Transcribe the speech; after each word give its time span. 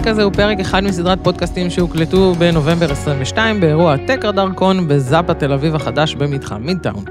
הפרק 0.00 0.12
הזה 0.12 0.22
הוא 0.22 0.32
פרק 0.32 0.60
אחד 0.60 0.84
מסדרת 0.84 1.18
פודקאסטים 1.22 1.70
שהוקלטו 1.70 2.34
בנובמבר 2.38 2.92
22 2.92 3.60
באירוע 3.60 3.96
טקר 4.06 4.30
דרכון 4.30 4.88
בזאפה 4.88 5.34
תל 5.34 5.52
אביב 5.52 5.74
החדש 5.74 6.14
במתחם 6.14 6.62
מידטאון. 6.62 7.04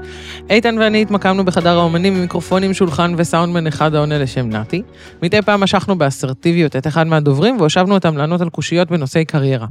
איתן 0.50 0.78
ואני 0.78 1.02
התמקמנו 1.02 1.44
בחדר 1.44 1.78
האומנים 1.78 2.14
עם 2.14 2.20
מיקרופונים, 2.20 2.74
שולחן 2.74 3.14
וסאונדמן 3.16 3.66
אחד 3.66 3.94
העונה 3.94 4.18
לשם 4.18 4.48
נתי. 4.48 4.82
מדי 5.22 5.42
פעם 5.42 5.60
משכנו 5.60 5.98
באסרטיביות 5.98 6.76
את 6.76 6.86
אחד 6.86 7.06
מהדוברים 7.06 7.56
והושבנו 7.60 7.94
אותם 7.94 8.16
לענות 8.16 8.40
על 8.40 8.48
קושיות 8.48 8.90
בנושאי 8.90 9.24
קריירה. 9.24 9.66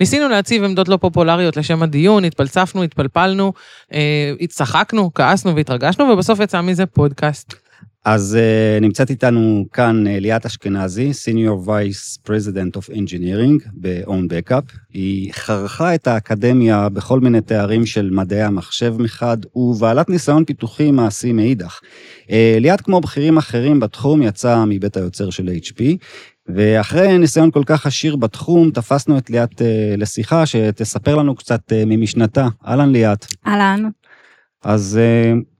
ניסינו 0.00 0.28
להציב 0.28 0.64
עמדות 0.64 0.88
לא 0.88 0.96
פופולריות 0.96 1.56
לשם 1.56 1.82
הדיון, 1.82 2.24
התפלצפנו, 2.24 2.82
התפלפלנו, 2.82 3.52
אה, 3.92 4.32
הצחקנו, 4.40 5.10
כעסנו 5.14 5.56
והתרגשנו, 5.56 6.04
ובסוף 6.04 6.40
יצא 6.40 6.60
מזה 6.60 6.86
פודקאסט. 6.86 7.63
אז 8.04 8.38
uh, 8.40 8.82
נמצאת 8.82 9.10
איתנו 9.10 9.66
כאן 9.72 10.06
uh, 10.06 10.10
ליאת 10.20 10.46
אשכנזי, 10.46 11.10
Senior 11.10 11.66
Vice 11.68 12.28
President 12.28 12.78
of 12.78 12.94
Engineering 12.94 13.68
ב-own 13.74 14.10
Backup. 14.10 14.76
היא 14.92 15.32
חרכה 15.32 15.94
את 15.94 16.06
האקדמיה 16.06 16.88
בכל 16.88 17.20
מיני 17.20 17.40
תארים 17.40 17.86
של 17.86 18.10
מדעי 18.10 18.42
המחשב 18.42 18.94
מחד, 18.98 19.36
ובעלת 19.56 20.08
ניסיון 20.08 20.44
פיתוחי 20.44 20.90
מעשי 20.90 21.32
מאידך. 21.32 21.80
Uh, 22.22 22.30
ליאת, 22.60 22.80
כמו 22.80 23.00
בכירים 23.00 23.36
אחרים 23.36 23.80
בתחום, 23.80 24.22
יצאה 24.22 24.64
מבית 24.64 24.96
היוצר 24.96 25.30
של 25.30 25.48
HP, 25.48 25.82
ואחרי 26.46 27.18
ניסיון 27.18 27.50
כל 27.50 27.62
כך 27.66 27.86
עשיר 27.86 28.16
בתחום, 28.16 28.70
תפסנו 28.70 29.18
את 29.18 29.30
ליאת 29.30 29.52
uh, 29.52 29.64
לשיחה 29.98 30.46
שתספר 30.46 31.14
לנו 31.14 31.34
קצת 31.34 31.60
uh, 31.72 31.74
ממשנתה. 31.86 32.48
אהלן 32.66 32.92
ליאת. 32.92 33.26
אהלן. 33.46 33.88
אז 34.64 34.98
uh, 35.00 35.53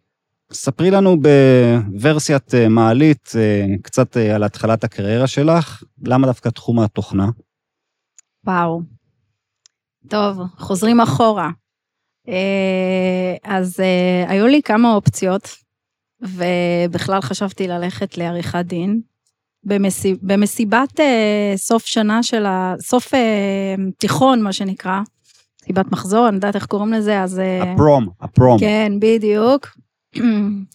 ספרי 0.54 0.90
לנו 0.90 1.16
בוורסיית 1.20 2.54
אה, 2.54 2.68
מעלית 2.68 3.32
אה, 3.36 3.66
קצת 3.82 4.16
אה, 4.16 4.34
על 4.34 4.44
התחלת 4.44 4.84
הקריירה 4.84 5.26
שלך, 5.26 5.82
למה 6.06 6.26
דווקא 6.26 6.48
תחום 6.48 6.80
התוכנה? 6.80 7.28
וואו. 8.46 8.80
טוב, 10.08 10.38
חוזרים 10.58 11.00
אחורה. 11.00 11.50
אז 13.44 13.80
היו 14.28 14.46
לי 14.46 14.62
כמה 14.62 14.94
אופציות, 14.94 15.48
ובכלל 16.22 17.20
חשבתי 17.20 17.68
ללכת 17.68 18.18
לעריכת 18.18 18.64
דין. 18.64 19.00
במסיב, 19.64 20.18
במסיבת 20.22 21.00
סוף 21.56 21.86
שנה 21.86 22.22
של 22.22 22.46
ה... 22.46 22.74
סוף 22.80 23.12
תיכון, 23.98 24.42
מה 24.42 24.52
שנקרא, 24.52 25.00
מסיבת 25.62 25.92
מחזור, 25.92 26.28
אני 26.28 26.34
יודעת 26.36 26.54
איך 26.54 26.66
קוראים 26.66 26.92
לזה, 26.92 27.22
אז... 27.22 27.40
הפרום, 27.62 28.08
הפרום. 28.20 28.58
כן, 28.58 28.92
בדיוק. 28.98 29.68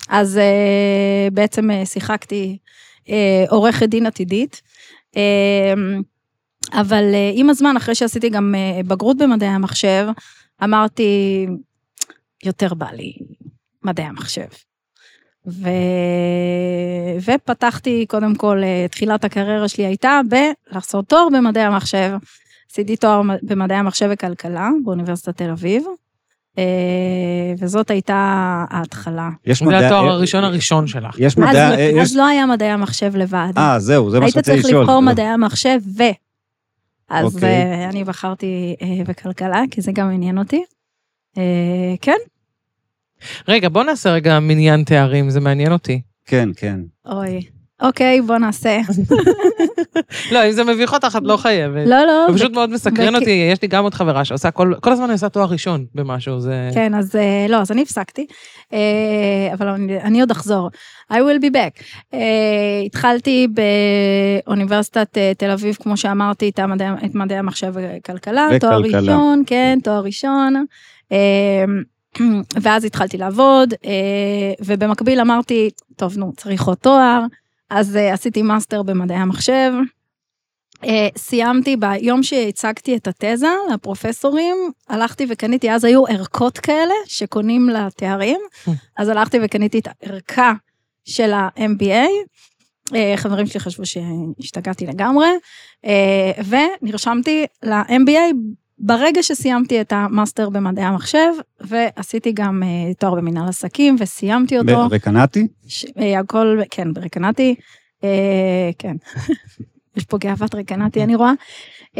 אז 0.09 0.37
uh, 0.37 1.33
בעצם 1.33 1.69
uh, 1.69 1.85
שיחקתי 1.85 2.57
uh, 3.05 3.09
עורכת 3.49 3.89
דין 3.89 4.05
עתידית. 4.05 4.61
אבל 6.73 7.03
עם 7.33 7.49
הזמן, 7.49 7.77
אחרי 7.77 7.95
שעשיתי 7.95 8.29
גם 8.29 8.55
בגרות 8.87 9.17
במדעי 9.17 9.49
המחשב, 9.49 10.07
אמרתי, 10.63 11.47
יותר 12.43 12.73
בא 12.73 12.91
לי 12.91 13.13
מדעי 13.83 14.05
המחשב. 14.05 14.47
ו... 15.47 15.69
ופתחתי, 17.25 18.05
קודם 18.09 18.35
כל, 18.35 18.61
תחילת 18.91 19.23
הקריירה 19.25 19.67
שלי 19.67 19.85
הייתה 19.85 20.21
בלעשות 20.29 21.07
תואר 21.07 21.27
במדעי 21.33 21.63
המחשב. 21.63 22.11
עשיתי 22.71 22.95
תואר 22.95 23.21
במדעי 23.43 23.77
המחשב 23.77 24.09
וכלכלה 24.11 24.69
באוניברסיטת 24.83 25.37
תל 25.37 25.49
אביב. 25.49 25.83
אה, 26.59 27.53
וזאת 27.57 27.91
הייתה 27.91 28.15
ההתחלה. 28.69 29.29
יש 29.45 29.61
מדעי... 29.61 29.79
זה 29.79 29.85
התואר 29.85 30.09
הראשון 30.09 30.43
הראשון 30.43 30.87
שלך. 30.87 31.15
יש 31.19 31.37
מדעי... 31.37 32.01
אז 32.01 32.17
לא 32.17 32.27
היה 32.27 32.45
מדעי 32.45 32.69
המחשב 32.69 33.15
לבד. 33.15 33.51
אה, 33.57 33.79
זהו, 33.79 34.09
זה 34.09 34.19
מה 34.19 34.31
שרציתי 34.31 34.39
לשאול. 34.39 34.55
היית 34.55 34.65
צריך 34.65 34.81
לבחור 34.81 35.01
מדעי 35.01 35.25
המחשב 35.25 35.79
ו... 35.97 36.03
אז 37.09 37.35
אוקיי. 37.35 37.49
אה, 37.49 37.89
אני 37.89 38.03
בחרתי 38.03 38.75
אה, 38.81 39.03
בכלכלה, 39.07 39.61
כי 39.71 39.81
זה 39.81 39.91
גם 39.91 40.11
עניין 40.11 40.37
אותי. 40.37 40.63
כן. 42.01 42.17
רגע, 43.47 43.69
בוא 43.69 43.83
נעשה 43.83 44.11
רגע 44.11 44.39
מניין 44.39 44.83
תארים, 44.83 45.29
זה 45.29 45.39
מעניין 45.39 45.71
אותי. 45.71 46.01
כן, 46.25 46.49
כן. 46.55 46.79
אוי. 47.05 47.58
אוקיי, 47.81 48.21
בוא 48.21 48.37
נעשה. 48.37 48.79
לא, 50.31 50.47
אם 50.47 50.51
זה 50.51 50.63
מביך 50.63 50.93
אותך, 50.93 51.15
את 51.17 51.23
לא 51.23 51.37
חייבת. 51.37 51.87
לא, 51.87 52.05
לא. 52.05 52.25
זה 52.27 52.37
פשוט 52.37 52.51
מאוד 52.51 52.69
מסקרן 52.69 53.15
אותי, 53.15 53.49
יש 53.51 53.61
לי 53.61 53.67
גם 53.67 53.83
עוד 53.83 53.93
חברה 53.93 54.25
שעושה, 54.25 54.51
כל 54.51 54.91
הזמן 54.91 55.03
אני 55.03 55.13
עושה 55.13 55.29
תואר 55.29 55.45
ראשון 55.45 55.85
במשהו, 55.95 56.39
זה... 56.39 56.69
כן, 56.73 56.95
אז 56.95 57.15
אה, 57.15 57.45
לא, 57.49 57.57
אז 57.57 57.71
אני 57.71 57.81
הפסקתי, 57.81 58.25
אה, 58.73 59.53
אבל 59.53 59.67
אני 60.03 60.21
עוד 60.21 60.31
אחזור. 60.31 60.69
I 61.11 61.15
will 61.15 61.41
be 61.41 61.53
back. 61.53 61.83
אה, 62.13 62.19
התחלתי 62.85 63.47
באוניברסיטת 64.45 65.17
תל 65.37 65.51
אביב, 65.51 65.77
כמו 65.81 65.97
שאמרתי, 65.97 66.49
את 66.49 66.59
מדעי 67.15 67.37
המחשב 67.37 67.73
וכלכלה, 67.75 68.47
תואר 68.59 68.81
ראשון, 68.81 69.43
כן, 69.47 69.79
תואר 69.83 70.03
ראשון. 70.03 70.65
ואז 72.61 72.83
התחלתי 72.83 73.17
לעבוד, 73.17 73.73
ובמקביל 74.65 75.19
אמרתי, 75.19 75.69
טוב, 75.95 76.17
נו, 76.17 76.31
צריך 76.37 76.63
עוד 76.63 76.77
תואר. 76.77 77.19
אז 77.69 77.95
uh, 77.95 77.99
עשיתי 78.13 78.41
מאסטר 78.41 78.83
במדעי 78.83 79.17
המחשב. 79.17 79.71
Uh, 80.75 80.87
סיימתי 81.17 81.75
ביום 81.75 82.23
שהצגתי 82.23 82.95
את 82.95 83.07
התזה 83.07 83.53
לפרופסורים, 83.73 84.55
הלכתי 84.89 85.25
וקניתי, 85.29 85.71
אז 85.71 85.83
היו 85.83 86.07
ערכות 86.07 86.57
כאלה 86.57 86.93
שקונים 87.05 87.69
לתארים, 87.69 88.41
אז 88.97 89.09
הלכתי 89.09 89.37
וקניתי 89.43 89.79
את 89.79 89.87
הערכה 89.87 90.53
של 91.05 91.33
ה-MBA. 91.33 92.07
אה, 92.95 93.13
חברים 93.17 93.45
שלי 93.45 93.59
חשבו 93.59 93.83
שהשתגעתי 93.85 94.85
לגמרי, 94.85 95.27
ונרשמתי 96.49 97.45
ל-MBA 97.63 98.35
ברגע 98.79 99.23
שסיימתי 99.23 99.81
את 99.81 99.93
המאסטר 99.93 100.49
במדעי 100.49 100.85
המחשב, 100.85 101.31
ועשיתי 101.61 102.31
גם 102.31 102.63
uh, 102.63 102.95
תואר 102.99 103.15
במנהל 103.15 103.49
עסקים, 103.49 103.95
וסיימתי 103.99 104.59
אותו. 104.59 104.89
ברקנטי? 104.89 105.47
ש... 105.67 105.85
Uh, 105.85 106.19
הכל, 106.19 106.59
כן, 106.71 106.93
ברקנטי. 106.93 107.55
Uh, 108.01 108.03
כן, 108.77 108.95
יש 109.97 110.05
פה 110.05 110.17
גאוות 110.17 110.55
רקנטי, 110.55 111.03
אני 111.03 111.15
רואה. 111.15 111.31
Uh, 111.95 111.99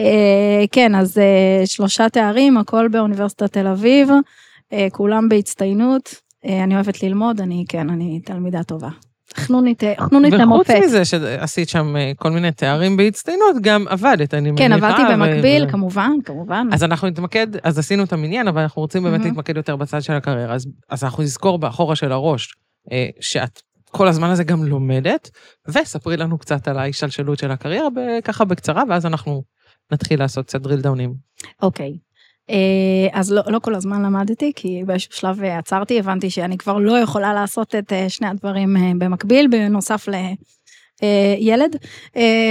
כן, 0.72 0.96
אז 0.96 1.18
uh, 1.18 1.66
שלושה 1.66 2.10
תארים, 2.10 2.58
הכל 2.58 2.88
באוניברסיטת 2.88 3.54
תל 3.54 3.68
אביב, 3.68 4.10
uh, 4.10 4.76
כולם 4.92 5.30
בהצטיינות. 5.30 6.10
Uh, 6.10 6.50
אני 6.64 6.76
אוהבת 6.76 7.04
ללמוד, 7.04 7.42
אני, 7.42 7.66
כן, 7.70 7.90
אני 7.90 8.20
תלמידה 8.26 8.64
טובה. 8.64 8.90
חנונית, 9.36 9.84
חנונית 10.00 10.34
למופת. 10.34 10.70
וחוץ 10.70 10.86
מזה 10.86 11.06
שעשית 11.06 11.70
שם 11.70 11.96
אה, 11.96 12.12
כל 12.16 12.32
מיני 12.32 12.52
תארים 12.52 12.98
בהצטיינות, 12.98 13.56
גם 13.62 13.86
עבדת, 13.88 14.34
אני 14.34 14.52
מניחה. 14.52 14.68
כן, 14.68 14.74
עבדתי 14.74 15.02
במקביל, 15.12 15.66
ו... 15.66 15.70
כמובן, 15.70 16.12
כמובן. 16.26 16.68
אז 16.74 16.84
אנחנו 16.84 17.08
נתמקד, 17.08 17.48
אז 17.64 17.80
עשינו 17.80 18.04
את 18.04 18.14
המניין, 18.14 18.48
אבל 18.48 18.62
אנחנו 18.62 18.82
רוצים 18.82 19.04
באמת 19.04 19.26
להתמקד 19.26 19.58
יותר 19.58 19.76
בצד 19.76 20.02
של 20.02 20.14
הקריירה. 20.14 20.54
אז, 20.54 20.68
אז 20.90 21.04
אנחנו 21.04 21.24
נזכור 21.24 21.60
באחורה 21.60 21.96
של 21.96 22.12
הראש, 22.12 22.56
אה, 22.92 23.08
שאת 23.20 23.62
כל 23.92 24.08
הזמן 24.08 24.30
הזה 24.30 24.44
גם 24.44 24.64
לומדת, 24.64 25.30
וספרי 25.68 26.18
לנו 26.18 26.38
קצת 26.38 26.68
על 26.68 26.78
ההשתלשלות 26.78 27.40
של 27.40 27.52
הקריירה, 27.52 27.88
ככה 28.24 28.46
בקצרה, 28.46 28.84
ואז 28.90 29.06
אנחנו 29.06 29.44
נתחיל 29.92 30.20
לעשות 30.20 30.46
קצת 30.46 30.66
drill 30.66 30.82
דאונים. 30.82 31.14
אוקיי. 31.62 31.98
Okay. 31.98 32.09
אה, 32.50 33.20
אז 33.20 33.32
לא, 33.32 33.42
לא 33.48 33.60
כל 33.60 33.76
הזמן 33.76 34.06
למדתי, 34.06 34.52
כי 34.56 34.84
באיזשהו 34.86 35.14
שלב 35.14 35.44
אה, 35.44 35.58
עצרתי, 35.58 36.00
הבנתי 36.00 36.30
שאני 36.30 36.58
כבר 36.58 36.78
לא 36.78 37.00
יכולה 37.00 37.34
לעשות 37.34 37.76
את 37.76 37.94
אה, 37.94 38.10
שני 38.10 38.28
הדברים 38.28 38.76
במקביל, 38.98 39.48
בנוסף 39.48 40.08
לילד 40.08 41.76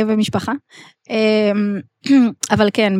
ומשפחה. 0.07 0.53
אבל 2.55 2.69
כן, 2.73 2.93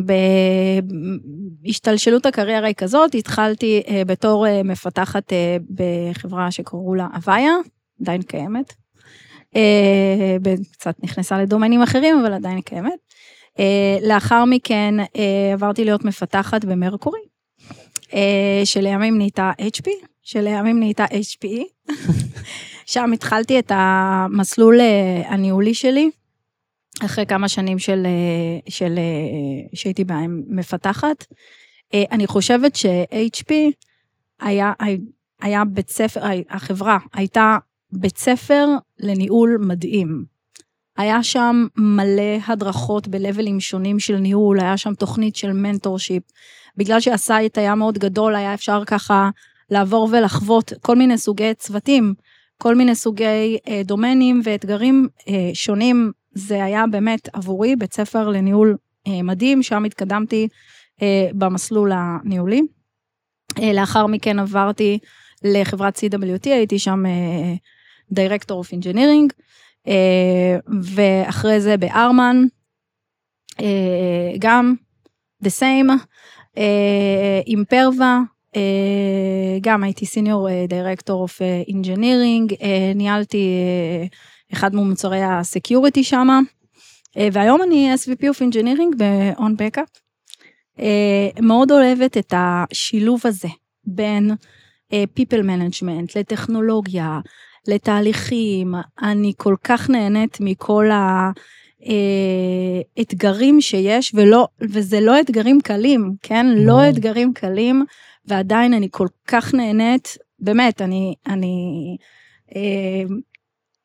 בהשתלשלות 1.63 2.25
הקריירה 2.25 2.67
היא 2.67 2.75
כזאת, 2.75 3.15
התחלתי 3.15 3.81
בתור 4.07 4.45
מפתחת 4.63 5.33
בחברה 5.75 6.51
שקראו 6.51 6.95
לה 6.95 7.07
אביה, 7.15 7.53
עדיין 8.01 8.21
קיימת. 8.21 8.73
קצת 10.71 10.95
נכנסה 11.03 11.41
לדומיינים 11.41 11.81
אחרים, 11.81 12.19
אבל 12.19 12.33
עדיין 12.33 12.61
קיימת. 12.61 12.99
Uh, 13.59 14.07
לאחר 14.07 14.45
מכן 14.45 14.95
uh, 14.99 15.19
עברתי 15.53 15.85
להיות 15.85 16.05
מפתחת 16.05 16.65
במרקורי, 16.65 17.19
uh, 18.01 18.15
שלימים 18.65 19.17
נהייתה 19.17 19.51
HP, 19.61 19.89
שלימים 20.23 20.79
נהייתה 20.79 21.05
HPE. 21.05 21.91
שם 22.85 23.11
התחלתי 23.13 23.59
את 23.59 23.71
המסלול 23.75 24.79
הניהולי 25.25 25.73
שלי, 25.73 26.09
אחרי 27.05 27.25
כמה 27.25 27.49
שנים 27.49 27.79
של, 27.79 28.07
של, 28.69 28.99
שהייתי 29.73 30.03
בהם 30.03 30.43
מפתחת. 30.47 31.25
אני 31.93 32.27
חושבת 32.27 32.75
ש-HP 32.75 33.53
היה, 34.39 34.73
היה 35.41 35.65
בית 35.65 35.89
ספר, 35.89 36.21
החברה 36.49 36.97
הייתה 37.13 37.57
בית 37.91 38.17
ספר 38.17 38.67
לניהול 38.99 39.57
מדהים. 39.61 40.38
היה 40.99 41.23
שם 41.23 41.65
מלא 41.77 42.37
הדרכות 42.47 43.07
ב-levels 43.07 43.59
שונים 43.59 43.99
של 43.99 44.17
ניהול, 44.17 44.59
היה 44.59 44.77
שם 44.77 44.93
תוכנית 44.93 45.35
של 45.35 45.53
mentorship. 45.53 46.23
בגלל 46.77 46.99
שה-site 46.99 47.57
היה 47.57 47.75
מאוד 47.75 47.97
גדול, 47.97 48.35
היה 48.35 48.53
אפשר 48.53 48.83
ככה 48.85 49.29
לעבור 49.69 50.09
ולחוות 50.11 50.73
כל 50.81 50.95
מיני 50.95 51.17
סוגי 51.17 51.53
צוותים, 51.53 52.13
כל 52.57 52.75
מיני 52.75 52.95
סוגי 52.95 53.57
אה, 53.67 53.81
דומנים 53.85 54.41
ואתגרים 54.43 55.07
אה, 55.27 55.49
שונים 55.53 56.11
זה 56.31 56.63
היה 56.63 56.87
באמת 56.91 57.29
עבורי 57.33 57.75
בית 57.75 57.93
ספר 57.93 58.29
לניהול 58.29 58.77
אה, 59.07 59.21
מדהים, 59.23 59.63
שם 59.63 59.83
התקדמתי 59.83 60.47
אה, 61.01 61.27
במסלול 61.33 61.91
הניהולי. 61.93 62.61
אה, 63.61 63.73
לאחר 63.73 64.07
מכן 64.07 64.39
עברתי 64.39 64.99
לחברת 65.43 65.97
CWT, 65.97 66.45
הייתי 66.45 66.79
שם 66.79 67.05
אה, 67.05 67.53
Director 68.13 68.51
of 68.51 68.73
Engineering, 68.73 69.33
ואחרי 70.83 71.61
זה 71.61 71.77
בארמן, 71.77 72.43
אה, 73.61 74.31
גם 74.39 74.75
the 75.43 75.49
same, 75.59 75.91
אה, 76.57 77.41
עם 77.45 77.63
פרווה, 77.69 78.19
אה, 78.55 79.57
גם 79.61 79.83
הייתי 79.83 80.05
senior 80.05 80.47
director 80.67 81.21
of 81.21 81.41
engineering, 81.67 82.53
ניהלתי 82.95 83.37
אה, 83.37 84.07
אחד 84.53 84.75
ממוצרי 84.75 85.23
ה-security 85.23 86.03
אה, 87.17 87.27
והיום 87.33 87.61
אני 87.61 87.93
SVP 87.93 88.21
of 88.21 88.37
Engineering 88.37 88.97
ב- 88.97 89.51
Ownbackup. 89.61 89.99
מאוד 91.41 91.71
אוהבת 91.71 92.17
את 92.17 92.33
השילוב 92.37 93.21
הזה 93.25 93.47
בין 93.85 94.31
people 94.93 95.43
management 95.43 96.19
לטכנולוגיה, 96.19 97.19
לתהליכים, 97.69 98.75
אני 99.01 99.33
כל 99.37 99.55
כך 99.63 99.89
נהנית 99.89 100.37
מכל 100.39 100.91
ה... 100.91 101.31
אה, 101.85 103.01
אתגרים 103.01 103.61
שיש, 103.61 104.11
ולא, 104.15 104.47
וזה 104.61 104.99
לא 104.99 105.19
אתגרים 105.19 105.61
קלים, 105.61 106.13
כן? 106.21 106.45
No. 106.55 106.59
לא 106.59 106.89
אתגרים 106.89 107.33
קלים, 107.33 107.85
ועדיין 108.25 108.73
אני 108.73 108.87
כל 108.91 109.07
כך 109.27 109.53
נהנית, 109.53 110.17
באמת, 110.39 110.81
אני, 110.81 111.15
אני, 111.27 111.97
אה, 112.55 113.15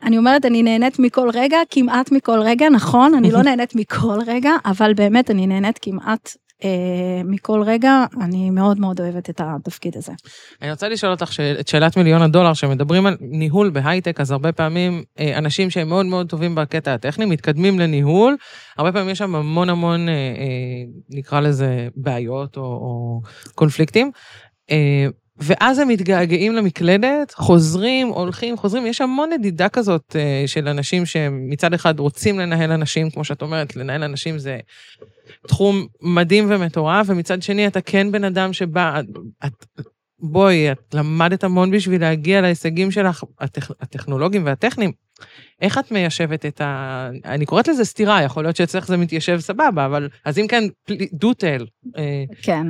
אני 0.03 0.19
אומרת, 0.19 0.45
אני 0.45 0.63
נהנית 0.63 0.99
מכל 0.99 1.31
רגע, 1.35 1.59
כמעט 1.71 2.13
מכל 2.13 2.41
רגע, 2.41 2.69
נכון, 2.69 3.15
אני 3.15 3.31
לא 3.31 3.43
נהנית 3.47 3.75
מכל 3.75 4.19
רגע, 4.27 4.53
אבל 4.65 4.95
באמת 4.95 5.31
אני 5.31 5.47
נהנית 5.47 5.79
כמעט 5.83 6.37
מכל 7.25 7.63
רגע, 7.67 8.05
אני 8.21 8.51
מאוד 8.51 8.81
מאוד 8.81 9.01
אוהבת 9.01 9.31
את 9.31 9.41
התפקיד 9.45 9.97
הזה. 9.97 10.13
אני 10.63 10.71
רוצה 10.71 10.89
לשאול 10.89 11.13
אותך 11.13 11.31
את 11.61 11.69
שאלת 11.69 11.97
מיליון 11.97 12.23
הדולר, 12.23 12.53
שמדברים 12.53 13.07
על 13.07 13.17
ניהול 13.21 13.71
בהייטק, 13.71 14.21
אז 14.21 14.31
הרבה 14.31 14.53
פעמים 14.53 15.03
אה, 15.19 15.39
אנשים 15.39 15.71
שהם 15.71 15.89
מאוד 15.89 16.07
מאוד 16.07 16.29
טובים 16.29 16.55
בקטע 16.55 16.95
הטכני, 16.95 17.25
מתקדמים 17.25 17.79
לניהול, 17.79 18.37
הרבה 18.79 18.93
פעמים 18.93 19.11
יש 19.11 19.19
שם 19.19 19.35
המון 19.35 19.71
המון, 19.71 20.09
אה, 20.09 20.15
נקרא 21.11 21.41
לזה, 21.41 21.89
בעיות 21.97 22.57
או, 22.57 22.63
או 22.63 23.21
קונפליקטים. 23.55 24.11
ואז 25.39 25.79
הם 25.79 25.89
מתגעגעים 25.89 26.53
למקלדת, 26.53 27.35
חוזרים, 27.35 28.09
הולכים, 28.09 28.57
חוזרים, 28.57 28.87
יש 28.87 29.01
המון 29.01 29.31
נדידה 29.33 29.69
כזאת 29.69 30.17
של 30.47 30.69
אנשים 30.69 31.07
שמצד 31.07 31.75
אחד 31.75 31.99
רוצים 31.99 32.39
לנהל 32.39 32.73
אנשים, 32.73 33.11
כמו 33.11 33.25
שאת 33.25 33.43
אומרת, 33.43 33.77
לנהל 33.77 34.03
אנשים 34.03 34.39
זה 34.39 34.59
תחום 35.47 35.87
מדהים 36.03 36.47
ומטורף, 36.49 37.07
ומצד 37.09 37.43
שני 37.43 37.67
אתה 37.67 37.81
כן 37.81 38.13
בן 38.13 38.25
אדם 38.25 38.53
שבא, 38.53 39.01
את, 39.47 39.67
בואי, 40.19 40.73
את 40.73 40.95
למדת 40.95 41.45
המון 41.45 41.71
בשביל 41.71 42.01
להגיע 42.01 42.41
להישגים 42.41 42.91
שלך, 42.91 43.25
הטכ, 43.41 43.71
הטכנולוגיים 43.81 44.47
והטכניים. 44.47 44.93
איך 45.61 45.79
את 45.79 45.91
מיישבת 45.91 46.47
את 46.47 46.61
ה... 46.61 47.11
אני 47.25 47.47
קוראת 47.47 47.69
לזה 47.69 47.85
סתירה, 47.85 48.23
יכול 48.23 48.45
להיות 48.45 48.57
שאצלך 48.57 48.87
זה 48.87 48.97
מתיישב 48.97 49.41
סבבה, 49.41 49.87
אבל 49.87 50.09
אז 50.25 50.39
אם 50.39 50.47
כן, 50.49 50.65
do 50.93 51.27
tell. 51.27 51.65
אה, 51.99 52.25
כן. 52.43 52.67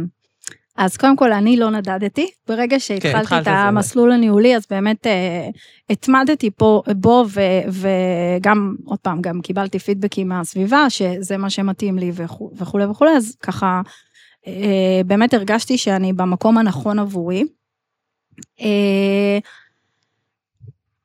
אז 0.76 0.96
קודם 0.96 1.16
כל, 1.16 1.32
אני 1.32 1.56
לא 1.56 1.70
נדדתי. 1.70 2.30
ברגע 2.48 2.80
שהתחלתי 2.80 3.26
כן, 3.28 3.40
את 3.40 3.46
המסלול 3.46 4.10
זה. 4.10 4.14
הניהולי, 4.14 4.56
אז 4.56 4.66
באמת 4.70 5.06
אה, 5.06 5.48
התמדתי 5.90 6.50
פה, 6.50 6.82
בו, 6.96 7.24
ו, 7.28 7.40
וגם, 7.68 8.76
עוד 8.84 8.98
פעם, 8.98 9.20
גם 9.20 9.40
קיבלתי 9.42 9.78
פידבקים 9.78 10.28
מהסביבה, 10.28 10.90
שזה 10.90 11.36
מה 11.36 11.50
שמתאים 11.50 11.98
לי 11.98 12.12
וכולי 12.56 12.84
וכולי, 12.84 13.10
אז 13.10 13.36
ככה, 13.42 13.80
אה, 14.46 15.00
באמת 15.06 15.34
הרגשתי 15.34 15.78
שאני 15.78 16.12
במקום 16.12 16.58
הנכון 16.58 16.98
עבורי. 16.98 17.44
אה, 18.60 19.38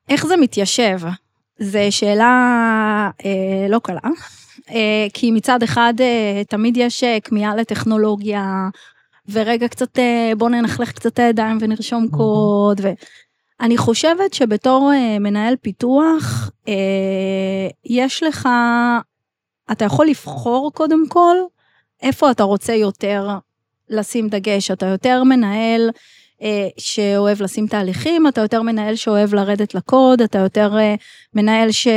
איך 0.08 0.26
זה 0.26 0.36
מתיישב? 0.36 1.00
זו 1.58 1.78
שאלה 1.90 3.10
אה, 3.24 3.66
לא 3.68 3.78
קלה, 3.78 4.00
אה, 4.70 5.06
כי 5.14 5.30
מצד 5.30 5.62
אחד 5.62 5.94
אה, 6.00 6.42
תמיד 6.48 6.76
יש 6.76 7.04
אה, 7.04 7.18
כמיהה 7.24 7.56
לטכנולוגיה, 7.56 8.68
ורגע 9.32 9.68
קצת 9.68 9.98
אה, 9.98 10.32
בוא 10.38 10.48
ננחלך 10.48 10.92
קצת 10.92 11.18
הידיים 11.18 11.58
ונרשום 11.60 12.08
קוד. 12.08 12.80
ואני 13.60 13.76
חושבת 13.76 14.34
שבתור 14.34 14.92
אה, 14.94 15.18
מנהל 15.18 15.56
פיתוח, 15.56 16.50
אה, 16.68 17.68
יש 17.84 18.22
לך, 18.22 18.48
אתה 19.72 19.84
יכול 19.84 20.06
לבחור 20.06 20.72
קודם 20.74 21.08
כל 21.08 21.36
איפה 22.02 22.30
אתה 22.30 22.42
רוצה 22.42 22.74
יותר 22.74 23.28
לשים 23.88 24.28
דגש, 24.28 24.70
אתה 24.70 24.86
יותר 24.86 25.24
מנהל 25.24 25.90
שאוהב 26.78 27.42
לשים 27.42 27.66
תהליכים, 27.66 28.28
אתה 28.28 28.40
יותר 28.40 28.62
מנהל 28.62 28.94
שאוהב 28.94 29.34
לרדת 29.34 29.74
לקוד, 29.74 30.22
אתה 30.22 30.38
יותר 30.38 30.76
מנהל 31.34 31.72
ש... 31.72 31.88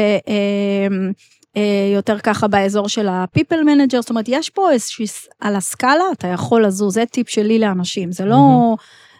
אה, 1.58 1.92
יותר 1.96 2.20
ככה 2.20 2.48
באזור 2.48 2.90
של 2.90 3.08
ה-people 3.08 3.64
manager, 3.64 4.02
זאת 4.02 4.10
אומרת, 4.10 4.26
יש 4.28 4.50
פה 4.50 4.72
איזושהי, 4.72 5.06
על 5.40 5.56
הסקאלה 5.56 6.04
אתה 6.14 6.28
יכול 6.28 6.66
לזוז, 6.66 6.94
זה 6.94 7.06
טיפ 7.06 7.30
שלי 7.30 7.60
לאנשים, 7.60 8.12
זה 8.12 8.26
לא, 8.26 8.76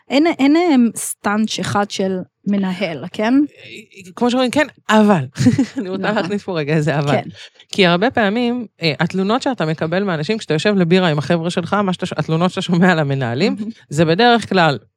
אין, 0.10 0.28
אין 0.28 0.56
אין 0.56 0.92
סטאנץ' 0.96 1.60
אחד 1.60 1.92
של 1.92 2.18
מנהל, 2.48 3.06
כן? 3.12 3.34
כמו 4.16 4.32
שאומרים, 4.32 4.52
כן, 4.52 4.68
אבל, 4.90 5.26
אני 5.78 5.90
רוצה 5.90 6.04
נכון. 6.04 6.16
להכניס 6.16 6.44
פה 6.44 6.60
רגע 6.60 6.74
איזה 6.74 7.00
אבל. 7.00 7.12
כן. 7.12 7.30
כי 7.70 7.86
הרבה 7.86 8.12
פעמים, 8.12 8.66
אה, 8.82 8.94
התלונות 9.00 9.42
שאתה 9.42 9.66
מקבל 9.66 10.04
מאנשים, 10.04 10.38
כשאתה 10.38 10.54
יושב 10.54 10.76
לבירה 10.76 11.08
עם 11.08 11.18
החבר'ה 11.18 11.50
שלך, 11.50 11.76
שאתה, 11.92 12.06
התלונות 12.18 12.50
שאתה 12.50 12.62
שומע 12.62 12.92
על 12.92 13.00
המנהלים, 13.00 13.56
זה 13.90 14.06
בדרך 14.06 14.50
כלל 14.50 14.78
אה, 14.80 14.93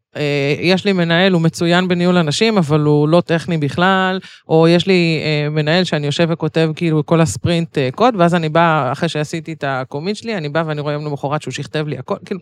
יש 0.61 0.85
לי 0.85 0.93
מנהל, 0.93 1.33
הוא 1.33 1.43
מצוין 1.43 1.89
בניהול 1.89 2.17
אנשים, 2.17 2.59
אבל 2.59 2.81
הוא 2.81 3.09
לא 3.09 3.21
טכני 3.21 3.59
בכלל, 3.59 4.21
או 4.49 4.69
יש 4.69 4.87
לי 4.87 5.21
אה, 5.25 5.49
מנהל 5.51 5.85
שאני 5.85 6.07
יושב 6.07 6.27
וכותב 6.31 6.71
כאילו 6.77 7.07
כל 7.07 7.21
הספרינט 7.21 7.79
אה, 7.79 7.89
קוד, 7.95 8.15
ואז 8.19 8.35
אני 8.35 8.49
בא, 8.49 8.93
אחרי 8.93 9.09
שעשיתי 9.09 9.53
את 9.53 9.65
הקומיט 9.67 10.17
שלי, 10.17 10.37
אני 10.37 10.49
בא 10.49 10.63
ואני 10.67 10.81
רואה 10.81 10.93
יום 10.93 11.05
למחרת 11.05 11.43
שהוא 11.43 11.53
שכתב 11.53 11.87
לי 11.89 11.99
הכל, 11.99 12.17
כאילו... 12.25 12.41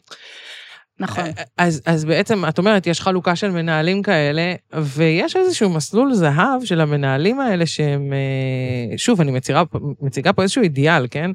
נכון. 1.00 1.24
אז, 1.58 1.82
אז 1.86 2.04
בעצם, 2.04 2.44
את 2.48 2.58
אומרת, 2.58 2.86
יש 2.86 3.00
חלוקה 3.00 3.36
של 3.36 3.50
מנהלים 3.50 4.02
כאלה, 4.02 4.54
ויש 4.72 5.36
איזשהו 5.36 5.70
מסלול 5.70 6.14
זהב 6.14 6.64
של 6.64 6.80
המנהלים 6.80 7.40
האלה 7.40 7.66
שהם, 7.66 8.12
אה, 8.12 8.98
שוב, 8.98 9.20
אני 9.20 9.30
מצירה, 9.30 9.62
מציגה 10.00 10.32
פה 10.32 10.42
איזשהו 10.42 10.62
אידיאל, 10.62 11.06
כן? 11.10 11.30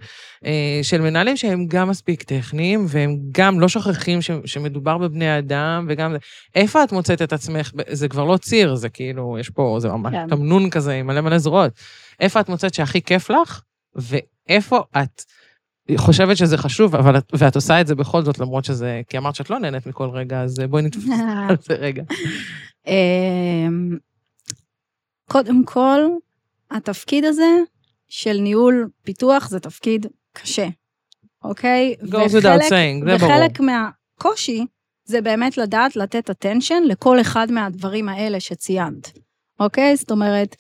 אה, 0.46 0.80
של 0.84 1.02
מנהלים 1.02 1.38
שהם 1.38 1.66
גם 1.68 1.90
מספיק 1.90 2.24
טכניים, 2.24 2.86
והם 2.88 3.18
גם 3.32 3.60
לא 3.60 3.68
שוכחים 3.68 4.22
ש, 4.22 4.32
שמדובר 4.46 4.98
בבני 4.98 5.38
אדם, 5.38 5.86
וגם... 5.90 6.16
איפה 6.56 6.84
את 6.84 6.92
מוצאת 6.92 7.22
את 7.22 7.34
עצמך? 7.34 7.72
זה 7.90 8.08
כבר 8.08 8.24
לא 8.24 8.38
ציר, 8.38 8.76
זה 8.76 8.90
כאילו, 8.90 9.38
יש 9.40 9.50
פה, 9.50 9.78
זה 9.80 9.90
ממש 9.90 10.14
כן. 10.14 10.28
תמנון 10.28 10.70
כזה 10.70 10.94
עם 10.94 11.08
מלא 11.08 11.22
מלא 11.22 11.38
זרועות. 11.38 11.72
איפה 12.20 12.40
את 12.40 12.50
מוצאת 12.50 12.74
שהכי 12.74 13.02
כיף 13.02 13.30
לך, 13.30 13.62
ואיפה 13.96 14.82
את... 14.98 15.24
חושבת 15.98 16.38
שזה 16.38 16.58
חשוב, 16.58 16.96
אבל 16.96 17.18
את, 17.18 17.32
ואת 17.38 17.56
עושה 17.56 17.82
את 17.82 17.88
זה 17.88 17.96
בכל 17.96 18.22
זאת, 18.24 18.40
למרות 18.40 18.66
שזה, 18.66 19.02
כי 19.10 19.18
אמרת 19.18 19.36
שאת 19.36 19.50
לא 19.50 19.60
נהנית 19.60 19.86
מכל 19.86 20.10
רגע, 20.10 20.42
אז 20.42 20.56
בואי 20.70 20.84
נתפס 20.84 21.10
על 21.50 21.56
זה 21.62 21.74
רגע. 21.74 22.04
אמ, 22.88 23.98
קודם 25.30 25.66
כל, 25.66 26.00
התפקיד 26.72 27.26
הזה 27.26 27.58
של 28.10 28.38
ניהול 28.42 28.90
פיתוח 29.04 29.50
זה 29.50 29.60
תפקיד 29.60 30.06
קשה, 30.34 30.68
אוקיי? 31.44 31.96
goes 32.02 32.30
without 32.30 32.62
saying, 32.70 33.06
זה 33.06 33.18
ברור. 33.18 33.32
וחלק 33.32 33.60
מהקושי 33.60 34.66
זה 35.06 35.22
באמת 35.22 35.58
לדעת 35.58 35.96
לתת 35.96 36.30
attention 36.30 36.88
לכל 36.88 37.22
אחד 37.22 37.52
מהדברים 37.52 38.10
האלה 38.10 38.40
שציינת, 38.40 39.12
אוקיי? 39.60 39.96
זאת 39.96 40.12
אומרת, 40.12 40.56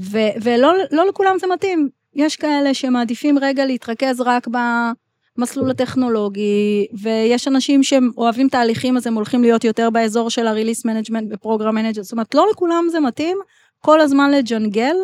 ו- 0.00 0.34
ולא 0.42 0.72
לא 0.90 1.06
לכולם 1.08 1.36
זה 1.40 1.46
מתאים. 1.54 1.88
יש 2.14 2.36
כאלה 2.36 2.74
שמעדיפים 2.74 3.38
רגע 3.38 3.66
להתרכז 3.66 4.20
רק 4.20 4.48
במסלול 4.48 5.70
הטכנולוגי, 5.70 6.86
ויש 7.00 7.48
אנשים 7.48 7.82
שהם 7.82 8.10
אוהבים 8.16 8.48
תהליכים, 8.48 8.96
אז 8.96 9.06
הם 9.06 9.14
הולכים 9.14 9.42
להיות 9.42 9.64
יותר 9.64 9.90
באזור 9.90 10.30
של 10.30 10.46
ה-release 10.46 10.86
management 10.86 11.24
ו-program 11.30 11.74
manager, 11.74 12.02
זאת 12.02 12.12
אומרת, 12.12 12.34
לא 12.34 12.46
לכולם 12.52 12.84
זה 12.90 13.00
מתאים 13.00 13.38
כל 13.78 14.00
הזמן 14.00 14.30
לג'נגל 14.30 14.96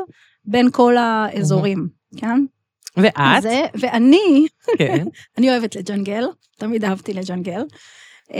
בין 0.44 0.70
כל 0.70 0.96
האזורים, 0.96 1.88
כן? 2.16 2.40
ואת? 2.96 3.42
זה, 3.42 3.62
ואני, 3.74 4.46
כן. 4.78 5.06
אני 5.38 5.50
אוהבת 5.50 5.76
לג'נגל, 5.76 6.24
תמיד 6.58 6.84
אהבתי 6.84 7.12
לג'נגל. 7.12 7.62
Uh, 8.28 8.32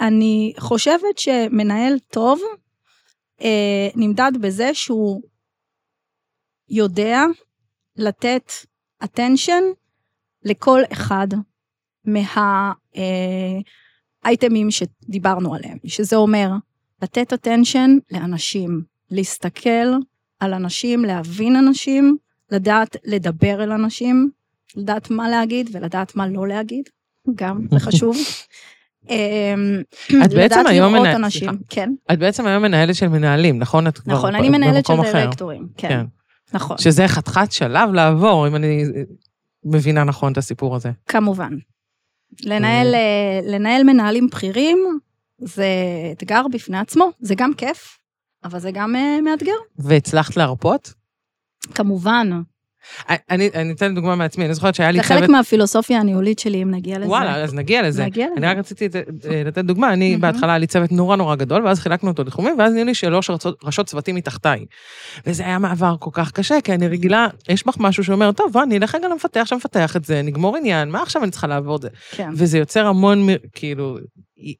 אני 0.00 0.52
חושבת 0.58 1.18
שמנהל 1.18 1.98
טוב 1.98 2.40
uh, 3.38 3.44
נמדד 3.94 4.32
בזה 4.40 4.74
שהוא 4.74 5.22
יודע 6.68 7.24
לתת 7.96 8.52
attention 9.04 9.62
לכל 10.44 10.80
אחד 10.92 11.26
מהאייטמים 14.24 14.70
שדיברנו 14.70 15.54
עליהם, 15.54 15.78
שזה 15.86 16.16
אומר 16.16 16.50
לתת 17.02 17.32
attention 17.32 17.90
לאנשים, 18.10 18.82
להסתכל 19.10 19.88
על 20.40 20.54
אנשים, 20.54 21.04
להבין 21.04 21.56
אנשים, 21.56 22.16
לדעת 22.50 22.96
לדבר 23.04 23.62
אל 23.64 23.72
אנשים, 23.72 24.30
לדעת 24.76 25.10
מה 25.10 25.28
להגיד 25.28 25.70
ולדעת 25.72 26.16
מה 26.16 26.28
לא 26.28 26.48
להגיד, 26.48 26.88
גם, 27.34 27.66
זה 27.70 27.78
חשוב. 27.86 28.16
אמ, 29.10 29.82
את 30.24 30.30
בעצם 30.34 30.66
היום 30.66 30.92
מנהלת- 30.92 31.30
סליחה. 31.30 31.52
כן, 31.68 31.90
את 32.12 32.18
בעצם 32.18 32.46
היום 32.46 32.62
מנהלת 32.62 32.94
של 32.94 33.08
מנהלים, 33.08 33.58
נכון? 33.58 33.86
את 33.86 33.98
כבר 33.98 34.12
נכון, 34.14 34.34
אני 34.34 34.48
מנהלת 34.50 34.86
של. 34.86 34.94
דירקטורים, 35.22 35.68
כן, 35.76 35.88
כן. 35.88 36.06
נכון, 36.54 36.78
שזה 36.78 37.08
חתיכת 37.08 37.52
שלב 37.52 37.92
לעבור, 37.92 38.48
אם 38.48 38.56
אני 38.56 38.84
מבינה 39.64 40.04
נכון 40.04 40.32
את 40.32 40.38
הסיפור 40.38 40.76
הזה. 40.76 40.90
כמובן. 41.06 41.52
לנהל, 42.42 42.94
אה, 42.94 43.40
לנהל 43.42 43.84
מנהלים 43.84 44.26
בכירים 44.26 44.98
זה 45.38 45.66
אתגר 46.12 46.42
בפני 46.52 46.78
עצמו, 46.78 47.10
זה 47.20 47.34
גם 47.34 47.54
כיף, 47.54 47.98
אבל 48.44 48.58
זה 48.58 48.70
גם 48.70 48.96
אה, 48.96 49.20
מאתגר. 49.20 49.52
והצלחת 49.78 50.36
להרפות? 50.36 50.92
כמובן, 51.74 52.30
אני, 53.08 53.50
אני 53.54 53.72
אתן 53.72 53.94
דוגמה 53.94 54.16
מעצמי, 54.16 54.44
אני 54.44 54.54
זוכרת 54.54 54.74
שהיה 54.74 54.90
לי 54.90 54.98
זה 54.98 55.08
צוות... 55.08 55.20
חלק 55.20 55.28
מהפילוסופיה 55.28 56.00
הניהולית 56.00 56.38
שלי, 56.38 56.62
אם 56.62 56.70
נגיע 56.70 56.98
לזה. 56.98 57.08
וואלה, 57.08 57.36
אז 57.36 57.54
נגיע 57.54 57.82
לזה. 57.82 58.04
נגיע 58.04 58.26
אני 58.26 58.36
לזה. 58.36 58.50
רק 58.50 58.56
רציתי 58.56 58.88
אה, 59.30 59.42
לתת 59.44 59.64
דוגמה, 59.64 59.92
אני. 59.92 60.16
בהתחלה 60.16 60.52
היה 60.52 60.58
לי 60.58 60.66
צוות 60.66 60.92
נורא 60.92 61.16
נורא 61.16 61.34
גדול, 61.34 61.66
ואז 61.66 61.80
חילקנו 61.80 62.10
אותו 62.10 62.24
לתחומים, 62.24 62.54
ואז 62.58 62.72
נהיו 62.72 62.84
לי 62.84 62.94
שלוש 62.94 63.30
ראשות 63.64 63.86
צוותים 63.86 64.14
מתחתיי. 64.14 64.64
וזה 65.26 65.42
היה 65.42 65.58
מעבר 65.58 65.94
כל 65.98 66.10
כך 66.12 66.32
קשה, 66.32 66.60
כי 66.64 66.72
אני 66.72 66.88
רגילה, 66.88 67.26
יש 67.48 67.66
בך 67.66 67.76
משהו 67.80 68.04
שאומר, 68.04 68.32
טוב, 68.32 68.52
בוא, 68.52 68.62
אני 68.62 68.78
אלך 68.78 68.94
רגע 68.94 69.08
למפתח 69.08 69.44
שמפתח 69.46 69.96
את 69.96 70.04
זה, 70.04 70.22
נגמור 70.22 70.56
עניין, 70.56 70.90
מה 70.90 71.02
עכשיו 71.02 71.22
אני 71.22 71.30
צריכה 71.30 71.46
לעבוד? 71.46 71.86
כן, 72.10 72.30
וזה 72.34 72.58
יוצר 72.58 72.86
המון, 72.86 73.26
כאילו, 73.52 73.98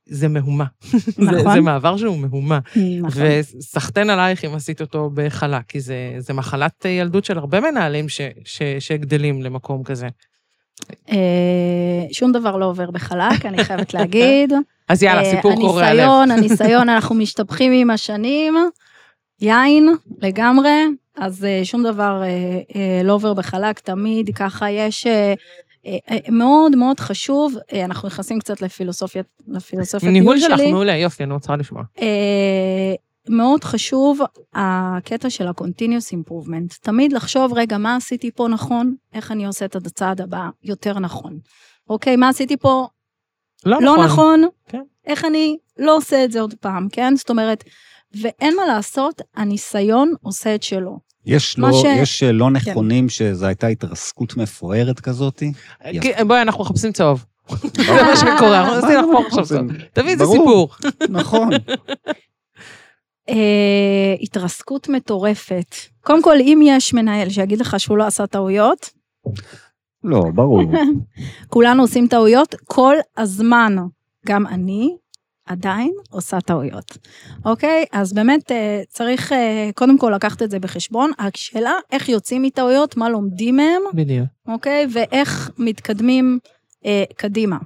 זה 0.07 0.29
מהומה. 0.29 0.65
זה- 0.91 0.99
נכון. 1.23 1.55
זה 1.55 1.61
מעבר 1.61 1.97
שהוא 1.97 2.19
מהומה. 2.19 2.59
נכון. 3.03 3.23
וסחטיין 3.59 4.11
עלייך 4.11 4.45
אם 4.45 4.55
עשית 4.55 4.81
אותו 4.81 5.11
בחלה, 5.15 5.61
כי 5.69 5.81
זה, 5.81 5.95
זה 6.19 6.33
מחלת 6.33 6.85
ילדות 6.85 7.25
של 7.25 7.39
הרבה 7.39 7.61
מנהלים 7.61 8.09
ש, 8.09 8.21
ש, 8.45 8.63
שגדלים 8.79 9.43
למקום 9.43 9.83
כזה. 9.85 10.09
אה, 11.11 11.17
שום 12.13 12.33
דבר 12.33 12.57
לא 12.57 12.65
עובר 12.67 12.91
בחלק, 12.91 13.47
אני 13.47 13.65
חייבת 13.65 13.95
להגיד. 13.95 14.53
אז 14.89 15.03
יאללה, 15.03 15.23
אה, 15.25 15.31
סיפור 15.37 15.55
קורע 15.57 15.95
לב. 15.95 16.01
הניסיון, 16.01 16.31
הניסיון, 16.31 16.89
אנחנו 16.95 17.15
משתבחים 17.15 17.73
עם 17.73 17.91
השנים, 17.91 18.55
יין 19.41 19.89
לגמרי, 20.23 20.71
אז 21.19 21.45
אה, 21.45 21.61
שום 21.65 21.83
דבר 21.83 22.23
לא 23.05 23.13
עובר 23.13 23.35
בחלק, 23.35 23.79
תמיד 23.79 24.31
ככה 24.37 24.71
יש... 24.71 25.07
אה, 25.87 25.97
אה, 26.11 26.19
מאוד 26.29 26.77
מאוד 26.77 27.01
חשוב, 27.01 27.55
אה, 27.73 27.85
אנחנו 27.85 28.09
נכנסים 28.09 28.39
קצת 28.39 28.63
לפילוסופיה, 28.63 29.23
לפילוסופיה 29.47 30.11
ניהול 30.11 30.37
טיול 30.39 30.51
שלך 30.51 30.59
שלי. 30.59 30.73
מעולה, 30.73 30.97
יופי, 30.97 31.25
אני 31.25 31.33
רוצה 31.33 31.57
לשמוע. 31.57 31.83
מאוד 33.29 33.65
חשוב 33.65 34.21
הקטע 34.55 35.31
של 35.31 35.47
ה-continuous 35.47 36.15
improvement. 36.15 36.79
תמיד 36.81 37.13
לחשוב, 37.13 37.53
רגע, 37.53 37.79
מה 37.79 37.97
עשיתי 37.97 38.31
פה 38.31 38.49
נכון? 38.49 38.95
איך 39.13 39.33
אני 39.33 39.47
עושה 39.47 39.65
את 39.65 39.77
הצעד 39.77 40.21
הבא 40.21 40.49
יותר 40.63 40.99
נכון? 40.99 41.39
אוקיי, 41.91 42.17
מה 42.17 42.29
עשיתי 42.29 42.57
פה 42.57 42.87
לא, 43.65 43.79
לא 43.83 44.05
נכון? 44.05 44.45
כן. 44.69 44.83
איך 45.07 45.25
אני 45.25 45.57
לא 45.79 45.97
עושה 45.97 46.25
את 46.25 46.33
זה 46.33 46.41
עוד 46.41 46.55
פעם, 46.61 46.89
כן? 46.93 47.17
זאת 47.17 47.31
אומרת, 47.31 47.65
ואין 48.21 48.57
מה 48.57 48.67
לעשות, 48.67 49.23
הניסיון 49.37 50.15
עושה 50.23 50.55
את 50.55 50.63
שלו. 50.63 50.99
יש 51.27 51.59
לא, 51.59 51.73
ש- 51.73 51.85
יש 51.85 52.23
אה, 52.23 52.33
לא 52.33 52.51
נכונים 52.51 53.09
שזו 53.09 53.47
הייתה 53.47 53.67
התרסקות 53.67 54.37
מפוארת 54.37 55.01
כזאתי? 55.01 55.53
כי- 56.01 56.13
בואי, 56.27 56.43
אנחנו 56.43 56.65
מחפשים 56.65 56.93
צהוב. 56.93 57.25
זה 57.49 57.59
מה 58.03 58.17
שקורה, 58.17 58.61
אנחנו 58.61 58.75
עושים 58.77 58.99
לך 58.99 59.05
פה 59.13 59.23
עכשיו 59.27 59.45
צהוב. 59.47 59.71
תביא 59.93 60.11
איזה. 60.11 60.25
סיפור. 60.27 60.69
נכון. 61.09 61.51
אה, 63.29 64.15
התרסקות 64.21 64.89
מטורפת. 64.89 65.75
קודם 66.01 66.23
כל, 66.23 66.37
אם 66.41 66.61
יש 66.65 66.95
מנהל 66.95 67.29
שיגיד 67.31 67.61
לך 67.61 67.81
שהוא 67.81 67.99
לא 67.99 68.07
עשה 68.07 68.27
טעויות, 68.27 68.91
לא, 70.05 70.23
ברור. 70.35 70.63
כולנו 71.53 71.83
עושים 71.83 72.07
טעויות 72.07 72.55
כל 72.65 72.97
הזמן. 73.17 73.77
גם 74.27 74.47
אני 74.47 74.97
עדיין 75.47 75.93
עושה 76.11 76.41
טעויות, 76.41 76.99
אוקיי? 77.45 77.85
אז 77.93 78.13
באמת 78.13 78.53
אה, 78.53 78.83
צריך 78.89 79.33
אה, 79.33 79.71
קודם 79.75 79.99
כל 79.99 80.13
לקחת 80.15 80.43
את 80.43 80.51
זה 80.51 80.59
בחשבון. 80.59 81.11
השאלה 81.19 81.73
איך 81.93 82.09
יוצאים 82.09 82.43
מטעויות, 82.43 82.97
מה 82.97 83.09
לומדים 83.09 83.57
מהם, 83.57 83.83
בדיוק. 83.95 84.27
אוקיי? 84.49 84.87
ואיך 84.93 85.51
מתקדמים 85.59 86.39
אה, 86.87 87.05
קדימה, 87.17 87.57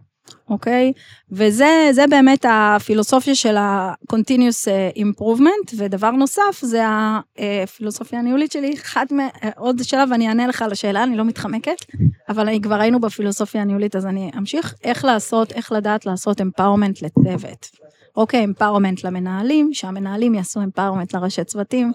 אוקיי? 0.51 0.93
וזה 1.31 1.89
זה 1.93 2.07
באמת 2.07 2.45
הפילוסופיה 2.49 3.35
של 3.35 3.57
ה-continuous 3.57 4.69
אה, 4.69 4.91
improvement, 4.97 5.75
ודבר 5.77 6.11
נוסף 6.11 6.61
זה 6.63 6.83
הפילוסופיה 6.87 8.19
הניהולית 8.19 8.53
שלי. 8.53 8.75
אחד 8.75 9.07
מ... 9.13 9.21
אה, 9.21 9.51
עוד 9.57 9.81
שלב 9.83 10.13
אני 10.13 10.29
אענה 10.29 10.47
לך 10.47 10.63
על 10.63 10.73
השאלה, 10.73 11.03
אני 11.03 11.17
לא 11.17 11.25
מתחמקת, 11.25 11.85
אבל 12.29 12.49
אני 12.49 12.61
כבר 12.61 12.81
היינו 12.81 13.01
בפילוסופיה 13.01 13.63
הניהולית, 13.63 13.97
אז 13.97 14.07
אני 14.07 14.31
אמשיך. 14.39 14.75
איך 14.85 15.05
לעשות, 15.05 15.53
איך 15.53 15.73
לדעת 15.73 16.07
לעשות 16.07 16.41
empowerment 16.41 17.03
לצוות. 17.03 17.71
אוקיי, 18.17 18.47
empowerment 18.47 19.01
למנהלים, 19.05 19.75
שהמנהלים 19.75 20.35
יעשו 20.35 20.61
empowerment 20.61 21.11
לראשי 21.15 21.45
צוותים, 21.45 21.93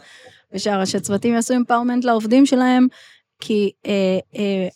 ושהראשי 0.54 1.00
צוותים 1.00 1.34
יעשו 1.34 1.54
empowerment 1.54 2.04
לעובדים 2.06 2.46
שלהם, 2.46 2.88
כי 3.40 3.72
אה, 3.86 4.20
אה, 4.36 4.68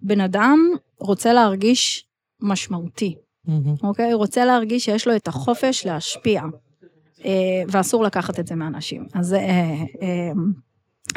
בן 0.00 0.20
אדם 0.20 0.58
רוצה 1.00 1.32
להרגיש 1.32 2.05
משמעותי. 2.46 3.14
אוקיי? 3.82 4.12
הוא 4.12 4.18
רוצה 4.18 4.44
להרגיש 4.44 4.84
שיש 4.84 5.06
לו 5.06 5.16
את 5.16 5.28
החופש 5.28 5.86
להשפיע, 5.86 6.42
אה, 7.24 7.30
ואסור 7.68 8.04
לקחת 8.04 8.40
את 8.40 8.46
זה 8.46 8.54
מאנשים. 8.54 9.06
אז 9.14 9.26
זה 9.26 9.38
אה, 9.38 9.74
אה, 10.02 10.32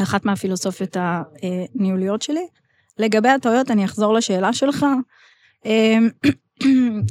אחת 0.04 0.26
מהפילוסופיות 0.26 0.98
הניהוליות 1.00 2.22
שלי. 2.22 2.48
לגבי 2.98 3.30
הטעויות, 3.30 3.72
אני 3.72 3.86
אחזור 3.86 4.14
לשאלה 4.14 4.54
שלך. 4.54 4.86
אה, 5.66 5.98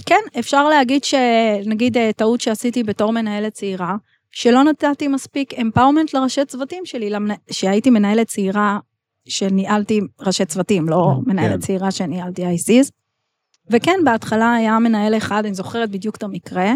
כן, 0.06 0.20
אפשר 0.38 0.68
להגיד 0.68 1.04
שנגיד 1.04 1.96
אה, 1.96 2.10
טעות 2.16 2.40
שעשיתי 2.40 2.82
בתור 2.82 3.12
מנהלת 3.12 3.52
צעירה, 3.52 3.96
שלא 4.30 4.62
נתתי 4.64 5.08
מספיק 5.08 5.54
empowerment 5.54 6.14
לראשי 6.14 6.44
צוותים 6.44 6.86
שלי, 6.86 7.10
למנה- 7.10 7.34
שהייתי 7.50 7.90
מנהלת 7.90 8.26
צעירה 8.26 8.78
שניהלתי 9.28 10.00
ראשי 10.20 10.44
צוותים, 10.44 10.88
לא 10.88 11.12
כן. 11.24 11.30
מנהלת 11.30 11.60
צעירה 11.60 11.90
שניהלתי 11.90 12.42
ICs. 12.46 12.90
וכן, 13.70 13.98
בהתחלה 14.04 14.54
היה 14.54 14.78
מנהל 14.78 15.16
אחד, 15.16 15.42
אני 15.44 15.54
זוכרת 15.54 15.90
בדיוק 15.90 16.16
את 16.16 16.22
המקרה, 16.22 16.72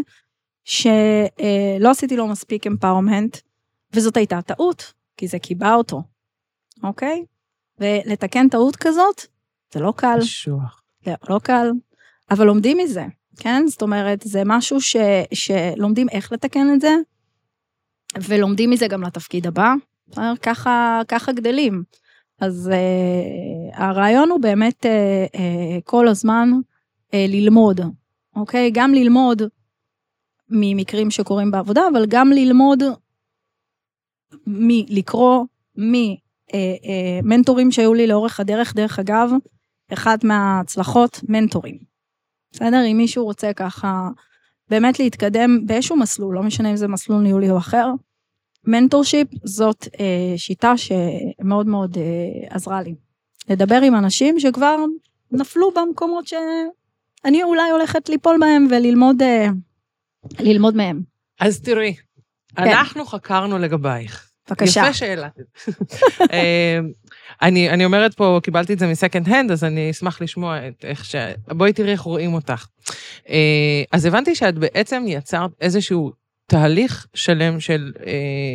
שלא 0.64 1.90
עשיתי 1.90 2.16
לו 2.16 2.28
מספיק 2.28 2.66
empowerment, 2.66 3.38
וזאת 3.92 4.16
הייתה 4.16 4.42
טעות, 4.42 4.92
כי 5.16 5.28
זה 5.28 5.38
קיבע 5.38 5.74
אותו, 5.74 6.02
אוקיי? 6.82 7.24
ולתקן 7.78 8.48
טעות 8.48 8.76
כזאת, 8.76 9.26
זה 9.74 9.80
לא 9.80 9.92
קל. 9.96 10.18
קשוח. 10.20 10.82
לא, 11.06 11.12
לא 11.28 11.38
קל, 11.38 11.70
אבל 12.30 12.46
לומדים 12.46 12.78
מזה, 12.78 13.04
כן? 13.36 13.62
זאת 13.66 13.82
אומרת, 13.82 14.22
זה 14.24 14.42
משהו 14.46 14.80
ש, 14.80 14.96
שלומדים 15.34 16.08
איך 16.08 16.32
לתקן 16.32 16.74
את 16.74 16.80
זה, 16.80 16.94
ולומדים 18.20 18.70
מזה 18.70 18.86
גם 18.88 19.02
לתפקיד 19.02 19.46
הבא. 19.46 19.74
בסדר? 20.08 20.36
ככה, 20.42 21.00
ככה 21.08 21.32
גדלים. 21.32 21.82
אז 22.40 22.70
uh, 22.72 23.76
הרעיון 23.76 24.30
הוא 24.30 24.40
באמת 24.40 24.86
uh, 24.86 25.36
uh, 25.36 25.40
כל 25.84 26.08
הזמן 26.08 26.50
ללמוד, 27.14 27.80
אוקיי? 28.36 28.70
גם 28.74 28.94
ללמוד 28.94 29.42
ממקרים 30.50 31.10
שקורים 31.10 31.50
בעבודה, 31.50 31.82
אבל 31.92 32.06
גם 32.08 32.32
ללמוד 32.32 32.82
מלקרוא, 34.46 35.44
מ-mentors 37.24 37.64
ים 37.64 37.72
שהיו 37.72 37.94
לי 37.94 38.06
לאורך 38.06 38.40
הדרך, 38.40 38.74
דרך 38.74 38.98
אגב, 38.98 39.30
אחת 39.92 40.24
מההצלחות, 40.24 41.20
מנטורים. 41.28 41.78
בסדר? 42.52 42.84
אם 42.90 42.96
מישהו 42.96 43.24
רוצה 43.24 43.52
ככה 43.52 44.08
באמת 44.70 44.98
להתקדם 44.98 45.66
באיזשהו 45.66 45.96
מסלול, 45.96 46.34
לא 46.34 46.42
משנה 46.42 46.70
אם 46.70 46.76
זה 46.76 46.88
מסלול 46.88 47.22
ניהולי 47.22 47.50
או 47.50 47.58
אחר, 47.58 47.86
mentorship 48.66 49.28
זאת 49.44 49.88
אה, 50.00 50.34
שיטה 50.36 50.74
שמאוד 50.76 51.66
מאוד 51.66 51.98
אה, 51.98 52.54
עזרה 52.56 52.82
לי. 52.82 52.94
לדבר 53.48 53.80
עם 53.82 53.94
אנשים 53.94 54.40
שכבר 54.40 54.76
נפלו 55.30 55.70
במקומות 55.70 56.26
שאני 57.26 57.42
אולי 57.42 57.70
הולכת 57.70 58.08
ליפול 58.08 58.36
בהם 58.40 58.66
וללמוד 58.70 59.22
אה, 59.22 59.46
ללמוד 60.40 60.76
מהם. 60.76 61.00
אז 61.40 61.60
תראי, 61.60 61.94
אנחנו 62.58 63.04
חקרנו 63.04 63.58
לגבייך. 63.58 64.28
בבקשה. 64.48 64.80
יפה 64.80 64.92
שאלה. 64.92 65.28
אה, 66.32 66.78
אני, 67.42 67.70
אני 67.70 67.84
אומרת 67.84 68.14
פה, 68.14 68.40
קיבלתי 68.42 68.72
את 68.72 68.78
זה 68.78 68.86
מ-second 68.86 69.28
hand, 69.28 69.50
אז 69.50 69.64
אני 69.64 69.90
אשמח 69.90 70.22
לשמוע 70.22 70.68
את 70.68 70.84
איך 70.84 71.04
ש... 71.04 71.14
בואי 71.48 71.72
תראי 71.72 71.92
איך 71.92 72.00
רואים 72.00 72.34
אותך. 72.34 72.66
אה, 73.28 73.82
אז 73.92 74.04
הבנתי 74.04 74.34
שאת 74.34 74.58
בעצם 74.58 75.04
יצרת 75.08 75.50
איזשהו 75.60 76.12
תהליך 76.52 77.06
שלם 77.14 77.60
של, 77.60 77.92
אה, 78.06 78.12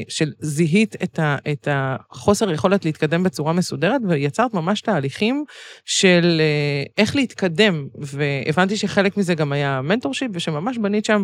של 0.09 0.31
זיהית 0.39 0.95
את, 1.03 1.19
ה, 1.19 1.37
את 1.51 1.67
החוסר 1.71 2.51
יכולת 2.51 2.85
להתקדם 2.85 3.23
בצורה 3.23 3.53
מסודרת, 3.53 4.01
ויצרת 4.09 4.53
ממש 4.53 4.81
תהליכים 4.81 5.43
של 5.85 6.41
אה, 6.41 6.83
איך 6.97 7.15
להתקדם, 7.15 7.87
והבנתי 7.95 8.77
שחלק 8.77 9.17
מזה 9.17 9.35
גם 9.35 9.51
היה 9.51 9.81
mentorship, 9.81 10.31
ושממש 10.33 10.77
בנית 10.77 11.05
שם 11.05 11.23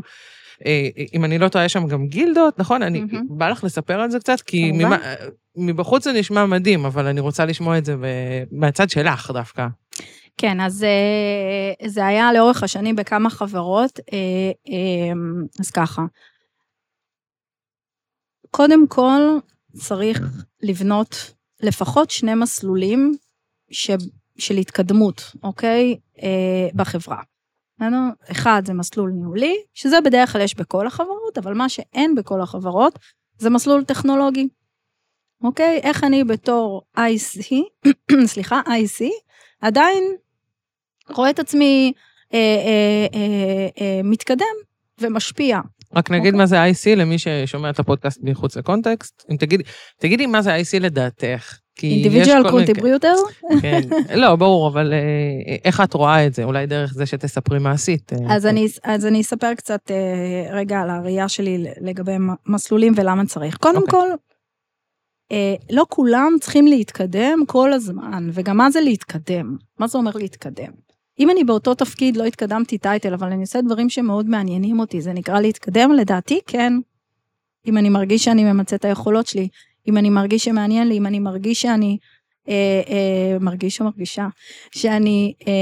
אה, 0.65 0.87
אם 1.13 1.25
אני 1.25 1.37
לא 1.37 1.47
טועה, 1.47 1.65
יש 1.65 1.73
שם 1.73 1.87
גם 1.87 2.07
גילדות, 2.07 2.59
נכון? 2.59 2.83
אני, 2.83 2.99
מהמם. 2.99 3.25
בא 3.29 3.49
לך 3.49 3.63
לספר 3.63 3.99
על 3.99 4.11
זה 4.11 4.19
קצת? 4.19 4.41
כי. 4.41 4.71
ממה, 4.71 4.97
מבחוץ 5.57 6.03
זה 6.03 6.13
נשמע 6.13 6.45
מדהים, 6.45 6.85
אבל 6.85 7.07
אני 7.07 7.19
רוצה 7.19 7.45
לשמוע 7.45 7.77
את 7.77 7.85
זה 7.85 7.95
מהצד 8.51 8.89
שלך 8.89 9.31
דווקא. 9.31 9.67
כן, 10.37 10.61
אז 10.61 10.85
זה 11.85 12.05
היה 12.05 12.33
לאורך 12.33 12.63
השנים 12.63 12.95
בכמה 12.95 13.29
חברות, 13.29 13.99
אז 15.59 15.71
ככה. 15.71 16.01
קודם 18.55 18.87
כל, 18.87 19.21
צריך 19.77 20.21
לבנות 20.61 21.33
לפחות 21.61 22.09
שני 22.11 22.33
מסלולים 22.33 23.15
ש, 23.71 23.91
של 24.37 24.57
התקדמות, 24.57 25.31
אוקיי? 25.43 25.97
בחברה. 26.75 27.21
אחד 28.31 28.61
זה 28.65 28.73
מסלול 28.73 29.11
ניהולי, 29.11 29.55
שזה 29.73 30.01
בדרך 30.01 30.31
כלל 30.31 30.41
יש 30.41 30.55
בכל 30.55 30.87
החברות, 30.87 31.37
אבל 31.37 31.53
מה 31.53 31.69
שאין 31.69 32.15
בכל 32.15 32.41
החברות 32.41 32.99
זה 33.37 33.49
מסלול 33.49 33.83
טכנולוגי. 33.83 34.47
אוקיי? 35.43 35.79
איך 35.83 36.03
אני 36.03 36.23
בתור 36.23 36.81
IC, 36.97 37.53
סליחה, 38.33 38.61
IC, 38.67 39.05
עדיין 39.61 40.03
רואה 41.09 41.29
את 41.29 41.39
עצמי 41.39 41.93
אה, 42.33 42.39
אה, 42.39 43.07
אה, 43.19 43.67
אה, 43.81 44.01
מתקדם 44.03 44.55
ומשפיע. 44.99 45.59
רק 45.95 46.11
נגיד 46.11 46.33
okay. 46.33 46.37
מה 46.37 46.45
זה 46.45 46.63
IC 46.63 46.95
למי 46.95 47.17
ששומע 47.17 47.69
את 47.69 47.79
הפודקאסט 47.79 48.19
מחוץ 48.23 48.57
לקונטקסט. 48.57 49.23
אם 49.31 49.37
תגידי, 49.37 49.63
תגידי 49.99 50.25
מה 50.25 50.41
זה 50.41 50.55
IC 50.55 50.79
לדעתך. 50.79 51.57
individual 51.83 52.49
contributor? 52.51 53.13
כן, 53.61 53.81
לא, 54.21 54.35
ברור, 54.35 54.67
אבל 54.67 54.93
אה, 54.93 55.55
איך 55.65 55.81
את 55.81 55.93
רואה 55.93 56.27
את 56.27 56.33
זה? 56.33 56.43
אולי 56.43 56.65
דרך 56.65 56.93
זה 56.93 57.05
שתספרי 57.05 57.59
מה 57.59 57.71
עשית. 57.71 58.13
אה, 58.13 58.35
אז, 58.35 58.45
אני, 58.45 58.67
אז 58.83 59.05
אני 59.05 59.21
אספר 59.21 59.53
קצת 59.53 59.91
רגע 60.51 60.79
על 60.79 60.89
הראייה 60.89 61.29
שלי 61.29 61.65
לגבי 61.81 62.15
מסלולים 62.45 62.93
ולמה 62.95 63.25
צריך. 63.25 63.57
קודם 63.57 63.77
okay. 63.77 63.81
אוקיי. 63.81 63.99
כל, 65.29 65.35
לא 65.69 65.85
כולם 65.89 66.31
צריכים 66.41 66.67
להתקדם 66.67 67.39
כל 67.47 67.73
הזמן, 67.73 68.29
וגם 68.33 68.57
מה 68.57 68.71
זה 68.71 68.81
להתקדם? 68.81 69.57
מה 69.79 69.87
זה 69.87 69.97
אומר 69.97 70.11
להתקדם? 70.15 70.71
אם 71.19 71.29
אני 71.29 71.43
באותו 71.43 71.73
תפקיד 71.73 72.17
לא 72.17 72.23
התקדמתי 72.23 72.77
title, 72.77 73.13
אבל 73.13 73.27
אני 73.27 73.41
עושה 73.41 73.61
דברים 73.61 73.89
שמאוד 73.89 74.29
מעניינים 74.29 74.79
אותי, 74.79 75.01
זה 75.01 75.13
נקרא 75.13 75.39
להתקדם? 75.39 75.91
לדעתי 75.91 76.39
כן. 76.47 76.73
אם 77.67 77.77
אני 77.77 77.89
מרגיש 77.89 78.23
שאני 78.23 78.43
ממצה 78.43 78.75
את 78.75 78.85
היכולות 78.85 79.27
שלי, 79.27 79.47
אם 79.87 79.97
אני 79.97 80.09
מרגיש 80.09 80.43
שמעניין 80.43 80.87
לי, 80.87 80.97
אם 80.97 81.05
אני 81.05 81.19
מרגיש 81.19 81.61
שאני, 81.61 81.97
אה, 82.49 82.53
אה, 82.89 83.39
מרגיש 83.39 83.81
או 83.81 83.85
מרגישה, 83.85 84.27
שאני 84.71 85.33
אה, 85.47 85.53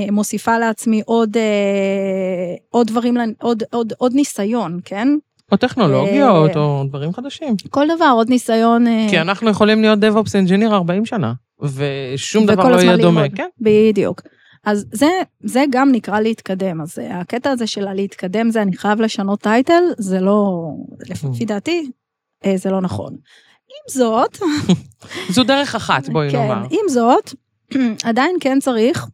אה, 0.00 0.10
מוסיפה 0.10 0.58
לעצמי 0.58 1.02
עוד, 1.06 1.36
אה, 1.36 2.54
עוד 2.70 2.86
דברים, 2.86 3.16
עוד, 3.40 3.62
עוד, 3.70 3.92
עוד 3.98 4.12
ניסיון, 4.14 4.80
כן? 4.84 5.08
או 5.52 5.56
טכנולוגיות, 5.56 6.56
אה, 6.56 6.62
או 6.62 6.84
דברים 6.88 7.12
חדשים. 7.12 7.54
כל 7.70 7.86
דבר, 7.96 8.12
עוד 8.14 8.30
ניסיון. 8.30 8.86
אה, 8.86 9.06
כי 9.10 9.20
אנחנו 9.20 9.50
יכולים 9.50 9.82
להיות 9.82 9.98
DevOps 9.98 10.48
Engineer 10.48 10.72
40 10.72 11.06
שנה, 11.06 11.32
ושום 11.62 12.46
דבר 12.46 12.68
לא 12.68 12.80
יהיה 12.80 12.96
דומה, 12.96 13.28
כן? 13.34 13.48
בדיוק. 13.60 14.22
אז 14.64 14.86
זה, 14.92 15.10
זה 15.40 15.64
גם 15.70 15.92
נקרא 15.92 16.20
להתקדם. 16.20 16.80
אז 16.80 16.98
הקטע 17.10 17.50
הזה 17.50 17.66
של 17.66 17.88
הלהתקדם 17.88 18.50
זה 18.50 18.62
אני 18.62 18.76
חייב 18.76 19.00
לשנות 19.00 19.40
טייטל, 19.40 19.82
זה 19.98 20.20
לא, 20.20 20.68
לפי 21.10 21.44
mm. 21.44 21.46
דעתי, 21.46 21.90
אה, 22.44 22.56
זה 22.56 22.70
לא 22.70 22.80
נכון. 22.80 23.12
עם 23.72 23.88
זאת... 23.88 24.38
זו 25.34 25.44
דרך 25.44 25.74
אחת, 25.74 26.08
בואי 26.08 26.30
כן, 26.30 26.38
נאמר. 26.38 26.66
עם 26.70 26.88
זאת, 26.88 27.34
עדיין 28.08 28.36
כן 28.40 28.58
צריך 28.60 29.06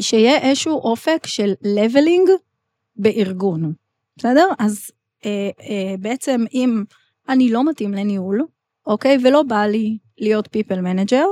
שיהיה 0.00 0.38
איזשהו 0.38 0.78
אופק 0.78 1.26
של 1.26 1.52
לבלינג 1.62 2.28
בארגון, 2.96 3.72
בסדר? 4.16 4.48
אז 4.58 4.90
אה, 5.24 5.50
אה, 5.60 5.94
בעצם 5.98 6.44
אם 6.54 6.84
אני 7.28 7.50
לא 7.50 7.64
מתאים 7.64 7.94
לניהול, 7.94 8.46
אוקיי? 8.86 9.18
ולא 9.24 9.42
בא 9.42 9.66
לי 9.66 9.98
להיות 10.18 10.46
people 10.46 10.78
manager, 10.78 11.26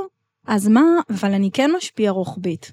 אז 0.46 0.68
מה, 0.68 0.84
אבל 1.10 1.32
אני 1.34 1.50
כן 1.52 1.70
משפיע 1.76 2.10
רוחבית. 2.10 2.72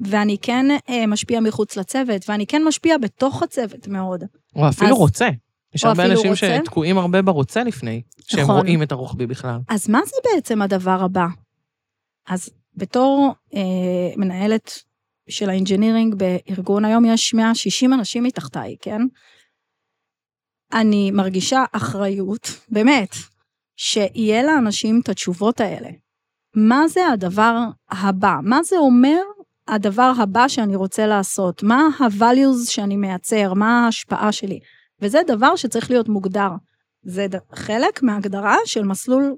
ואני 0.00 0.36
כן 0.42 0.66
אה, 0.88 1.06
משפיע 1.06 1.40
מחוץ 1.40 1.76
לצוות, 1.76 2.28
ואני 2.28 2.46
כן 2.46 2.62
משפיע 2.64 2.98
בתוך 2.98 3.42
הצוות 3.42 3.88
מאוד. 3.88 4.24
או 4.56 4.68
אפילו 4.68 4.90
אז, 4.90 4.96
רוצה. 4.96 5.28
יש 5.74 5.84
הרבה 5.84 6.06
אנשים 6.06 6.30
רוצה. 6.30 6.58
שתקועים 6.62 6.98
הרבה 6.98 7.22
ברוצה 7.22 7.64
לפני, 7.64 8.02
שהם 8.26 8.40
נכון. 8.40 8.56
רואים 8.56 8.82
את 8.82 8.92
הרוחבי 8.92 9.26
בכלל. 9.26 9.58
אז 9.68 9.88
מה 9.88 10.00
זה 10.06 10.16
בעצם 10.24 10.62
הדבר 10.62 11.02
הבא? 11.04 11.26
אז 12.28 12.50
בתור 12.76 13.34
אה, 13.54 13.60
מנהלת 14.16 14.82
של 15.28 15.50
האינג'ינירינג 15.50 16.14
בארגון, 16.14 16.84
היום 16.84 17.04
יש 17.04 17.34
160 17.34 17.92
אנשים 17.92 18.22
מתחתיי, 18.22 18.76
כן? 18.80 19.00
אני 20.72 21.10
מרגישה 21.10 21.64
אחריות, 21.72 22.48
באמת, 22.68 23.14
שיהיה 23.76 24.42
לאנשים 24.42 25.00
את 25.02 25.08
התשובות 25.08 25.60
האלה. 25.60 25.88
מה 26.56 26.88
זה 26.88 27.08
הדבר 27.12 27.58
הבא? 27.90 28.34
מה 28.42 28.62
זה 28.62 28.76
אומר 28.76 29.20
הדבר 29.68 30.12
הבא 30.18 30.48
שאני 30.48 30.76
רוצה 30.76 31.06
לעשות, 31.06 31.62
מה 31.62 31.88
ה-values 32.00 32.70
שאני 32.70 32.96
מייצר, 32.96 33.54
מה 33.54 33.84
ההשפעה 33.84 34.32
שלי. 34.32 34.60
וזה 35.00 35.20
דבר 35.26 35.56
שצריך 35.56 35.90
להיות 35.90 36.08
מוגדר. 36.08 36.50
זה 37.02 37.26
חלק 37.52 38.02
מהגדרה 38.02 38.56
של 38.64 38.84
מסלול 38.84 39.36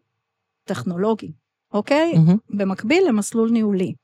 טכנולוגי, 0.65 1.33
אוקיי? 1.73 2.13
Mm-hmm. 2.15 2.57
במקביל 2.57 3.09
למסלול 3.09 3.51
ניהולי. 3.51 3.95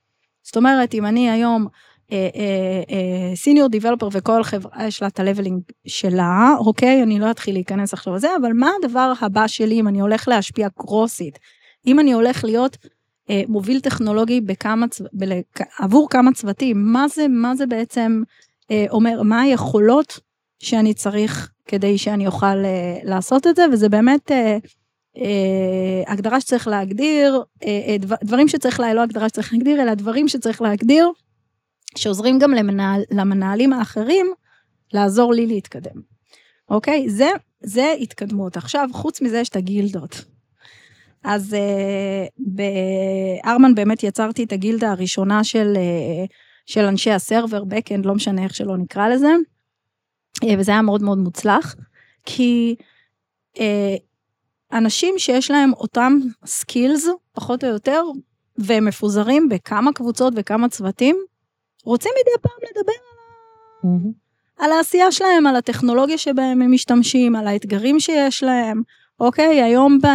זאת 0.42 0.56
אומרת, 0.56 0.94
אם 0.94 1.06
אני 1.06 1.30
היום 1.30 1.66
סיניור 3.34 3.66
uh, 3.66 3.70
דיבלופר 3.70 4.06
uh, 4.06 4.10
uh, 4.10 4.16
וכל 4.16 4.42
חברה 4.42 4.86
יש 4.86 5.02
לה 5.02 5.08
את 5.08 5.20
הלבלינג 5.20 5.62
שלה, 5.86 6.54
אוקיי? 6.58 7.02
אני 7.02 7.18
לא 7.18 7.30
אתחיל 7.30 7.54
להיכנס 7.54 7.92
עכשיו 7.92 8.14
לזה, 8.14 8.28
אבל 8.40 8.52
מה 8.52 8.70
הדבר 8.82 9.12
הבא 9.20 9.46
שלי 9.46 9.80
אם 9.80 9.88
אני 9.88 10.00
הולך 10.00 10.28
להשפיע 10.28 10.68
קרוסית? 10.68 11.38
אם 11.86 12.00
אני 12.00 12.12
הולך 12.12 12.44
להיות 12.44 12.76
אה, 12.84 12.90
מוביל 13.48 13.80
טכנולוגי 13.80 14.40
בכמה, 14.40 14.86
עבור 15.78 16.08
כמה 16.10 16.32
צוותים, 16.32 16.92
מה 16.92 17.08
זה, 17.08 17.28
מה 17.28 17.56
זה 17.56 17.66
בעצם 17.66 18.22
אה, 18.70 18.86
אומר, 18.90 19.22
מה 19.22 19.40
היכולות 19.40 20.20
שאני 20.58 20.94
צריך 20.94 21.50
כדי 21.66 21.98
שאני 21.98 22.26
אוכל 22.26 22.46
אה, 22.46 22.98
לעשות 23.02 23.46
את 23.46 23.56
זה, 23.56 23.64
וזה 23.72 23.88
באמת 23.88 24.30
אה, 24.32 24.58
אה, 25.16 26.12
הגדרה 26.12 26.40
שצריך 26.40 26.68
להגדיר, 26.68 27.42
אה, 27.64 27.80
אה, 27.88 27.96
דבר, 27.98 28.16
דברים 28.24 28.48
שצריך, 28.48 28.80
לה, 28.80 28.94
לא 28.94 29.02
הגדרה 29.02 29.28
שצריך 29.28 29.52
להגדיר, 29.52 29.82
אלא 29.82 29.94
דברים 29.94 30.28
שצריך 30.28 30.62
להגדיר, 30.62 31.10
שעוזרים 31.96 32.38
גם 32.38 32.50
למנהל, 32.50 33.02
למנהלים 33.10 33.72
האחרים 33.72 34.26
לעזור 34.92 35.32
לי 35.32 35.46
להתקדם. 35.46 36.00
אוקיי? 36.68 37.10
זה, 37.10 37.28
זה 37.60 37.94
התקדמות. 38.00 38.56
עכשיו, 38.56 38.88
חוץ 38.92 39.20
מזה 39.20 39.38
יש 39.38 39.48
את 39.48 39.56
הגילדות. 39.56 40.24
אז 41.24 41.56
uh, 41.56 42.30
בארמן 42.38 43.74
באמת 43.74 44.02
יצרתי 44.02 44.44
את 44.44 44.52
הגילדה 44.52 44.90
הראשונה 44.90 45.44
של, 45.44 45.72
uh, 45.74 46.32
של 46.66 46.84
אנשי 46.84 47.10
הסרבר, 47.10 47.62
backend, 47.62 48.04
לא 48.06 48.14
משנה 48.14 48.44
איך 48.44 48.54
שלא 48.54 48.76
נקרא 48.76 49.08
לזה, 49.08 49.32
uh, 50.44 50.46
וזה 50.58 50.72
היה 50.72 50.82
מאוד 50.82 51.02
מאוד 51.02 51.18
מוצלח, 51.18 51.74
כי 52.24 52.74
uh, 53.56 53.60
אנשים 54.72 55.14
שיש 55.18 55.50
להם 55.50 55.72
אותם 55.72 56.18
סקילס, 56.46 57.06
פחות 57.32 57.64
או 57.64 57.68
יותר, 57.68 58.02
והם 58.58 58.84
מפוזרים 58.84 59.48
בכמה 59.48 59.92
קבוצות 59.92 60.32
וכמה 60.36 60.68
צוותים, 60.68 61.16
רוצים 61.84 62.12
מדי 62.20 62.42
פעם 62.42 62.58
לדבר 62.70 62.92
על, 62.92 63.90
mm-hmm. 63.90 64.64
על 64.64 64.72
העשייה 64.72 65.12
שלהם, 65.12 65.46
על 65.46 65.56
הטכנולוגיה 65.56 66.18
שבהם 66.18 66.62
הם 66.62 66.72
משתמשים, 66.72 67.36
על 67.36 67.46
האתגרים 67.46 68.00
שיש 68.00 68.42
להם. 68.42 68.82
אוקיי? 69.22 69.62
היום 69.62 69.98
ב... 70.02 70.06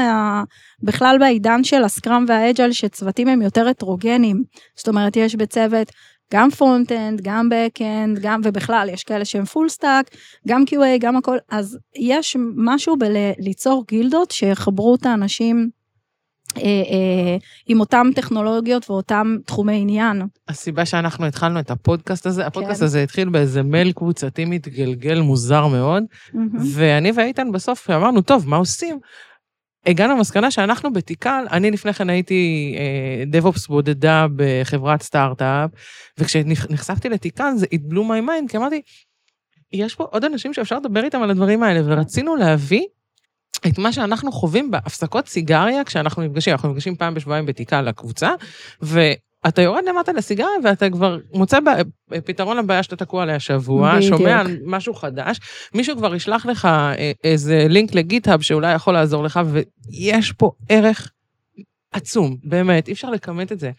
בכלל 0.84 1.17
בעידן 1.20 1.63
של 1.63 1.84
ה-Scrum 1.84 2.26
וה-Agile, 2.28 2.72
שצוותים 2.72 3.28
הם 3.28 3.41
יותר 3.41 3.67
הטרוגנים. 3.67 4.43
זאת 4.78 4.88
אומרת, 4.88 5.15
יש 5.15 5.36
בצוות 5.36 5.91
גם 6.34 6.50
front-end, 6.50 7.22
גם 7.24 7.50
back-end, 7.50 8.20
גם, 8.20 8.41
ובכלל, 8.43 8.89
יש 8.93 9.04
כאלה 9.04 9.26
שהם 9.26 9.46
full 9.46 9.70
stack, 9.70 10.10
גם 10.48 10.63
QA, 10.70 11.00
גם 11.00 11.17
הכל, 11.17 11.38
אז 11.50 11.78
יש 11.96 12.38
משהו 12.56 12.96
בליצור 12.98 13.86
גילדות 13.88 14.32
שיחברו 14.32 14.96
את 14.96 15.06
האנשים 15.06 15.70
עם 17.66 17.80
אותם 17.80 18.08
טכנולוגיות 18.16 18.90
ואותם 18.90 19.38
תחומי 19.46 19.82
עניין. 19.82 20.22
הסיבה 20.48 20.86
שאנחנו 20.86 21.26
התחלנו 21.26 21.60
את 21.60 21.72
הפודקאסט 21.72 22.26
הזה, 22.26 22.42
כן. 22.42 22.48
הפודקאסט 22.48 22.82
הזה 22.82 23.04
התחיל 23.04 23.30
באיזה 23.30 23.64
מייל 23.64 23.92
קבוצתי 23.92 24.46
מתגלגל 24.46 25.22
מוזר 25.22 25.68
מאוד, 25.68 26.04
ואני 26.74 27.12
ואיתן 27.16 27.52
בסוף 27.52 27.90
אמרנו, 27.90 28.22
טוב, 28.22 28.50
מה 28.50 28.58
עושים? 28.58 29.00
הגענו 29.86 30.16
למסקנה 30.16 30.52
שאנחנו 30.52 30.94
בתיקל, 30.94 31.46
אני 31.52 31.72
לפני 31.72 31.94
כן 31.94 32.10
הייתי 32.10 32.76
דב-אופס 33.28 33.64
אה, 33.64 33.68
בודדה 33.68 34.26
בחברת 34.36 35.02
סטארט-אפ, 35.02 35.72
וכשנחשפתי 36.18 37.10
לתיקל 37.10 37.52
זה 37.56 37.66
it 37.66 37.94
blew 37.94 37.98
my 37.98 38.28
mind, 38.28 38.50
כי 38.50 38.58
אמרתי, 38.58 38.82
יש 39.74 39.96
פה 39.96 40.04
עוד 40.04 40.26
אנשים 40.26 40.54
שאפשר 40.54 40.78
לדבר 40.80 41.04
איתם 41.04 41.22
על 41.22 41.30
הדברים 41.30 41.64
האלה, 41.64 41.82
ורצינו 41.86 42.36
להביא 42.36 42.84
את 43.67 43.78
מה 43.78 43.93
שאנחנו 43.93 44.32
חווים 44.32 44.72
בהפסקות 44.72 45.28
סיגריה 45.28 45.84
כשאנחנו 45.84 46.24
נפגשים, 46.24 46.54
אנחנו 46.54 46.70
נפגשים 46.70 46.96
פעם 46.96 47.13
בשבועיים 47.13 47.46
בתיקה 47.46 47.82
לקבוצה, 47.82 48.30
ו... 48.84 49.00
אתה 49.48 49.62
יורד 49.62 49.84
למטה 49.88 50.12
לסיגריה 50.12 50.50
ואתה 50.63 50.89
כבר 50.89 51.17
מוצא 51.34 51.60
ב- 51.60 52.17
פתרון 52.26 52.58
לבעיה 52.58 52.84
שאתה 52.84 52.96
תקוע 52.96 53.24
עליה 53.24 53.39
שבוע, 53.39 53.96
בדיוק. 53.96 54.17
שומע 54.17 54.39
על 54.39 54.58
משהו 54.65 54.93
חדש, 54.93 55.39
מישהו 55.74 55.98
כבר 55.98 56.15
ישלח 56.15 56.46
לך 56.46 56.65
אה, 56.65 57.12
איזה 57.24 57.65
לינק 57.70 57.96
לגיט-האב 57.96 58.41
שאולי 58.41 58.74
יכול 58.74 58.93
לעזור 58.93 59.24
לך, 59.24 59.39
ויש 59.46 60.32
פה 60.32 60.52
ערך 60.70 61.12
עצום, 61.91 62.38
באמת, 62.43 62.88
אי 62.88 62.93
אפשר 62.93 63.10
לכמת 63.10 63.52
את 63.52 63.60
זה. 63.60 63.72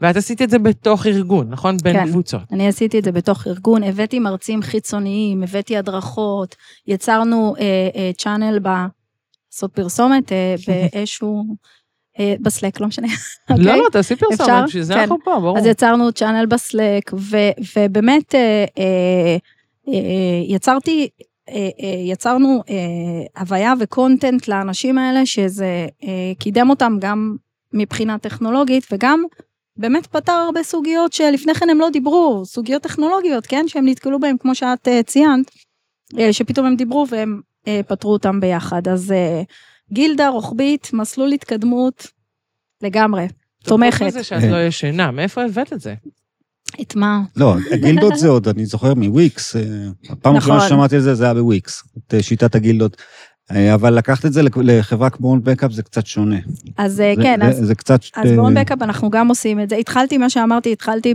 ואת 0.00 0.16
עשית 0.16 0.42
את 0.42 0.50
זה 0.50 0.58
בתוך 0.58 1.06
ארגון, 1.06 1.50
נכון? 1.50 1.76
בין 1.82 1.92
כן. 1.92 2.06
קבוצות. 2.06 2.42
אני 2.52 2.68
עשיתי 2.68 2.98
את 2.98 3.04
זה 3.04 3.12
בתוך 3.12 3.46
ארגון, 3.46 3.82
הבאתי 3.82 4.18
מרצים 4.18 4.62
חיצוניים, 4.62 5.42
הבאתי 5.42 5.76
הדרכות, 5.76 6.56
יצרנו 6.86 7.54
אה, 7.58 7.88
אה, 7.96 8.10
צ'אנל 8.18 8.58
ב... 8.62 8.68
לעשות 9.54 9.72
פרסומת 9.72 10.32
אה, 10.32 10.54
באיזשהו... 10.66 11.44
אה, 12.18 12.34
בסלק, 12.40 12.80
לא 12.80 12.86
משנה. 12.86 13.06
לא, 13.50 13.56
אוקיי? 13.56 13.78
לא, 13.78 13.88
תעשי 13.92 14.16
פרסומת? 14.16 14.64
בשביל 14.66 14.82
זה 14.82 14.94
כן. 14.94 15.00
אנחנו 15.00 15.16
פה, 15.24 15.40
ברור. 15.40 15.58
אז 15.58 15.66
יצרנו 15.66 16.12
צ'אנל 16.12 16.46
בסלק, 16.46 17.12
ו, 17.12 17.36
ובאמת 17.76 18.34
אה, 18.34 18.64
אה, 18.78 19.36
אה, 19.88 19.94
יצרתי, 20.48 21.08
יצרנו 22.04 22.62
הוויה 23.38 23.74
וקונטנט 23.80 24.48
לאנשים 24.48 24.98
האלה, 24.98 25.26
שזה 25.26 25.86
קידם 26.38 26.70
אותם 26.70 26.96
גם 27.00 27.36
מבחינה 27.72 28.18
טכנולוגית, 28.18 28.86
וגם 28.92 29.24
באמת 29.76 30.06
פתר 30.06 30.32
הרבה 30.32 30.62
סוגיות 30.62 31.12
שלפני 31.12 31.54
כן 31.54 31.70
הם 31.70 31.78
לא 31.78 31.90
דיברו, 31.90 32.42
סוגיות 32.44 32.82
טכנולוגיות, 32.82 33.46
כן, 33.46 33.64
שהם 33.68 33.88
נתקלו 33.88 34.20
בהם, 34.20 34.36
כמו 34.38 34.54
שאת 34.54 34.88
ציינת, 35.06 35.50
שפתאום 36.30 36.66
הם 36.66 36.76
דיברו 36.76 37.06
והם 37.08 37.40
פתרו 37.88 38.12
אותם 38.12 38.40
ביחד. 38.40 38.88
אז 38.88 39.12
אה, 39.12 39.42
גילדה 39.92 40.28
רוחבית, 40.28 40.90
מסלול 40.92 41.32
התקדמות, 41.32 42.06
לגמרי. 42.82 43.26
תומכת. 43.64 43.98
חוץ 43.98 44.06
מזה 44.06 44.24
שאת 44.24 44.42
לא 44.42 44.66
ישנה, 44.66 45.10
מאיפה 45.10 45.44
הבאת 45.44 45.72
את 45.72 45.80
זה? 45.80 45.94
את 46.80 46.96
מה? 46.96 47.20
לא, 47.36 47.54
גילדות 47.74 48.16
זה 48.16 48.28
עוד, 48.28 48.48
אני 48.48 48.66
זוכר 48.66 48.94
מוויקס, 48.94 49.56
אה, 49.56 49.62
הפעם 50.10 50.34
הראשונה 50.34 50.56
נכון. 50.56 50.68
ששמעתי 50.68 50.96
על 50.96 51.02
זה, 51.02 51.14
זה 51.14 51.24
היה 51.24 51.34
בוויקס, 51.34 51.84
את 51.98 52.14
אה, 52.14 52.22
שיטת 52.22 52.54
הגילדות. 52.54 52.96
אה, 53.50 53.74
אבל 53.74 53.94
לקחת 53.94 54.26
את 54.26 54.32
זה 54.32 54.40
לחברה 54.62 55.10
כמו 55.10 55.28
OwnBackup 55.30 55.72
זה 55.72 55.82
קצת 55.82 56.06
שונה. 56.06 56.36
אז 56.78 57.00
אה, 57.00 57.14
זה- 57.16 57.22
כן, 57.22 57.38
זה- 57.42 57.48
אז, 57.48 57.56
זה 57.66 57.74
קצת... 57.74 58.00
אז 58.16 58.30
אה, 58.30 58.36
ב 58.36 58.54
OwnBackup 58.54 58.82
אנחנו 58.82 59.10
גם 59.10 59.28
עושים 59.28 59.60
את 59.60 59.68
זה. 59.70 59.76
התחלתי, 59.76 60.18
מה 60.18 60.30
שאמרתי, 60.30 60.72
התחלתי 60.72 61.14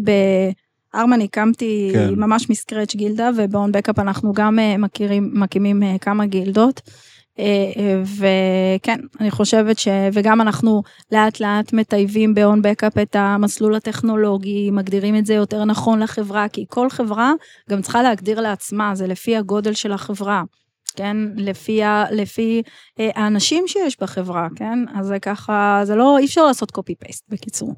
בארמן, 0.93 1.21
הקמתי 1.21 1.89
כן. 1.93 2.13
ממש 2.15 2.49
מ 2.49 2.55
scratch 2.55 2.95
גילדה, 2.95 3.29
וב 3.37 3.71
OwnBackup 3.71 3.99
אנחנו 3.99 4.33
גם 4.33 4.59
אה, 4.59 4.77
מכירים, 4.77 5.31
מקימים 5.33 5.83
אה, 5.83 5.95
כמה 6.01 6.25
גילדות. 6.25 6.81
אה, 7.39 8.01
וכן, 8.03 8.99
אני 9.19 9.31
חושבת 9.31 9.79
ש... 9.79 9.87
וגם 10.13 10.41
אנחנו 10.41 10.83
לאט 11.11 11.39
לאט 11.39 11.73
מטייבים 11.73 12.33
באון 12.33 12.61
בקאפ 12.61 12.97
את 12.97 13.15
המסלול 13.15 13.75
הטכנולוגי, 13.75 14.71
מגדירים 14.71 15.15
את 15.15 15.25
זה 15.25 15.33
יותר 15.33 15.65
נכון 15.65 15.99
לחברה, 15.99 16.47
כי 16.47 16.65
כל 16.69 16.89
חברה 16.89 17.33
גם 17.69 17.81
צריכה 17.81 18.01
להגדיר 18.01 18.41
לעצמה, 18.41 18.95
זה 18.95 19.07
לפי 19.07 19.37
הגודל 19.37 19.73
של 19.73 19.91
החברה. 19.91 20.43
כן, 20.95 21.17
לפי, 21.35 21.83
ה, 21.83 22.05
לפי 22.11 22.61
אה, 22.99 23.09
האנשים 23.15 23.63
שיש 23.67 23.99
בחברה, 24.01 24.47
כן? 24.55 24.79
אז 24.95 25.07
זה 25.07 25.19
ככה, 25.19 25.81
זה 25.83 25.95
לא, 25.95 26.17
אי 26.17 26.25
אפשר 26.25 26.45
לעשות 26.45 26.71
פייסט, 26.99 27.25
בקיצור. 27.29 27.73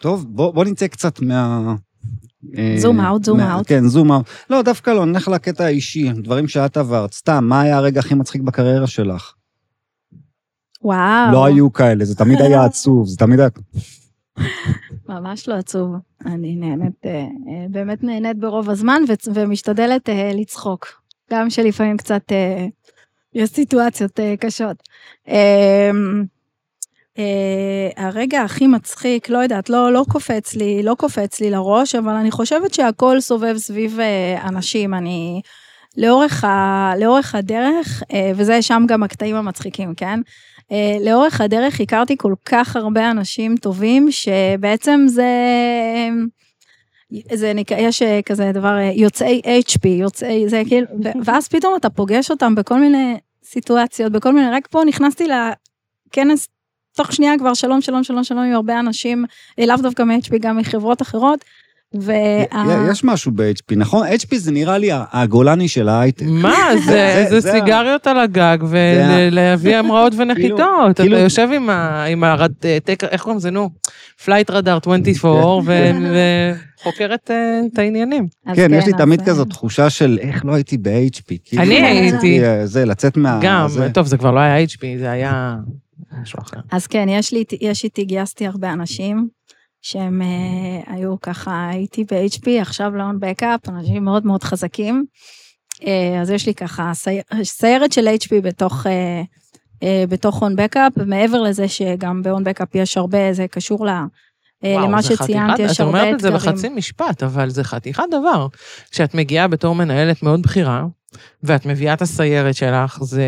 טוב, 0.00 0.24
בוא, 0.28 0.54
בוא 0.54 0.64
נצא 0.64 0.86
קצת 0.86 1.20
מה... 1.20 1.74
זום 2.76 3.00
אאוט, 3.00 3.24
זום 3.24 3.40
אאוט. 3.40 3.64
כן, 3.68 3.86
זום 3.86 4.12
אאוט. 4.12 4.26
לא, 4.50 4.62
דווקא 4.62 4.90
לא, 4.90 5.04
נלך 5.04 5.28
לקטע 5.28 5.64
האישי, 5.64 6.12
דברים 6.12 6.48
שאת 6.48 6.76
עברת. 6.76 7.12
סתם, 7.12 7.44
מה 7.44 7.60
היה 7.60 7.76
הרגע 7.76 8.00
הכי 8.00 8.14
מצחיק 8.14 8.42
בקריירה 8.42 8.86
שלך? 8.86 9.32
וואו. 10.82 11.32
לא 11.32 11.44
היו 11.44 11.72
כאלה, 11.72 12.04
זה 12.04 12.16
תמיד 12.16 12.40
היה 12.40 12.64
עצוב, 12.68 13.06
זה 13.06 13.16
תמיד 13.16 13.40
היה... 13.40 13.48
ממש 15.08 15.48
לא 15.48 15.54
עצוב. 15.54 15.94
אני 16.26 16.56
נהנית, 16.56 16.94
אה, 17.04 17.10
אה, 17.10 17.66
באמת 17.70 18.04
נהנית 18.04 18.38
ברוב 18.38 18.70
הזמן, 18.70 19.02
ומשתדלת 19.34 20.08
אה, 20.08 20.30
לצחוק. 20.34 20.86
גם 21.32 21.50
שלפעמים 21.50 21.96
קצת 21.96 22.32
יש 23.34 23.50
סיטואציות 23.50 24.20
קשות. 24.40 24.82
אה, 27.18 28.04
הרגע 28.04 28.42
הכי 28.42 28.66
מצחיק, 28.66 29.28
לא 29.28 29.38
יודעת, 29.38 29.70
לא, 29.70 29.92
לא 29.92 30.04
קופץ 30.08 30.54
לי, 30.54 30.82
לא 30.82 30.94
קופץ 30.98 31.40
לי 31.40 31.50
לראש, 31.50 31.94
אבל 31.94 32.12
אני 32.12 32.30
חושבת 32.30 32.74
שהכל 32.74 33.20
סובב 33.20 33.56
סביב 33.56 34.00
אה, 34.00 34.48
אנשים. 34.48 34.94
אני, 34.94 35.40
לאורך, 35.96 36.44
ה, 36.44 36.92
לאורך 37.00 37.34
הדרך, 37.34 38.02
אה, 38.12 38.30
וזה 38.36 38.62
שם 38.62 38.82
גם 38.88 39.02
הקטעים 39.02 39.36
המצחיקים, 39.36 39.94
כן? 39.94 40.20
אה, 40.72 40.96
לאורך 41.00 41.40
הדרך 41.40 41.80
הכרתי 41.80 42.16
כל 42.16 42.34
כך 42.44 42.76
הרבה 42.76 43.10
אנשים 43.10 43.56
טובים, 43.56 44.08
שבעצם 44.10 45.04
זה... 45.08 45.30
זה 47.32 47.52
נקרא, 47.52 47.76
יש 47.78 48.02
כזה 48.26 48.50
דבר, 48.54 48.76
יוצאי 48.94 49.40
HP, 49.44 49.88
יוצאי, 49.88 50.48
זה 50.48 50.62
כאילו, 50.68 50.86
ואז 51.24 51.48
פתאום 51.48 51.76
אתה 51.76 51.90
פוגש 51.90 52.30
אותם 52.30 52.54
בכל 52.54 52.80
מיני 52.80 53.16
סיטואציות, 53.44 54.12
בכל 54.12 54.32
מיני, 54.32 54.50
רק 54.50 54.66
פה 54.66 54.82
נכנסתי 54.86 55.24
לכנס, 55.26 56.48
תוך 56.96 57.12
שנייה 57.12 57.32
כבר 57.38 57.54
שלום, 57.54 57.80
שלום, 57.80 58.04
שלום, 58.04 58.24
שלום 58.24 58.42
עם 58.42 58.52
הרבה 58.54 58.80
אנשים, 58.80 59.24
אה, 59.58 59.66
לאו 59.66 59.76
דווקא 59.76 60.02
מ-HP, 60.02 60.38
גם 60.40 60.56
מחברות 60.56 61.02
אחרות. 61.02 61.44
וה... 61.94 62.14
יש 62.90 63.04
משהו 63.04 63.32
ב-HP, 63.34 63.76
נכון? 63.76 64.06
HP 64.06 64.36
זה 64.36 64.52
נראה 64.52 64.78
לי 64.78 64.88
הגולני 64.92 65.68
של 65.68 65.88
ההייטק. 65.88 66.24
מה, 66.28 66.54
זה, 66.86 67.26
זה- 67.30 67.52
סיגריות 67.52 68.06
על 68.06 68.20
הגג 68.20 68.58
ולהביא 68.68 69.76
המראות 69.80 70.12
ונחיתות. 70.16 70.60
אתה 70.90 71.02
כאילו- 71.02 71.16
יושב 71.18 71.48
עם 71.54 71.70
ה... 71.70 72.04
עם 72.04 72.24
הרד... 72.24 72.52
טק- 72.84 73.04
איך 73.04 73.22
קוראים 73.22 73.38
לזה, 73.38 73.50
נו? 73.50 73.70
Flightradar 74.24 74.78
24, 74.82 75.62
ו- 75.64 75.70
וחוקר 76.80 77.14
את 77.14 77.30
אה, 77.30 77.60
את 77.72 77.78
העניינים. 77.78 78.26
כן, 78.54 78.70
יש 78.74 78.86
לי 78.86 78.92
אז, 78.92 78.98
תמיד 78.98 79.20
אה, 79.20 79.26
כזאת 79.26 79.48
תחושה 79.50 79.90
של 79.90 80.18
איך 80.20 80.44
לא 80.44 80.54
הייתי 80.54 80.78
ב-HP. 80.78 81.34
כאילו, 81.44 81.62
אני 81.62 81.74
הייתי. 81.86 82.40
זה, 82.64 82.84
לצאת 82.84 83.16
מה... 83.16 83.38
גם. 83.42 83.66
טוב, 83.94 84.06
זה 84.06 84.16
כבר 84.18 84.30
לא 84.30 84.40
היה 84.40 84.64
HP, 84.64 84.80
זה 84.98 85.10
היה 85.10 85.56
משהו 86.22 86.38
אחר. 86.42 86.60
אז 86.72 86.86
כן, 86.86 87.06
יש 87.08 87.32
לי, 87.32 87.44
יש 87.60 87.84
איתי, 87.84 88.04
גייסתי 88.04 88.46
הרבה 88.46 88.72
אנשים 88.72 89.28
שהם 89.82 90.22
אה, 90.22 90.94
היו 90.94 91.20
ככה, 91.20 91.68
הייתי 91.68 92.04
ב-HP, 92.04 92.50
עכשיו 92.60 92.96
לאון 92.96 93.16
בקאפ, 93.20 93.68
אנשים 93.68 94.04
מאוד 94.04 94.26
מאוד 94.26 94.42
חזקים. 94.42 95.04
אה, 95.86 96.20
אז 96.22 96.30
יש 96.30 96.46
לי 96.46 96.54
ככה 96.54 96.90
סי- 96.94 97.20
סיירת 97.42 97.92
של 97.92 98.08
HP 98.08 98.40
בתוך, 98.42 98.86
אה, 99.82 100.04
בתוך 100.08 100.42
און 100.42 100.56
בקאפ, 100.56 100.92
ומעבר 100.96 101.42
לזה 101.42 101.68
שגם 101.68 102.22
באון 102.22 102.44
בקאפ 102.44 102.74
יש 102.74 102.96
הרבה, 102.96 103.32
זה 103.32 103.46
קשור 103.48 103.86
ל... 103.86 103.90
וואו, 104.64 104.80
למה 104.84 105.02
שציינת, 105.02 105.58
יש 105.58 105.74
את 105.76 105.80
הרבה 105.80 106.00
אומרת 106.00 106.14
את 106.14 106.20
זה 106.20 106.28
אתגרים. 106.28 106.52
בחצי 106.54 106.68
משפט, 106.68 107.22
אבל 107.22 107.50
זה 107.50 107.64
חתיכת 107.64 108.02
דבר. 108.10 108.46
כשאת 108.90 109.14
מגיעה 109.14 109.48
בתור 109.48 109.74
מנהלת 109.74 110.22
מאוד 110.22 110.42
בכירה, 110.42 110.84
ואת 111.42 111.66
מביאה 111.66 111.92
את 111.92 112.02
הסיירת 112.02 112.54
שלך, 112.54 112.98
זה... 113.02 113.24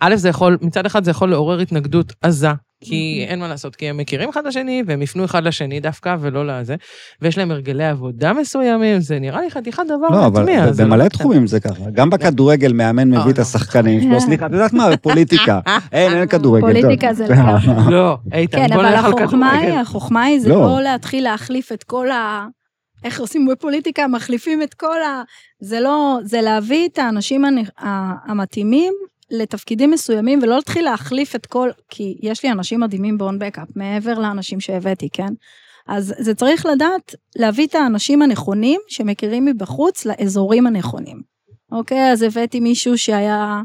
א', 0.00 0.16
זה 0.16 0.28
יכול, 0.28 0.58
מצד 0.60 0.86
אחד 0.86 1.04
זה 1.04 1.10
יכול 1.10 1.30
לעורר 1.30 1.60
התנגדות 1.60 2.12
עזה, 2.22 2.48
כי 2.84 3.26
אין 3.28 3.40
מה 3.40 3.48
לעשות, 3.48 3.76
כי 3.76 3.88
הם 3.88 3.96
מכירים 3.96 4.28
אחד 4.28 4.46
לשני, 4.46 4.82
והם 4.86 5.02
יפנו 5.02 5.24
אחד 5.24 5.44
לשני 5.44 5.80
דווקא, 5.80 6.16
ולא 6.20 6.46
לזה, 6.46 6.76
ויש 7.22 7.38
להם 7.38 7.50
הרגלי 7.50 7.84
עבודה 7.84 8.32
מסוימים, 8.32 9.00
זה 9.00 9.18
נראה 9.18 9.40
לי 9.40 9.50
חתיכת 9.50 9.82
דבר 9.86 10.08
לא, 10.10 10.26
אבל 10.26 10.72
זה 10.72 10.84
במלא 10.84 11.04
לא- 11.04 11.08
תחומים 11.08 11.46
זה 11.46 11.60
ככה. 11.60 11.84
גם 11.92 12.10
בכדורגל 12.10 12.72
מאמן 12.72 13.14
אה, 13.14 13.20
מביא 13.20 13.32
את 13.32 13.38
לא. 13.38 13.42
השחקנים 13.42 14.00
שלו, 14.00 14.20
סליחה, 14.20 14.46
את 14.46 14.52
יודעת 14.52 14.72
מה, 14.72 14.90
בפוליטיקה. 14.90 15.60
אין, 15.92 16.12
אין 16.12 16.26
כדורגל. 16.26 16.66
פוליטיקה 16.66 17.14
זה 17.14 17.24
לגמרי. 17.24 17.90
לא, 17.96 18.18
איתן, 18.32 18.58
כן, 18.58 18.74
בוא 18.74 18.82
אבל 18.82 18.90
נלך 18.90 19.04
על 19.04 19.12
החוכמה 19.12 19.52
היא, 19.52 19.60
כדורגל. 19.60 19.80
החוכמה 19.80 20.22
היא 20.22 20.40
זה 20.40 20.48
לא. 20.48 20.60
לא 20.60 20.82
להתחיל 20.82 21.24
להחליף 21.24 21.72
את 21.72 21.82
כל 21.82 22.10
ה... 22.10 22.46
איך 23.04 23.20
עושים 23.20 23.46
בפוליטיקה, 23.46 24.06
מחליפים 24.06 24.62
את 24.62 24.74
כל 24.74 25.02
ה... 25.02 25.22
זה 25.60 25.80
לא, 25.80 26.18
זה 26.22 26.40
להביא 26.40 26.88
את 26.88 26.98
האנשים 26.98 27.44
המתאימים 28.26 28.94
לתפקידים 29.30 29.90
מסוימים, 29.90 30.38
ולא 30.42 30.54
להתחיל 30.54 30.84
להחליף 30.84 31.36
את 31.36 31.46
כל... 31.46 31.70
כי 31.88 32.18
יש 32.22 32.44
לי 32.44 32.52
אנשים 32.52 32.80
מדהימים 32.80 33.18
באון 33.18 33.38
בקאפ, 33.38 33.68
מעבר 33.76 34.18
לאנשים 34.18 34.60
שהבאתי, 34.60 35.08
כן? 35.12 35.32
אז 35.88 36.14
זה 36.18 36.34
צריך 36.34 36.66
לדעת 36.66 37.14
להביא 37.36 37.66
את 37.66 37.74
האנשים 37.74 38.22
הנכונים, 38.22 38.80
שמכירים 38.88 39.44
מבחוץ, 39.44 40.06
לאזורים 40.06 40.66
הנכונים. 40.66 41.22
אוקיי, 41.72 42.12
אז 42.12 42.22
הבאתי 42.22 42.60
מישהו 42.60 42.98
שהיה 42.98 43.62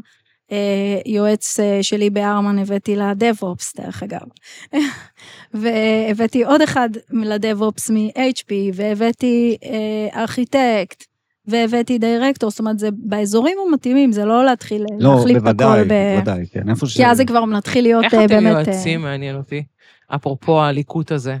יועץ 1.06 1.60
אה, 1.60 1.82
שלי 1.82 2.10
בארמן, 2.10 2.58
הבאתי 2.58 2.96
לדב-אופס, 2.96 3.76
דרך 3.76 4.02
אגב. 4.02 4.26
והבאתי 5.54 6.44
עוד 6.44 6.62
אחד 6.62 6.88
לדב-אופס 7.10 7.90
מ-HP, 7.90 8.52
והבאתי 8.74 9.56
אה, 9.64 10.20
ארכיטקט, 10.22 11.04
והבאתי 11.48 11.98
דירקטור, 11.98 12.50
זאת 12.50 12.58
אומרת, 12.58 12.78
זה 12.78 12.88
באזורים 12.92 13.56
המתאימים, 13.68 14.12
זה 14.12 14.24
לא 14.24 14.44
להתחיל 14.44 14.84
לא, 14.98 15.14
להחליף 15.14 15.38
בוודאי, 15.38 15.80
הכל 15.80 15.88
ב... 15.88 16.14
בוודאי, 16.16 16.46
כן, 16.52 16.70
איפה 16.70 16.86
ש... 16.86 16.96
כי 16.96 17.06
אז 17.06 17.16
זה 17.16 17.24
כבר 17.24 17.44
מתחיל 17.44 17.84
להיות 17.84 18.04
איך 18.04 18.14
אה, 18.14 18.24
אתם 18.24 18.34
באמת... 18.34 18.68
אה, 18.68 18.72
יועצים, 18.72 19.02
מעניין 19.02 19.36
אותי? 19.36 19.62
אפרופו 20.08 20.62
הליקוט 20.62 21.12
הזה. 21.12 21.36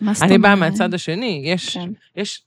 מה 0.00 0.14
זאת 0.14 0.22
אני 0.22 0.38
באה 0.38 0.52
אומרת? 0.52 0.72
מהצד 0.72 0.94
השני, 0.94 1.42
יש, 1.44 1.76
כן. 1.78 1.90
יש, 2.16 2.42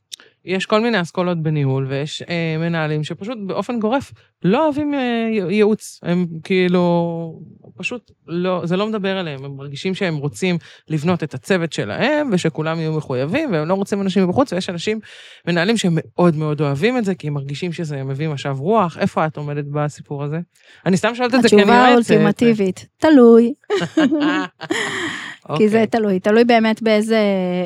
יש 0.47 0.65
כל 0.65 0.81
מיני 0.81 1.01
אסכולות 1.01 1.43
בניהול, 1.43 1.87
ויש 1.89 2.21
אה, 2.21 2.55
מנהלים 2.59 3.03
שפשוט 3.03 3.37
באופן 3.47 3.79
גורף 3.79 4.11
לא 4.43 4.65
אוהבים 4.65 4.93
אה, 4.93 5.27
ייעוץ. 5.49 5.99
הם 6.03 6.25
כאילו, 6.43 7.41
פשוט 7.77 8.11
לא, 8.27 8.61
זה 8.63 8.77
לא 8.77 8.87
מדבר 8.87 9.19
אליהם. 9.19 9.45
הם 9.45 9.57
מרגישים 9.57 9.95
שהם 9.95 10.15
רוצים 10.15 10.57
לבנות 10.89 11.23
את 11.23 11.33
הצוות 11.33 11.73
שלהם, 11.73 12.29
ושכולם 12.31 12.79
יהיו 12.79 12.93
מחויבים, 12.93 13.51
והם 13.51 13.67
לא 13.67 13.73
רוצים 13.73 14.01
אנשים 14.01 14.23
מבחוץ, 14.23 14.53
ויש 14.53 14.69
אנשים, 14.69 14.99
מנהלים 15.47 15.77
שמאוד 15.77 16.35
מאוד 16.35 16.61
אוהבים 16.61 16.97
את 16.97 17.05
זה, 17.05 17.15
כי 17.15 17.27
הם 17.27 17.33
מרגישים 17.33 17.73
שזה 17.73 18.03
מביא 18.03 18.27
משב 18.27 18.55
רוח. 18.59 18.97
איפה 18.97 19.25
את 19.25 19.37
עומדת 19.37 19.65
בסיפור 19.71 20.23
הזה? 20.23 20.39
אני 20.85 20.97
סתם 20.97 21.15
שואלת 21.15 21.35
את 21.35 21.41
זה 21.41 21.49
כי 21.49 21.55
אני 21.55 21.61
התשובה 21.61 21.89
יועצת. 21.89 22.11
האולטימטיבית, 22.11 22.85
תלוי. 22.97 23.53
כי 25.57 25.69
זה 25.69 25.81
אוקיי. 25.81 25.87
תלוי, 25.87 26.19
תלוי 26.19 26.43
באמת 26.43 26.81
באיזה, 26.81 27.21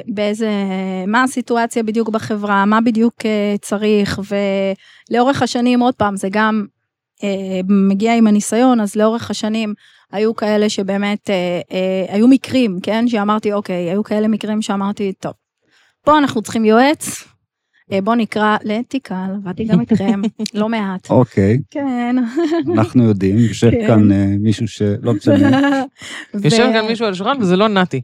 באיזה, 0.08 0.50
מה 1.08 1.24
הסיטואציה 1.24 1.84
בדיוק 1.84 2.10
בחברה, 2.10 2.66
מה 2.66 2.82
בדיוק 2.82 3.26
אה, 3.26 3.56
צריך, 3.62 4.20
ולאורך 5.10 5.42
השנים, 5.42 5.80
עוד 5.80 5.96
פעם, 5.96 6.16
זה 6.16 6.28
גם 6.32 6.66
אה, 7.24 7.62
מגיע 7.90 8.16
עם 8.16 8.28
הניסיון, 8.28 8.82
אז 8.82 8.96
לאורך 8.96 9.32
השנים 9.32 9.74
היו 10.12 10.36
כאלה 10.36 10.70
שבאמת, 10.70 11.30
אה, 11.30 12.16
היו 12.16 12.28
מקרים, 12.28 12.80
כן, 12.84 13.08
שאמרתי, 13.08 13.54
אוקיי, 13.54 13.90
היו 13.90 14.04
כאלה 14.04 14.28
מקרים 14.28 14.62
שאמרתי, 14.62 15.14
טוב, 15.20 15.34
פה 16.06 16.18
אנחנו 16.18 16.42
צריכים 16.42 16.66
יועץ, 16.66 17.24
בוא 18.04 18.16
נקרא 18.16 18.58
לתיקל, 18.64 19.16
עבדתי 19.36 19.64
גם 19.64 19.80
איתכם, 19.80 20.22
לא 20.54 20.70
מעט. 20.70 21.10
אוקיי, 21.10 21.60
כן. 21.72 22.16
אנחנו 22.76 23.04
יודעים, 23.04 23.38
יושב 23.38 23.72
כן. 23.72 23.88
כאן 23.88 24.12
אה, 24.12 24.26
מישהו 24.40 24.68
שלא 24.68 25.14
משנה. 25.14 25.84
יושב 26.44 26.70
כאן 26.74 26.86
מישהו 26.88 27.06
על 27.06 27.12
השולחן 27.12 27.42
וזה 27.42 27.56
לא 27.56 27.68
נתי. 27.68 28.02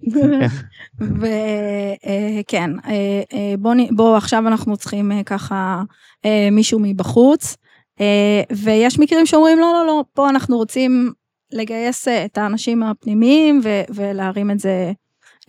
וכן, 1.00 2.70
אה, 2.88 3.24
בוא, 3.60 3.74
נ- 3.74 3.96
בוא 3.96 4.18
עכשיו 4.18 4.48
אנחנו 4.48 4.78
צריכים 4.78 5.12
אה, 5.12 5.24
ככה 5.24 5.84
אה, 6.26 6.50
מישהו 6.52 6.80
מבחוץ, 6.84 7.56
אה, 8.02 8.42
ויש 8.52 9.00
מקרים 9.00 9.26
שאומרים 9.26 9.60
לא, 9.60 9.74
לא, 9.74 9.86
לא, 9.88 10.04
פה 10.14 10.30
אנחנו 10.30 10.58
רוצים 10.58 11.12
לגייס 11.54 12.08
אה, 12.08 12.26
את 12.26 12.38
האנשים 12.38 12.84
הפנימיים 12.84 13.62
ולהרים 13.90 14.52
את 14.52 14.60
זה 14.60 14.92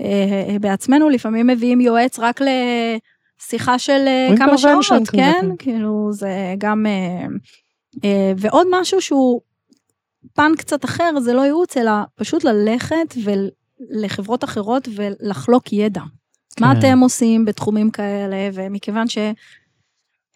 אה, 0.01 0.57
בעצמנו, 0.61 1.09
לפעמים 1.09 1.46
מביאים 1.46 1.81
יועץ 1.81 2.18
רק 2.18 2.40
לשיחה 3.40 3.79
של 3.79 4.05
אה, 4.07 4.37
כמה 4.37 4.59
שעות, 4.59 5.09
כן? 5.09 5.46
כאילו 5.59 6.09
זה 6.12 6.55
גם... 6.59 6.87
אה, 6.87 7.27
אה, 8.05 8.33
ועוד 8.37 8.66
משהו 8.70 9.01
שהוא 9.01 9.40
פן 10.35 10.53
קצת 10.59 10.85
אחר, 10.85 11.20
זה 11.20 11.33
לא 11.33 11.40
ייעוץ, 11.40 11.77
אלא 11.77 11.92
פשוט 12.14 12.44
ללכת 12.44 13.14
ולחברות 13.24 14.44
אחרות 14.44 14.88
ולחלוק 14.94 15.72
ידע. 15.72 16.03
מה 16.61 16.72
כן. 16.72 16.79
אתם 16.79 16.98
עושים 16.98 17.44
בתחומים 17.44 17.90
כאלה, 17.90 18.37
ומכיוון 18.55 19.09
ש... 19.09 19.18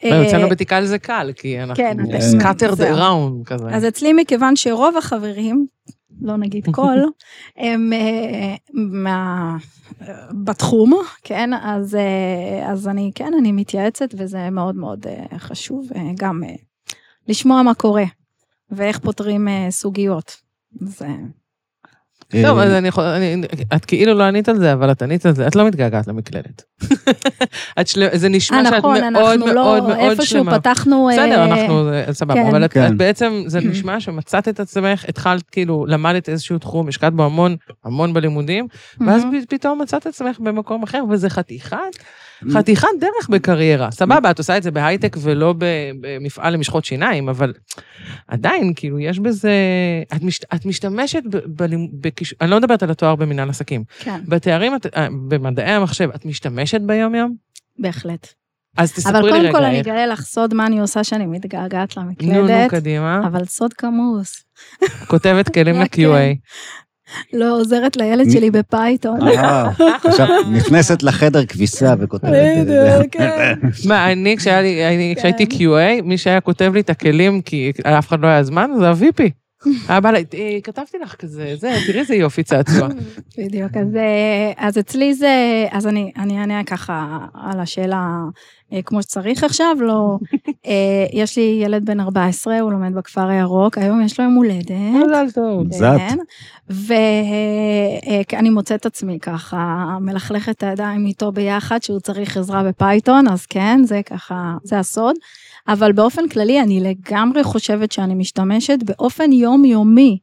לא, 0.05 0.27
אצלנו 0.27 0.45
אה, 0.45 0.51
בתיקל 0.51 0.85
זה 0.85 0.99
קל, 0.99 1.31
כי 1.37 1.63
אנחנו 1.63 1.85
כן, 1.85 1.97
scattered 2.41 2.75
זהו. 2.75 2.97
around 2.97 3.45
כזה. 3.45 3.69
אז 3.69 3.89
אצלי, 3.89 4.13
מכיוון 4.13 4.57
שרוב 4.57 4.97
החברים, 4.97 5.67
לא 6.21 6.37
נגיד 6.37 6.67
כל, 6.73 6.99
הם 7.57 7.93
אה, 7.93 8.55
מה... 8.75 9.57
בתחום, 10.45 10.93
כן, 11.23 11.51
אז, 11.63 11.95
אה, 11.95 12.71
אז 12.73 12.89
אני, 12.89 13.11
כן, 13.15 13.33
אני 13.39 13.53
מתייעצת, 13.53 14.09
וזה 14.17 14.51
מאוד 14.51 14.77
מאוד 14.77 15.07
אה, 15.07 15.39
חשוב, 15.39 15.89
אה, 15.97 16.11
גם 16.19 16.43
אה, 16.45 16.55
לשמוע 17.29 17.63
מה 17.63 17.75
קורה, 17.75 18.05
ואיך 18.71 18.99
פותרים 18.99 19.49
אה, 19.49 19.67
סוגיות. 19.71 20.37
זה... 20.81 21.07
טוב, 22.43 22.59
אה, 22.59 22.65
אז 22.65 22.73
אני 22.73 22.89
יכול... 22.89 23.05
את 23.77 23.85
כאילו 23.85 24.15
לא 24.15 24.23
ענית 24.23 24.49
על 24.49 24.59
זה, 24.59 24.73
אבל 24.73 24.91
את 24.91 25.03
ענית 25.03 25.27
על 25.27 25.35
זה. 25.35 25.47
את 25.47 25.57
לא 25.57 25.67
מתגעגעת 25.67 26.07
למקלדת. 26.07 26.63
זה 28.13 28.29
נשמע 28.29 28.65
שאת 28.65 28.73
נכון, 28.73 28.95
מאוד 28.95 29.03
אנחנו 29.03 29.47
מאוד 29.47 29.55
לא, 29.55 29.55
מאוד 29.55 29.99
איפשהו 29.99 30.27
שלמה. 30.27 30.61
פתחנו... 30.61 31.09
אה, 31.09 31.15
בסדר, 31.15 31.45
אנחנו, 31.45 31.85
זה 31.85 32.13
סבבה, 32.13 32.35
כן. 32.35 32.47
אבל 32.47 32.65
את, 32.65 32.73
כן. 32.73 32.87
את 32.87 32.97
בעצם, 32.97 33.43
זה 33.47 33.61
נשמע 33.61 34.01
שמצאת 34.01 34.49
את 34.49 34.61
עצמך, 34.61 35.05
התחלת 35.09 35.51
כאילו, 35.51 35.87
למדת 35.89 36.29
איזשהו 36.29 36.59
תחום, 36.59 36.89
השקעת 36.89 37.13
בו 37.13 37.25
המון, 37.25 37.57
המון 37.85 38.15
בלימודים, 38.15 38.67
ואז 39.01 39.23
פתאום 39.49 39.83
מצאת 39.83 40.03
את 40.03 40.07
עצמך 40.07 40.39
במקום 40.41 40.83
אחר, 40.83 41.03
וזה 41.11 41.31
חתיכת, 41.31 41.77
חתיכת 42.51 42.89
דרך 43.01 43.29
בקריירה. 43.31 43.91
סבבה, 43.91 44.31
את 44.31 44.39
עושה 44.39 44.57
את 44.57 44.63
זה 44.63 44.71
בהייטק 44.71 45.17
ולא 45.21 45.55
ב- 45.59 45.65
במפעל 46.01 46.53
למשחות 46.55 46.85
שיניים, 46.85 47.29
אבל 47.29 47.53
עדיין, 48.29 48.73
כאילו, 48.77 48.99
יש 49.01 49.19
בזה, 49.19 49.53
את, 50.17 50.23
מש, 50.23 50.41
את 50.55 50.67
משתמשת 50.67 51.23
ב, 51.31 51.37
בלימ- 51.37 51.91
בכיש... 52.01 52.35
אני 52.41 52.51
לא 52.51 52.57
מדברת 52.59 52.83
על 52.83 52.91
התואר 52.91 53.17
במנהל 53.17 53.51
עסקים. 53.51 53.85
כן, 53.99 54.21
בתארים, 54.29 54.75
את- 54.77 54.87
אה, 54.97 55.09
במדעי 55.29 55.71
המחשב, 55.73 56.09
את 56.15 56.25
משתמשת 56.25 56.81
ביום-יום? 56.81 57.35
בהחלט. 57.79 58.29
אז 58.77 58.93
תספרי 58.93 59.13
אבל 59.19 59.25
לי 59.25 59.31
קודם 59.33 59.43
רגע, 59.45 59.53
כל 59.53 59.65
אני 59.65 59.81
אגלה 59.81 60.07
לך 60.07 60.21
סוד 60.23 60.55
מה 60.55 60.67
אני 60.67 60.81
עושה 60.81 61.05
שאני 61.05 61.27
מתגעגעת 61.27 61.97
נו, 61.99 62.03
נו, 62.03 62.09
למקלדת, 62.09 62.71
קדימה. 62.71 63.21
אבל 63.27 63.45
סוד 63.45 63.73
כמוס. 63.73 64.45
כותבת 65.07 65.49
כלים 65.55 65.77
רק, 65.83 65.99
ל-QA. 65.99 66.37
לא 67.33 67.61
עוזרת 67.61 67.97
לילד 67.97 68.31
שלי 68.31 68.51
בפייתון. 68.51 69.29
אה, 69.29 69.71
עכשיו 70.05 70.27
נכנסת 70.53 71.03
לחדר 71.03 71.45
כביסה 71.45 71.95
וכותבת. 71.99 72.31
את 72.31 72.67
זה. 72.67 72.97
בדיוק, 72.99 73.13
כן. 73.13 73.55
מה, 73.89 74.13
אני, 74.13 74.37
כשהייתי 75.17 75.47
QA, 75.51 76.03
מי 76.03 76.19
שהיה 76.19 76.41
כותב 76.41 76.71
לי 76.75 76.81
את 76.81 76.91
הכלים, 76.91 77.43
כי 77.43 77.73
לאף 77.85 78.09
אחד 78.09 78.21
לא 78.21 78.27
היה 78.27 78.43
זמן, 78.43 78.71
זה 78.79 78.89
ה-VP. 78.89 79.42
היה 79.89 80.01
בא 80.01 80.11
לי, 80.11 80.25
"אה, 80.35 80.59
כתבתי 80.63 80.99
לך 81.03 81.15
כזה, 81.15 81.55
זה, 81.57 81.73
תראי 81.87 82.01
איזה 82.01 82.15
יופי 82.15 82.43
צעצוע. 82.43 82.89
בדיוק, 83.39 83.77
אז, 83.77 83.97
אה, 83.97 84.53
אז 84.57 84.79
אצלי 84.79 85.15
זה, 85.15 85.67
אז 85.71 85.87
אני, 85.87 86.13
אני 86.17 86.41
אענה 86.41 86.65
ככה 86.65 87.19
על 87.35 87.61
השאלה 87.61 88.07
אה, 88.73 88.83
כמו 88.83 89.03
שצריך 89.03 89.45
עכשיו, 89.45 89.77
לא, 89.81 90.19
אה, 90.67 91.07
יש 91.13 91.39
לי 91.39 91.61
ילד 91.65 91.85
בן 91.85 92.01
14, 92.01 92.61
הוא 92.61 92.73
לומד 92.73 92.95
בכפר 92.95 93.29
הירוק, 93.29 93.79
היום 93.79 94.03
יש 94.03 94.21
לו 94.21 94.25
יום 94.25 94.35
הולדת. 94.35 94.71
מזל 94.71 95.27
טוב. 95.35 95.67
כן, 95.99 96.17
ואני 98.31 98.51
מוצאת 98.51 98.81
את 98.81 98.87
עצמי 98.87 99.19
ככה, 99.21 99.87
מלכלכת 100.01 100.51
את 100.57 100.63
הידיים 100.63 101.07
איתו 101.07 101.33
ביחד, 101.33 101.83
שהוא 101.83 102.01
צריך 102.01 102.37
עזרה 102.37 102.63
בפייתון, 102.63 103.29
אז 103.29 103.47
כן, 103.47 103.81
זה 103.85 104.01
ככה, 104.07 104.55
זה 104.65 104.79
הסוד. 104.79 105.17
אבל 105.69 105.93
באופן 105.93 106.29
כללי, 106.29 106.61
אני 106.61 106.81
לגמרי 106.81 107.45
חושבת 107.45 107.93
שאני 107.93 108.15
משתמשת 108.15 108.79
באופן 108.85 109.33
יומיומי 109.33 110.19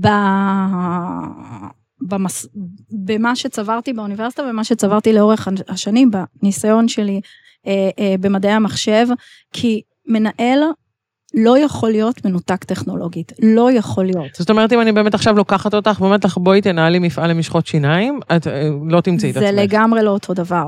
ב... 0.00 0.08
במס... 2.00 2.46
במה 2.90 3.36
שצברתי 3.36 3.92
באוניברסיטה 3.92 4.42
ומה 4.50 4.64
שצברתי 4.64 5.12
לאורך 5.12 5.48
השנים, 5.68 6.10
בניסיון 6.42 6.88
שלי 6.88 7.20
אה, 7.66 7.90
אה, 7.98 8.14
במדעי 8.20 8.52
המחשב, 8.52 9.06
כי 9.52 9.82
מנהל 10.06 10.62
לא 11.34 11.58
יכול 11.58 11.90
להיות 11.90 12.24
מנותק 12.24 12.64
טכנולוגית, 12.64 13.32
לא 13.42 13.72
יכול 13.72 14.04
להיות. 14.04 14.34
זאת 14.34 14.50
אומרת, 14.50 14.72
אם 14.72 14.80
אני 14.80 14.92
באמת 14.92 15.14
עכשיו 15.14 15.36
לוקחת 15.36 15.74
אותך 15.74 15.96
ואומרת 16.00 16.24
לך, 16.24 16.38
בואי 16.38 16.60
תנהלי 16.60 16.98
מפעל 16.98 17.30
למשחות 17.30 17.66
שיניים, 17.66 18.20
את 18.36 18.46
אה, 18.46 18.68
לא 18.88 19.00
תמצאי 19.00 19.28
את 19.28 19.34
זה 19.34 19.48
עצמך. 19.48 19.60
לגמרי 19.62 20.02
לא 20.02 20.10
אותו 20.10 20.34
דבר. 20.34 20.64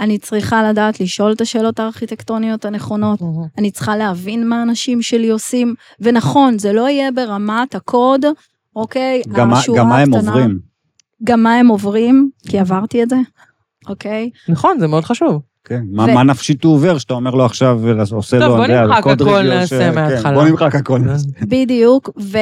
אני 0.00 0.18
צריכה 0.18 0.68
לדעת 0.70 1.00
לשאול 1.00 1.32
את 1.32 1.40
השאלות 1.40 1.80
הארכיטקטוניות 1.80 2.64
הנכונות, 2.64 3.20
מהמם. 3.20 3.46
אני 3.58 3.70
צריכה 3.70 3.96
להבין 3.96 4.48
מה 4.48 4.60
האנשים 4.60 5.02
שלי 5.02 5.28
עושים, 5.28 5.74
ונכון, 6.00 6.58
זה 6.58 6.72
לא 6.72 6.88
יהיה 6.88 7.12
ברמת 7.12 7.74
הקוד, 7.74 8.24
אוקיי? 8.76 9.22
גם 9.32 9.50
גם 9.76 9.88
מה 9.88 9.98
הם. 9.98 10.14
עוברים. 10.14 10.58
גם 11.24 11.42
מה 11.42 11.54
הם 11.54 11.68
עוברים, 11.68 12.30
כי 12.48 12.58
עברתי 12.58 13.02
את 13.02 13.08
זה, 13.08 13.16
אוקיי? 13.88 14.30
נכון, 14.48 14.80
זה 14.80 14.86
מאוד 14.86 15.04
חשוב. 15.04 15.49
כן, 15.64 15.82
מה 15.92 16.04
ו- 16.08 16.14
מה 16.14 16.22
נפשית 16.22 16.64
הוא 16.64 16.74
עובר 16.74 16.98
שאתה 16.98 17.14
אומר 17.14 17.30
לו 17.30 17.44
עכשיו, 17.44 17.80
עושה 18.12 18.38
טוב, 18.38 18.48
לו, 18.48 18.56
בוא 18.56 18.64
אני 18.64 18.72
יודע, 18.72 18.86
נמחק 18.86 19.02
קוד 19.02 19.22
הכל, 19.22 19.42
נעשה 19.42 19.66
ש- 19.66 19.82
כן, 19.82 19.94
מההתחלה. 19.94 20.34
בוא 20.34 20.44
נמחק 20.44 20.74
הכל. 20.74 21.00
בדיוק, 21.42 22.10
ו, 22.20 22.38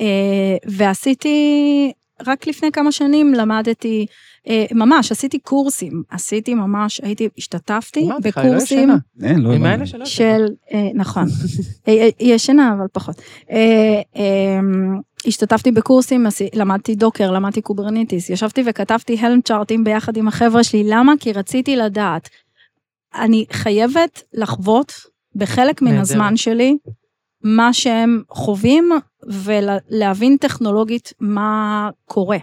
אה, 0.00 0.56
ועשיתי, 0.68 1.92
רק 2.26 2.46
לפני 2.46 2.72
כמה 2.72 2.92
שנים 2.92 3.34
למדתי, 3.34 4.06
אה, 4.48 4.64
ממש, 4.72 5.12
עשיתי 5.12 5.38
קורסים, 5.38 6.02
עשיתי 6.10 6.54
ממש, 6.54 7.00
הייתי, 7.04 7.28
השתתפתי 7.38 8.00
היא 8.00 8.08
לא 8.10 8.16
בקורסים. 8.22 8.78
ישנה. 8.90 8.96
אין, 9.28 9.38
לא 9.40 9.52
עם 9.52 9.64
הבנתי. 9.64 9.90
של, 10.04 10.46
אה, 10.74 10.88
נכון, 10.94 11.24
אה, 11.88 11.92
אה, 11.92 12.08
היא 12.18 12.34
ישנה 12.34 12.74
אבל 12.78 12.86
פחות. 12.92 13.16
אה, 13.50 13.56
אה, 14.16 14.58
השתתפתי 15.26 15.70
בקורסים, 15.72 16.26
למדתי 16.54 16.94
Docker, 16.94 17.30
למדתי 17.30 17.60
Kubernetes, 17.60 18.30
ישבתי 18.30 18.62
וכתבתי 18.66 19.16
Helm 19.20 19.40
chart 19.40 19.71
ים 19.71 19.84
ביחד 19.84 20.16
עם 20.16 20.28
החבר'ה 20.28 20.64
שלי, 20.64 20.84
למה? 20.86 21.12
כי 21.20 21.32
רציתי 21.32 21.76
לדעת. 21.76 22.28
אני 23.14 23.44
חייבת 23.52 24.22
לחוות 24.32 24.92
בחלק 25.34 25.82
מן. 25.82 25.90
הזמן 26.00 26.36
שלי 26.36 26.76
מה 27.44 27.72
שהם 27.72 28.22
חווים 28.30 28.90
ולהבין 29.28 30.36
טכנולוגית 30.40 31.12
מה 31.20 31.90
קורה, 32.04 32.38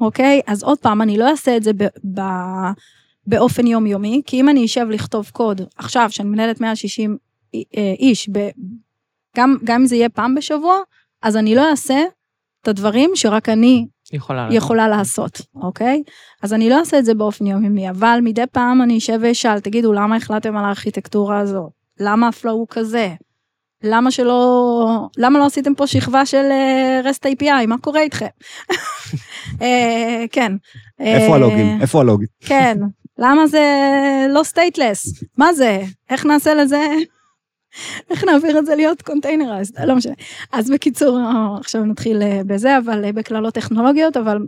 אוקיי? 0.00 0.40
אז 0.46 0.62
עוד 0.62 0.78
פעם, 0.78 1.02
אני 1.02 1.18
לא 1.18 1.30
אעשה 1.30 1.56
את 1.56 1.62
זה 1.62 1.72
ב- 1.72 2.18
ב- 2.20 2.70
באופן 3.26 3.66
יומיומי, 3.66 4.22
כי 4.26 4.40
אם 4.40 4.48
אני 4.48 4.64
אשב 4.64 4.86
לכתוב 4.90 5.30
קוד 5.32 5.60
עכשיו, 5.76 6.06
שאני 6.10 6.28
מנהלת 6.28 6.60
160 6.60 7.16
אי- 7.54 7.64
אה, 7.76 7.94
איש, 7.98 8.28
ב- 8.32 8.48
גם, 9.36 9.56
גם 9.64 9.80
אם 9.80 9.86
זה 9.86 9.96
יהיה 9.96 10.08
פעם 10.08 10.34
בשבוע, 10.34 10.74
אז 11.22 11.36
אני 11.36 11.54
לא 11.54 11.70
אעשה 11.70 12.02
את 12.62 12.68
הדברים 12.68 13.10
שרק 13.14 13.48
אני 13.48 13.86
יכולה. 14.12 14.48
יכולה 14.50 14.88
לעשות, 14.88 15.40
אוקיי? 15.54 16.02
אז 16.42 16.54
אני 16.54 16.70
לא 16.70 16.78
אעשה 16.78 16.98
את 16.98 17.04
זה 17.04 17.14
באופן 17.14 17.46
יומיומי, 17.46 17.90
אבל 17.90 18.18
מדי 18.22 18.46
פעם 18.52 18.82
אני 18.82 18.98
אשב 18.98 19.18
ואשאל, 19.22 19.60
תגידו, 19.60 19.92
למה 19.92 20.16
החלטתם 20.16 20.56
על 20.56 20.64
הארכיטקטורה 20.64 21.38
הזו? 21.38 21.70
למה 22.00 22.28
הפלואו 22.28 22.56
הוא 22.56 22.66
כזה? 22.70 23.14
למה 23.82 24.10
שלא, 24.10 25.08
למה 25.16 25.38
לא 25.38 25.46
עשיתם 25.46 25.74
פה 25.74 25.86
שכבה 25.86 26.26
של 26.26 26.44
אה, 26.50 27.00
REST 27.04 27.26
API? 27.26 27.66
מה 27.66 27.78
קורה 27.78 28.00
איתכם? 28.00 28.26
אה, 29.62 30.24
כן. 30.32 30.52
איפה 31.00 31.30
אה, 31.30 31.34
הלוגים? 31.34 31.78
איפה 31.80 32.00
הלוגים? 32.00 32.28
כן, 32.40 32.78
למה 33.18 33.46
זה 33.46 33.66
לא 34.28 34.42
stateless? 34.42 35.22
מה 35.38 35.52
זה? 35.52 35.82
איך 36.10 36.26
נעשה 36.26 36.54
לזה? 36.54 36.86
איך 38.10 38.24
נעביר 38.24 38.58
את 38.58 38.66
זה 38.66 38.74
להיות 38.74 39.02
containerized? 39.02 39.72
לא 39.84 39.96
משנה. 39.96 40.14
אז 40.52 40.70
בקיצור, 40.70 41.18
עכשיו 41.60 41.84
נתחיל 41.84 42.22
אה, 42.22 42.40
בזה, 42.46 42.78
אבל 42.78 43.04
אה, 43.04 43.12
בקללות 43.12 43.54
טכנולוגיות, 43.54 44.16
אבל 44.16 44.38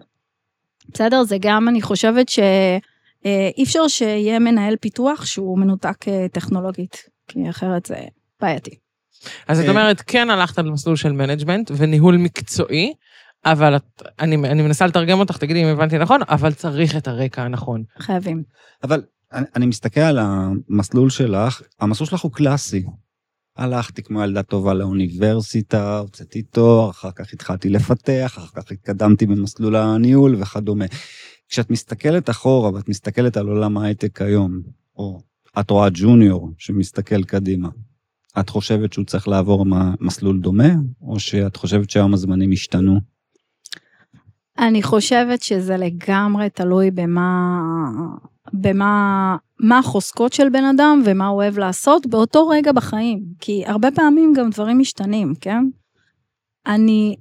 בסדר, 0.95 1.23
זה 1.23 1.37
גם, 1.41 1.69
אני 1.69 1.83
חושבת 1.83 2.29
שאי 2.29 3.63
אפשר 3.63 3.89
שיהיה 3.89 4.39
מנהל 4.39 4.77
פיתוח 4.77 5.25
שהוא 5.25 5.59
מנותק 5.59 6.09
אה, 6.09 6.27
טכנולוגית, 6.33 6.97
כי 7.29 7.51
אחרת 7.51 7.87
זה 7.87 7.97
בעייתי. 8.41 8.71
אז 9.49 9.61
את 9.61 9.65
אה, 9.65 9.71
אומרת, 9.71 10.01
כן 10.07 10.31
הלכת 10.31 10.59
למסלול 10.59 10.97
של 10.97 11.13
management 11.13 11.71
וניהול 11.77 12.17
מקצועי, 12.17 12.93
אבל 13.45 13.77
את, 13.77 14.03
אני, 14.21 14.37
אני 14.37 14.63
מנסה 14.63 14.87
לתרגם 14.87 15.19
אותך, 15.19 15.37
תגידי 15.37 15.63
אם 15.63 15.69
הבנתי 15.69 15.99
נכון, 15.99 16.21
אבל 16.29 16.53
צריך 16.53 16.97
את 16.97 17.09
הרקע 17.09 17.43
הנכון. 17.43 17.85
חייבים. 17.99 18.43
אבל 18.83 19.03
אני, 19.33 19.47
אני 19.57 19.67
מסתכל 19.67 20.01
על 20.01 20.19
המסלול 20.21 21.11
שלך, 21.11 21.63
המסלול 21.81 22.09
שלך 22.09 22.21
הוא 22.21 22.33
קלאסי. 22.33 22.85
הלכתי 23.61 24.03
כמו 24.03 24.23
ילדה 24.23 24.43
טובה 24.43 24.75
לאוניברסיטה, 24.75 25.99
הוצאתי 25.99 26.43
תואר, 26.43 26.91
אחר 26.91 27.11
כך 27.11 27.33
התחלתי 27.33 27.69
לפתח, 27.69 28.35
אחר 28.39 28.63
כך 28.63 28.73
התקדמתי 28.73 29.27
במסלול 29.27 29.77
הניהול 29.77 30.37
וכדומה. 30.39 30.85
כשאת 31.49 31.71
מסתכלת 31.71 32.31
אחורה 32.31 32.73
ואת 32.73 32.89
מסתכלת 32.89 33.37
על 33.37 33.47
עולם 33.47 33.79
ההייטק 33.79 34.23
היום, 34.23 34.61
או 34.97 35.21
את 35.61 35.71
רואה 35.71 35.89
ג'וניור 35.93 36.51
שמסתכל 36.59 37.25
קדימה, 37.25 37.69
את 38.41 38.49
חושבת 38.49 38.93
שהוא 38.93 39.05
צריך 39.05 39.29
לעבור 39.29 39.67
מסלול 40.01 40.41
דומה, 40.41 40.73
או 41.03 41.21
שאת 41.21 41.57
חושבת 41.57 41.91
שהיום 41.91 42.15
הזמנים 42.15 42.53
השתנו? 42.53 43.01
אני 44.59 44.83
חושבת 44.83 45.43
שזה 45.43 45.77
לגמרי 45.77 46.51
תלוי 46.51 46.91
במה, 46.91 47.61
במה, 48.53 49.37
מה 49.59 49.79
החוזקות 49.79 50.33
של 50.33 50.49
בן 50.49 50.65
אדם 50.65 51.03
ומה 51.05 51.27
הוא 51.27 51.43
אוהב 51.43 51.59
לעשות 51.59 52.07
באותו 52.07 52.49
רגע 52.49 52.73
בחיים. 52.73 53.25
כי 53.41 53.67
הרבה 53.67 53.89
פעמים 53.91 54.33
גם 54.37 54.51
דברים 54.51 54.79
משתנים, 54.79 55.35
כן? 55.41 55.65
אני 56.67 57.17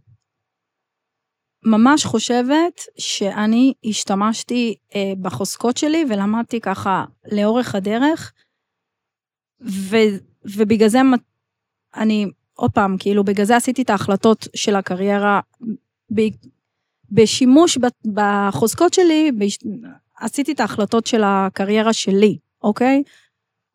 ממש 1.65 2.06
חושבת 2.06 2.82
שאני 2.98 3.74
השתמשתי 3.86 4.76
אה, 4.96 5.13
בחוזקות 5.22 5.78
שלי 5.78 6.06
ולמדתי 6.10 6.60
ככה 6.60 7.06
לאורך 7.32 7.76
הדרך, 7.76 8.34
ו, 9.62 9.98
ובגלל 10.46 10.88
זה 10.88 11.00
אני, 11.96 12.26
עוד 12.54 12.72
פעם, 12.72 12.96
כאילו, 13.00 13.24
בגלל 13.24 13.46
זה 13.46 13.56
עשיתי 13.56 13.82
את 13.82 13.89
ההחלטות 13.89 14.48
של 14.56 14.76
הקריירה 14.76 15.39
ב, 16.15 16.22
בשימוש 17.12 17.78
בחוזקות 18.13 18.94
שלי. 18.94 19.32
עשיתי 20.19 20.51
את 20.51 20.60
ההחלטות 20.60 21.08
של 21.08 21.21
הקריירה 21.25 21.93
שלי, 21.93 22.38
אוקיי? 22.63 23.03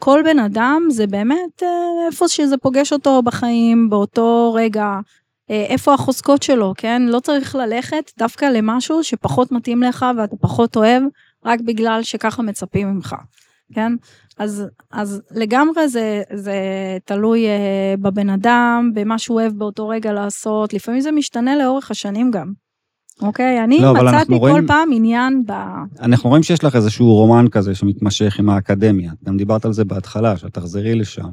כל 0.02 0.20
בן 0.24 0.38
אדם 0.38 0.82
זה 0.90 1.06
באמת 1.06 1.62
אה, 1.62 2.06
איפה 2.06 2.28
שזה 2.28 2.56
פוגש 2.56 2.92
אותו 2.92 3.22
בחיים, 3.22 3.90
באותו 3.90 4.52
רגע, 4.56 4.98
אה, 5.50 5.66
איפה 5.68 5.94
החוזקות 5.94 6.42
שלו, 6.42 6.72
כן? 6.76 7.02
לא 7.02 7.20
צריך 7.20 7.54
ללכת 7.54 8.12
דווקא 8.18 8.44
למשהו 8.44 9.04
שפחות 9.04 9.52
מתאים 9.52 9.82
לך 9.82 10.06
ואתה 10.18 10.36
פחות 10.36 10.76
אוהב, 10.76 11.02
רק 11.44 11.60
בגלל 11.60 12.02
שככה 12.02 12.42
מצפים 12.42 12.88
ממך, 12.88 13.16
כן? 13.74 13.92
אז, 14.38 14.64
אז 14.90 15.22
לגמרי 15.30 15.88
זה, 15.88 16.22
זה 16.32 16.58
תלוי 17.04 17.46
אה, 17.46 17.94
בבן 18.00 18.30
אדם, 18.30 18.90
במה 18.94 19.18
שהוא 19.18 19.40
אוהב 19.40 19.52
באותו 19.52 19.88
רגע 19.88 20.12
לעשות, 20.12 20.74
לפעמים 20.74 21.00
זה 21.00 21.12
משתנה 21.12 21.56
לאורך 21.56 21.90
השנים 21.90 22.30
גם. 22.30 22.63
אוקיי? 23.22 23.64
אני 23.64 23.80
לא, 23.80 23.94
מצאתי 23.94 24.26
כל 24.26 24.34
רואים- 24.34 24.66
פעם 24.66 24.88
עניין 24.92 25.42
ב... 25.46 25.52
אנחנו 26.00 26.30
רואים 26.30 26.42
שיש 26.42 26.64
לך 26.64 26.76
איזשהו 26.76 27.06
רומן 27.06 27.46
כזה 27.50 27.74
שמתמשך 27.74 28.38
עם 28.38 28.50
האקדמיה. 28.50 29.12
גם 29.24 29.36
דיברת 29.36 29.64
על 29.64 29.72
זה 29.72 29.84
בהתחלה, 29.84 30.36
שאת 30.36 30.54
תחזרי 30.54 30.94
לשם. 30.94 31.30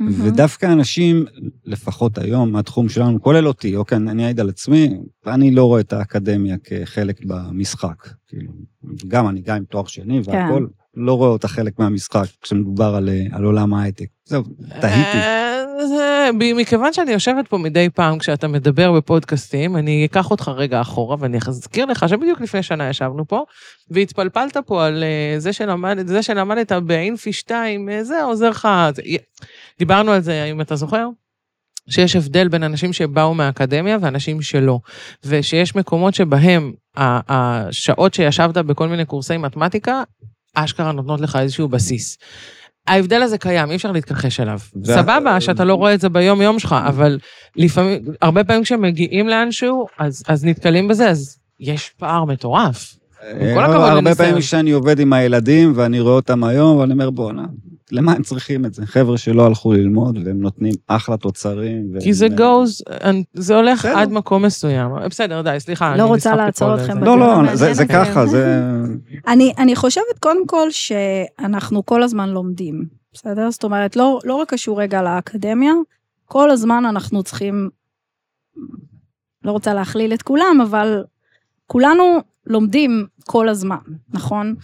ודווקא 0.00 0.66
אנשים, 0.72 1.24
לפחות 1.64 2.18
היום, 2.18 2.52
מהתחום 2.52 2.88
שלנו, 2.88 3.22
כולל 3.22 3.48
אותי, 3.48 3.76
אוקיי, 3.76 3.98
אני 3.98 4.24
אעיד 4.24 4.40
על 4.40 4.48
עצמי, 4.48 4.96
ואני 5.26 5.50
לא 5.50 5.64
רואה 5.64 5.80
את 5.80 5.92
האקדמיה 5.92 6.56
כחלק 6.64 7.24
במשחק. 7.24 8.08
כאילו, 8.28 8.52
גם 9.08 9.28
אני, 9.28 9.40
גם 9.40 9.56
עם 9.56 9.64
תואר 9.64 9.84
שני 9.84 10.20
והכול, 10.24 10.68
לא 10.94 11.12
רואה 11.16 11.28
אותה 11.28 11.48
חלק 11.48 11.78
מהמשחק 11.78 12.24
כשמדובר 12.42 12.94
על, 12.94 13.08
אה, 13.08 13.22
על 13.32 13.44
עולם 13.44 13.74
ההייטק. 13.74 14.06
זהו, 14.26 14.42
תהיתי. 14.80 15.18
אה, 15.18 16.30
מכיוון 16.32 16.92
שאני 16.92 17.12
יושבת 17.12 17.48
פה 17.48 17.58
מדי 17.58 17.88
פעם 17.94 18.18
כשאתה 18.18 18.48
מדבר 18.48 18.92
בפודקאסטים, 18.92 19.76
אני 19.76 20.06
אקח 20.06 20.30
אותך 20.30 20.48
רגע 20.56 20.80
אחורה 20.80 21.16
ואני 21.20 21.38
אזכיר 21.48 21.84
לך 21.84 22.08
שבדיוק 22.08 22.40
לפני 22.40 22.62
שנה 22.62 22.88
ישבנו 22.88 23.28
פה, 23.28 23.44
והתפלפלת 23.90 24.56
פה 24.56 24.86
על 24.86 25.04
אה, 25.04 25.40
זה 25.40 25.52
שלמדת, 25.52 26.08
זה 26.08 26.22
שלמדת 26.22 26.72
באינפי 26.72 27.32
2, 27.32 27.88
אה, 27.88 28.04
זה 28.04 28.22
עוזר 28.22 28.50
לך. 28.50 28.68
דיברנו 29.78 30.12
על 30.12 30.20
זה, 30.20 30.44
אם 30.44 30.60
אתה 30.60 30.76
זוכר? 30.76 31.08
שיש 31.88 32.16
הבדל 32.16 32.48
בין 32.48 32.62
אנשים 32.62 32.92
שבאו 32.92 33.34
מהאקדמיה 33.34 33.98
ואנשים 34.00 34.42
שלא, 34.42 34.78
ושיש 35.24 35.76
מקומות 35.76 36.14
שבהם 36.14 36.72
השעות 36.96 38.14
שישבת 38.14 38.56
בכל 38.56 38.88
מיני 38.88 39.04
קורסי 39.04 39.36
מתמטיקה, 39.36 40.02
אשכרה 40.54 40.92
נותנות 40.92 41.20
לך 41.20 41.36
איזשהו 41.36 41.68
בסיס. 41.68 42.18
ההבדל 42.88 43.22
הזה 43.22 43.38
קיים, 43.38 43.70
אי 43.70 43.76
אפשר 43.76 43.92
להתכחש 43.92 44.40
אליו. 44.40 44.58
זה- 44.82 44.94
סבבה 44.94 45.40
שאתה 45.40 45.64
לא 45.64 45.74
רואה 45.74 45.94
את 45.94 46.00
זה 46.00 46.08
ביום-יום 46.08 46.58
שלך, 46.58 46.76
אבל 46.88 47.18
לפעמים, 47.56 47.98
הרבה 48.22 48.44
פעמים 48.44 48.62
כשמגיעים 48.62 49.28
לאנשהו, 49.28 49.86
אז, 49.98 50.22
אז 50.28 50.44
נתקלים 50.44 50.88
בזה, 50.88 51.10
אז 51.10 51.38
יש 51.60 51.90
פער 51.98 52.24
מטורף. 52.24 52.96
עם 53.40 53.54
כל 53.54 53.64
הכבוד 53.64 53.80
אה, 53.80 53.92
הרבה. 53.92 54.14
פעמים 54.14 54.40
שאני 54.42 54.70
עובד 54.70 54.98
עם 55.00 55.12
הילדים 55.12 55.72
ואני 55.76 56.00
רואה 56.00 56.14
אותם 56.14 56.44
היום, 56.44 56.76
ואני 56.76 56.92
אומר, 56.92 57.10
בואנה, 57.10 57.44
למה 57.92 58.12
הם 58.12 58.22
צריכים 58.22 58.64
את 58.64 58.74
זה? 58.74 58.86
חבר'ה 58.86 59.18
שלא 59.18 59.46
הלכו 59.46 59.72
ללמוד 59.72 60.18
והם 60.24 60.40
נותנים 60.40 60.74
אחלה 60.86 61.16
תוצרים. 61.16 61.92
כי 62.00 62.12
זה 62.12 62.26
goes, 62.26 62.92
זה 63.34 63.56
הולך 63.56 63.78
בסדר. 63.78 63.98
עד 63.98 64.12
מקום 64.12 64.44
מסוים. 64.44 64.90
בסדר, 65.10 65.42
די, 65.42 65.56
סליחה. 65.58 65.96
לא 65.96 66.04
רוצה 66.06 66.36
לעצור 66.36 66.74
אתכם. 66.74 67.04
לא, 67.04 67.18
לא, 67.18 67.54
זה- 67.54 67.74
זה 67.74 67.84
מעניין. 67.88 68.04
ככה, 68.10 68.26
זה... 68.26 68.60
אני, 69.28 69.52
אני 69.58 69.76
חושבת 69.76 70.18
קודם 70.20 70.46
כל 70.46 70.70
שאנחנו 70.70 71.86
כל 71.86 72.02
הזמן 72.02 72.28
לומדים, 72.30 72.84
בסדר? 73.12 73.50
זאת 73.50 73.64
אומרת, 73.64 73.96
לא, 73.96 74.20
לא 74.24 74.34
רק 74.34 74.50
קשור 74.50 74.80
רגע 74.80 75.02
לאקדמיה, 75.02 75.72
כל 76.24 76.50
הזמן 76.50 76.84
אנחנו 76.84 77.22
צריכים, 77.22 77.68
לא 79.44 79.52
רוצה 79.52 79.74
להכליל 79.74 80.12
את 80.14 80.22
כולם, 80.22 80.58
אבל 80.62 81.04
כולנו 81.66 82.18
לומדים 82.46 83.06
כל 83.24 83.48
הזמן, 83.48 83.76
נכון? 84.14 84.54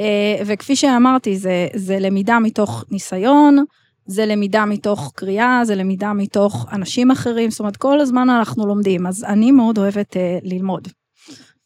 אה, 0.00 0.42
וכפי 0.46 0.76
שאמרתי, 0.76 1.36
זה, 1.36 1.68
זה 1.74 1.98
למידה 1.98 2.38
מתוך 2.38 2.84
ניסיון, 2.90 3.64
זה 4.06 4.26
למידה 4.26 4.64
מתוך 4.64 5.12
קריאה, 5.16 5.60
זה 5.64 5.74
למידה 5.74 6.12
מתוך 6.12 6.66
אנשים 6.72 7.10
אחרים, 7.10 7.50
זאת 7.50 7.60
אומרת, 7.60 7.76
כל 7.76 8.00
הזמן 8.00 8.30
אנחנו 8.30 8.66
לומדים, 8.66 9.06
אז 9.06 9.24
אני 9.24 9.50
מאוד 9.50 9.78
אוהבת 9.78 10.16
אה, 10.16 10.38
ללמוד. 10.42 10.88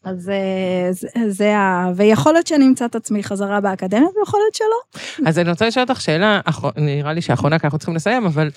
אז 0.05 0.31
אה, 0.31 1.29
זה, 1.29 1.57
ה... 1.57 1.90
ויכול 1.97 2.33
להיות 2.33 2.47
שאני 2.47 2.67
אמצא 2.67 2.85
את 2.85 2.95
עצמי 2.95 3.23
חזרה 3.23 3.61
באקדמיה, 3.61 4.09
ויכול 4.19 4.40
להיות 4.40 4.55
שלא. 4.55 5.29
אז 5.29 5.38
אני 5.38 5.51
רוצה 5.51 5.67
לשאול 5.67 5.87
אותך 5.88 6.01
שאלה, 6.01 6.40
נראה 6.77 7.12
לי 7.12 7.21
שאחרונה, 7.21 7.59
כי 7.59 7.67
אנחנו 7.67 7.79
צריכים 7.79 7.97
לסיים, 7.97 8.27
אבל 8.27 8.51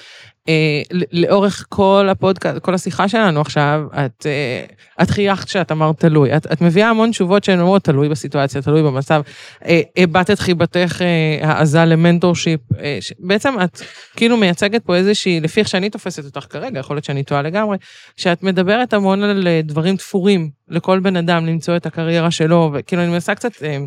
אה, 0.49 0.81
לאורך 1.11 1.65
כל 1.69 2.07
הפודקאסט, 2.11 2.59
כל 2.59 2.73
השיחה 2.73 3.07
שלנו 3.07 3.41
עכשיו, 3.41 3.81
את, 3.93 4.25
אה, 4.25 4.65
את 5.03 5.09
חייכת 5.09 5.45
כשאת 5.45 5.71
אמרת 5.71 5.99
תלוי. 5.99 6.37
את, 6.37 6.47
את 6.51 6.61
מביאה 6.61 6.89
המון 6.89 7.11
תשובות 7.11 7.43
שהן 7.43 7.59
אומרות 7.59 7.83
תלוי 7.83 8.09
בסיטואציה, 8.09 8.61
תלוי 8.61 8.83
במצב. 8.83 9.21
אה, 9.65 9.81
הבעת 9.97 10.31
את 10.31 10.39
חיבתך 10.39 11.01
אה, 11.01 11.49
העזה 11.49 11.85
ל 11.85 11.91
mentorship. 11.91 12.59
אה, 12.79 12.97
ש- 13.01 13.13
בעצם 13.19 13.53
את 13.63 13.81
כאילו 14.15 14.37
מייצגת 14.37 14.83
פה 14.85 14.95
איזושהי, 14.95 15.39
לפי 15.39 15.59
איך 15.59 15.67
שאני 15.67 15.89
תופסת 15.89 16.25
אותך 16.25 16.45
כרגע, 16.49 16.79
יכול 16.79 16.95
להיות 16.95 17.05
שאני 17.05 17.23
טועה 17.23 17.41
לגמרי, 17.41 17.77
שאת 18.17 18.43
מדברת 18.43 18.93
המון 18.93 19.23
על 19.23 19.47
אה, 19.47 19.61
דברים 19.63 19.97
תפורים 19.97 20.49
לכל 20.69 20.99
בן 20.99 21.15
אדם 21.15 21.36
למצוא 21.45 21.75
את 21.75 21.85
הקריירה 21.85 22.31
שלו, 22.31 22.71
וכאילו 22.73 23.01
אני 23.01 23.11
מנסה 23.11 23.35
קצת 23.35 23.63
אה, 23.63 23.77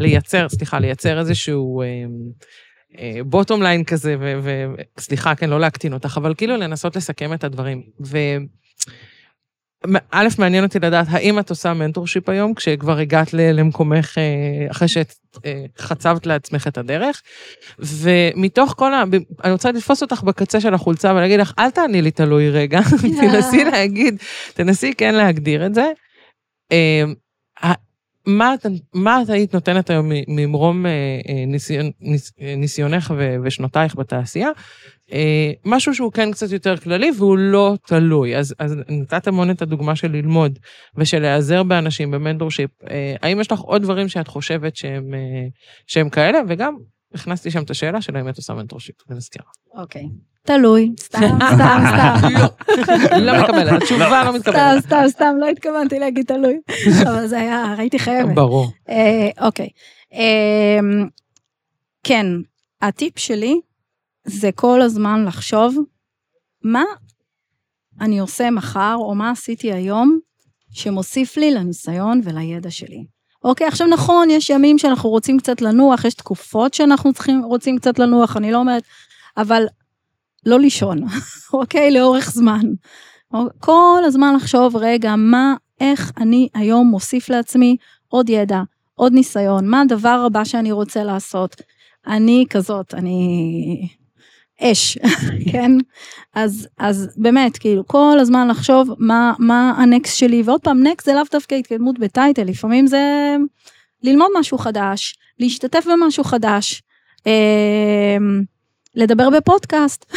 לייצר, 0.00 0.48
סליחה, 0.48 0.78
לייצר 0.78 1.18
איזשהו... 1.18 1.82
bottom 3.26 3.62
line 3.62 3.84
כזה, 3.84 4.16
וסליחה, 4.98 5.34
כן, 5.34 5.50
לא 5.50 5.60
להקטין 5.60 5.92
אותך, 5.92 6.14
אבל 6.16 6.34
כאילו 6.34 6.56
לנסות 6.56 6.96
לסכם 6.96 7.32
את 7.32 7.44
הדברים. 7.44 7.82
ו... 8.06 8.18
א', 10.10 10.28
מעניין 10.38 10.64
אותי 10.64 10.78
לדעת, 10.78 11.06
האם 11.10 11.38
את 11.38 11.50
עושה 11.50 11.74
mentorship 11.74 12.28
היום, 12.28 12.54
כשכבר 12.54 12.98
הגעת 12.98 13.34
למקומך, 13.34 14.18
אה, 14.18 14.70
אחרי 14.70 14.88
שחצבת 14.88 16.26
לעצמך 16.26 16.66
את 16.66 16.78
הדרך, 16.78 17.22
ומתוך 17.78 18.74
כל 18.76 18.94
ה... 18.94 19.04
אני 19.44 19.52
רוצה 19.52 19.72
לתפוס 19.72 20.02
אותך 20.02 20.22
בקצה 20.22 20.60
של 20.60 20.74
החולצה 20.74 21.12
ולהגיד 21.12 21.40
לך, 21.40 21.52
אל 21.58 21.70
תעני 21.70 22.02
לי 22.02 22.10
תלוי 22.10 22.50
רגע, 22.50 22.80
תנסי 23.20 23.64
להגיד, 23.72 24.16
תנסי 24.54 24.94
כן 24.94 25.14
להגדיר 25.14 25.66
את 25.66 25.74
זה. 25.74 25.90
אה, 27.64 27.72
מה, 28.94 29.22
את 29.22 29.30
היית 29.30 29.54
נותנת 29.54 29.90
היום 29.90 30.12
ממרום 30.28 30.86
ניסיון, 31.46 31.90
ניסיונך 32.56 33.14
ושנותייך 33.44 33.96
בתעשייה? 33.96 34.48
משהו 35.64 35.94
שהוא 35.94 36.12
כן 36.12 36.32
קצת 36.32 36.50
יותר 36.50 36.76
כללי 36.76 37.10
והוא 37.18 37.38
לא 37.38 37.74
תלוי. 37.86 38.36
אז, 38.36 38.54
אז 38.58 38.76
נתת 38.88 39.26
המון 39.26 39.50
את 39.50 39.62
הדוגמה 39.62 39.96
של 39.96 40.10
ללמוד 40.12 40.58
ושל 40.96 41.18
להיעזר 41.18 41.62
באנשים 41.62 42.10
במנטורשיפ. 42.10 42.70
האם 43.22 43.40
יש 43.40 43.52
לך 43.52 43.60
עוד 43.60 43.82
דברים 43.82 44.08
שאת 44.08 44.28
חושבת 44.28 44.76
שהם, 44.76 45.14
שהם 45.86 46.10
כאלה? 46.10 46.38
וגם 46.48 46.76
הכנסתי 47.14 47.50
שם 47.50 47.62
את 47.62 47.70
השאלה 47.70 48.02
של 48.02 48.16
האם 48.16 48.28
את 48.28 48.36
עושה 48.36 48.54
מנטורשיפ, 48.54 48.96
אני 49.08 49.16
מזכירה. 49.16 49.46
אוקיי. 49.74 50.04
תלוי, 50.46 50.92
סתם, 51.00 51.18
סתם, 51.54 51.82
סתם. 51.88 52.28
לא, 53.10 53.18
לא 53.18 53.42
מקבלת, 53.42 53.82
התשובה 53.82 54.24
לא 54.24 54.32
מתקבלת. 54.34 54.78
סתם, 54.84 54.88
סתם, 54.88 55.04
סתם, 55.08 55.34
לא 55.40 55.48
התכוונתי 55.48 55.98
להגיד 55.98 56.26
תלוי. 56.26 56.60
אבל 57.08 57.26
זה 57.26 57.38
היה, 57.38 57.74
הייתי 57.78 57.98
חייבת. 57.98 58.34
ברור. 58.34 58.68
אה, 58.88 59.46
אוקיי. 59.46 59.68
אמ, 60.12 61.08
כן, 62.02 62.26
הטיפ 62.82 63.18
שלי 63.18 63.60
זה 64.24 64.50
כל 64.54 64.82
הזמן 64.82 65.24
לחשוב 65.24 65.76
מה 66.62 66.84
אני 68.00 68.18
עושה 68.18 68.50
מחר, 68.50 68.94
או 68.98 69.14
מה 69.14 69.30
עשיתי 69.30 69.72
היום, 69.72 70.18
שמוסיף 70.72 71.36
לי 71.36 71.50
לניסיון 71.50 72.20
ולידע 72.24 72.70
שלי. 72.70 73.04
אוקיי, 73.44 73.66
עכשיו 73.66 73.86
נכון, 73.86 74.30
יש 74.30 74.50
ימים 74.50 74.78
שאנחנו 74.78 75.10
רוצים 75.10 75.38
קצת 75.38 75.60
לנוח, 75.60 76.04
יש 76.04 76.14
תקופות 76.14 76.74
שאנחנו 76.74 77.12
צריכים, 77.12 77.42
רוצים 77.44 77.78
קצת 77.78 77.98
לנוח, 77.98 78.36
אני 78.36 78.52
לא 78.52 78.58
אומרת, 78.58 78.82
אבל 79.36 79.66
לא 80.46 80.60
לישון, 80.60 80.98
אוקיי? 81.52 81.90
לאורך 81.90 82.30
זמן. 82.30 82.62
כל 83.60 84.02
הזמן 84.04 84.34
לחשוב, 84.36 84.76
רגע, 84.76 85.16
מה, 85.16 85.54
איך 85.80 86.12
אני 86.16 86.48
היום 86.54 86.86
מוסיף 86.86 87.28
לעצמי 87.28 87.76
עוד 88.08 88.28
ידע, 88.28 88.62
עוד 88.94 89.12
ניסיון, 89.12 89.68
מה 89.68 89.80
הדבר 89.80 90.22
הבא 90.26 90.44
שאני 90.44 90.72
רוצה 90.72 91.04
לעשות. 91.04 91.62
אני 92.06 92.44
כזאת, 92.50 92.94
אני 92.94 93.88
אש, 94.60 94.98
כן? 95.52 95.70
אז, 96.34 96.68
אז 96.78 97.08
באמת, 97.16 97.58
כאילו, 97.58 97.86
כל 97.86 98.16
הזמן 98.20 98.48
לחשוב 98.48 98.88
מה, 98.98 99.32
מה 99.38 99.74
ה 99.76 99.84
next 99.84 100.18
שלי, 100.18 100.42
ועוד 100.44 100.60
פעם, 100.60 100.82
next 100.82 101.06
זה 101.06 101.14
לאו 101.14 101.22
דווקא 101.32 101.54
התקדמות 101.54 101.98
ב 101.98 102.05
title, 102.05 102.44
לפעמים 102.44 102.86
זה 102.86 103.36
ללמוד 104.02 104.28
משהו 104.38 104.58
חדש, 104.58 105.16
להשתתף 105.38 105.84
במשהו 105.86 106.24
חדש. 106.24 106.82
אה, 107.26 108.16
לדבר 108.94 109.30
בפודקאסט, 109.30 110.12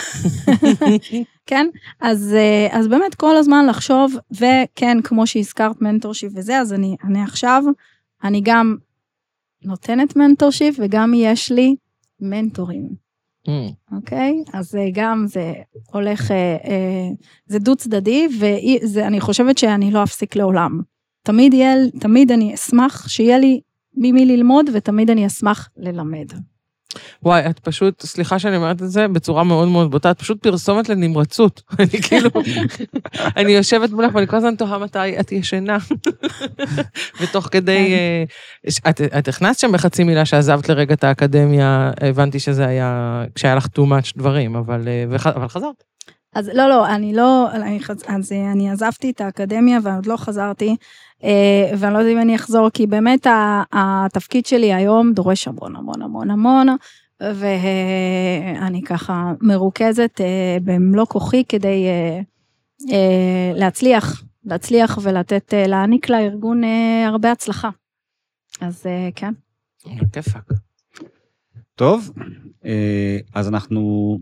כן? 1.49 1.67
אז, 1.99 2.33
אה, 2.37 2.79
אז 2.79 2.87
באמת 2.87 3.15
כל 3.15 3.37
הזמן 3.37 3.65
לחשוב, 3.65 4.15
וכן, 4.31 4.97
כמו 5.03 5.27
שהזכרת 5.27 5.81
mentorship 5.81 6.31
וזה, 6.35 6.59
אז 6.59 6.73
אני, 6.73 6.95
אני 7.03 7.23
עכשיו, 7.23 7.63
אני 8.23 8.41
גם 8.43 8.75
נותנת 9.63 10.15
mentorship 10.15 10.75
וגם 10.79 11.13
יש 11.15 11.51
לי 11.51 11.75
מנטורים. 12.19 13.07
Mm. 13.47 13.51
אוקיי? 13.95 14.43
Mm. 14.45 14.49
Okay? 14.49 14.57
אז 14.57 14.75
גם 14.93 15.25
זה 15.27 15.53
הולך, 15.91 16.31
אה, 16.31 16.57
אה, 16.65 17.09
זה 17.47 17.59
דו 17.59 17.75
צדדי, 17.75 18.27
ואני 18.93 19.21
חושבת 19.21 19.57
שאני 19.57 19.91
לא 19.91 20.03
אפסיק 20.03 20.35
לעולם. 20.35 20.81
תמיד 21.23 21.53
יהיה, 21.53 21.75
תמיד 21.99 22.31
אני 22.31 22.53
אשמח 22.53 23.07
שיהיה 23.07 23.37
לי 23.37 23.61
ממי 23.97 24.25
ללמוד, 24.25 24.69
ותמיד 24.73 25.09
אני 25.09 25.27
אשמח 25.27 25.69
ללמד. 25.77 26.27
וואי, 27.23 27.45
את 27.49 27.59
פשוט, 27.59 28.01
סליחה 28.01 28.39
שאני 28.39 28.57
אומרת 28.57 28.81
את 28.81 28.89
זה 28.89 29.07
בצורה 29.07 29.43
מאוד 29.43 29.67
מאוד 29.67 29.91
בוטה, 29.91 30.11
את 30.11 30.19
פשוט 30.19 30.43
פרסומת 30.43 30.89
לנמרצות. 30.89 31.61
אני 31.79 32.01
כאילו, 32.01 32.29
אני 33.37 33.51
יושבת 33.51 33.89
מולך 33.89 34.15
ואני 34.15 34.27
כל 34.27 34.37
הזמן 34.37 34.55
תוהה 34.55 34.77
מתי 34.77 35.19
את 35.19 35.31
ישנה. 35.31 35.77
ותוך 37.21 37.47
כדי, 37.51 37.87
כן. 37.87 38.79
אה, 38.87 38.89
את, 38.89 39.01
את 39.01 39.27
הכנסת 39.27 39.59
שם 39.59 39.71
בחצי 39.71 40.03
מילה 40.03 40.25
שעזבת 40.25 40.69
לרגע 40.69 40.93
את 40.93 41.03
האקדמיה, 41.03 41.91
הבנתי 42.01 42.39
שזה 42.39 42.67
היה, 42.67 43.23
כשהיה 43.35 43.55
לך 43.55 43.65
too 43.65 43.81
much 43.81 44.13
דברים, 44.17 44.55
אבל, 44.55 44.87
אה, 44.87 45.31
אבל 45.35 45.47
חזרת. 45.47 45.96
אז 46.33 46.49
לא, 46.53 46.69
לא, 46.69 46.95
אני 46.95 47.13
לא, 47.13 47.51
אני, 47.51 47.79
אז 48.07 48.31
אני 48.31 48.71
עזבתי 48.71 49.09
את 49.09 49.21
האקדמיה 49.21 49.79
ועוד 49.83 50.05
לא 50.05 50.17
חזרתי, 50.17 50.75
אה, 51.23 51.71
ואני 51.77 51.93
לא 51.93 51.99
יודעת 51.99 52.13
אם 52.13 52.21
אני 52.21 52.35
אחזור, 52.35 52.69
כי 52.69 52.87
באמת 52.87 53.27
התפקיד 53.71 54.45
שלי 54.45 54.73
היום 54.73 55.13
דורש 55.13 55.47
המון 55.47 55.75
המון 55.75 56.01
המון 56.01 56.29
המון, 56.29 56.67
ואני 57.21 58.81
ככה 58.85 59.33
מרוכזת 59.41 60.21
אה, 60.21 60.57
במלוא 60.63 61.05
כוחי 61.05 61.43
כדי 61.49 61.85
אה, 61.87 63.51
להצליח, 63.55 64.23
להצליח 64.45 64.99
ולתת, 65.01 65.53
להעניק 65.67 66.09
לארגון 66.09 66.61
הרבה 67.07 67.31
הצלחה. 67.31 67.69
אז 68.61 68.85
כן. 69.15 69.33
טוב, 71.75 72.11
אז 73.33 73.49
אנחנו 73.49 74.17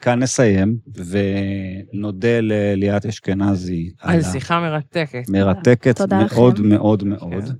כאן 0.00 0.18
נסיים, 0.18 0.76
ונודה 0.94 2.40
לליאת 2.40 3.06
אשכנזי. 3.06 3.90
על 4.00 4.22
שיחה 4.22 4.60
מרתקת. 4.60 5.24
מרתקת 5.28 6.00
מאוד 6.00 6.60
מאוד 6.60 7.04
מאוד. 7.04 7.44
כן. 7.44 7.54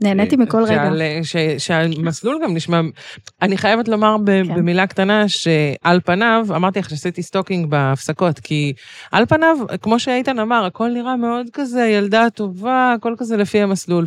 נהניתי 0.00 0.36
מכל 0.36 0.64
רגע. 0.64 0.90
שהמסלול 1.58 2.40
גם 2.44 2.54
נשמע, 2.54 2.80
אני 3.42 3.56
חייבת 3.56 3.88
לומר 3.88 4.16
כן. 4.26 4.54
במילה 4.54 4.86
קטנה, 4.86 5.28
שעל 5.28 6.00
פניו, 6.04 6.46
אמרתי 6.56 6.78
לך 6.78 6.90
שעשיתי 6.90 7.22
stalking 7.22 7.70
בהפסקות, 7.70 8.38
כי 8.38 8.72
על 9.12 9.26
פניו, 9.26 9.56
כמו 9.82 9.98
שאיתן 10.00 10.38
אמר, 10.38 10.64
הכל 10.64 10.88
נראה 10.88 11.16
מאוד 11.16 11.46
כזה 11.52 11.86
ילדה 11.86 12.26
טובה, 12.34 12.92
הכל 12.96 13.14
כזה 13.18 13.36
לפי 13.36 13.60
המסלול, 13.62 14.06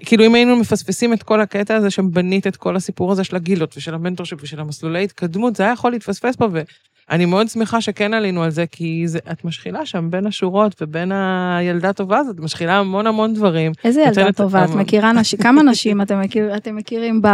כאילו 0.00 0.26
אם 0.26 0.34
היינו 0.34 0.56
מפספסים 0.56 1.12
את 1.12 1.22
כל 1.22 1.40
הקטע 1.40 1.76
הזה 1.76 1.90
שבנית 1.90 2.46
את 2.46 2.56
כל 2.56 2.76
הסיפור 2.76 3.12
הזה 3.12 3.24
של 3.24 3.36
הגילות 3.36 3.76
ושל 3.76 3.94
המנטורשיפ 3.94 4.38
ושל 4.42 4.60
המסלולי 4.60 5.04
התקדמות, 5.04 5.56
זה 5.56 5.62
היה 5.62 5.72
יכול 5.72 5.92
להתפספס 5.92 6.36
פה, 6.36 6.48
ואני 6.52 7.24
מאוד 7.24 7.48
שמחה 7.48 7.80
שכן 7.80 8.14
עלינו 8.14 8.42
על 8.42 8.50
זה, 8.50 8.64
כי 8.66 9.02
זה, 9.06 9.18
את 9.32 9.44
משחילה 9.44 9.86
שם 9.86 10.10
בין 10.10 10.26
השורות 10.26 10.82
ובין 10.82 11.12
הילדה 11.12 11.88
הטובה 11.88 12.18
הזאת, 12.18 12.34
את 12.34 12.40
משחילה 12.40 12.78
המון 12.78 13.06
המון 13.06 13.34
דברים. 13.34 13.72
איזה 13.84 14.00
ילדה 14.00 14.32
טובה? 14.32 14.64
את 14.64 14.70
מכירה 14.70 15.12
נשים, 15.12 15.38
כמה 15.38 15.62
נשים 15.70 16.02
אתם, 16.02 16.20
מכיר, 16.20 16.56
אתם 16.56 16.76
מכירים 16.76 17.22
ב... 17.22 17.28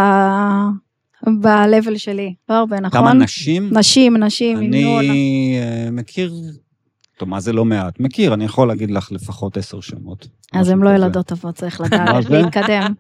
ב-level 1.27 1.99
שלי? 1.99 2.35
לא 2.49 2.55
הרבה, 2.55 2.81
נכון? 2.81 3.01
כמה 3.01 3.13
נשים? 3.13 3.69
נשים, 3.73 4.17
נשים. 4.17 4.59
אני 4.59 5.59
אה, 5.61 5.91
מכיר 5.91 6.33
טוב, 7.19 7.29
מה 7.29 7.41
זה 7.41 7.53
לא 7.53 7.65
מעט? 7.65 8.01
מכיר, 8.01 8.35
אני 8.35 8.45
יכול 8.45 8.69
להגיד 8.69 8.91
לך 8.91 9.13
לפחות 9.13 9.57
עשר 9.57 9.81
שמות. 9.81 10.27
אז 10.53 10.69
הן 10.69 10.79
לא 10.79 10.91
ילדות 10.91 11.27
טובות, 11.27 11.55
צריך 11.55 11.81
לדעת 11.85 12.31
להתקדם. 12.31 12.93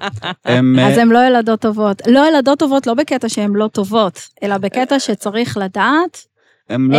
אז 0.80 0.98
הן 0.98 1.08
לא 1.08 1.18
ילדות 1.26 1.60
טובות. 1.60 2.02
לא 2.06 2.28
ילדות 2.28 2.58
טובות, 2.58 2.86
לא 2.86 2.94
בקטע 2.94 3.28
שהן 3.28 3.52
לא 3.52 3.68
טובות, 3.68 4.28
אלא 4.42 4.58
בקטע 4.58 4.98
שצריך 4.98 5.56
לדעת 5.56 6.26
הם 6.68 6.90
לא, 6.90 6.98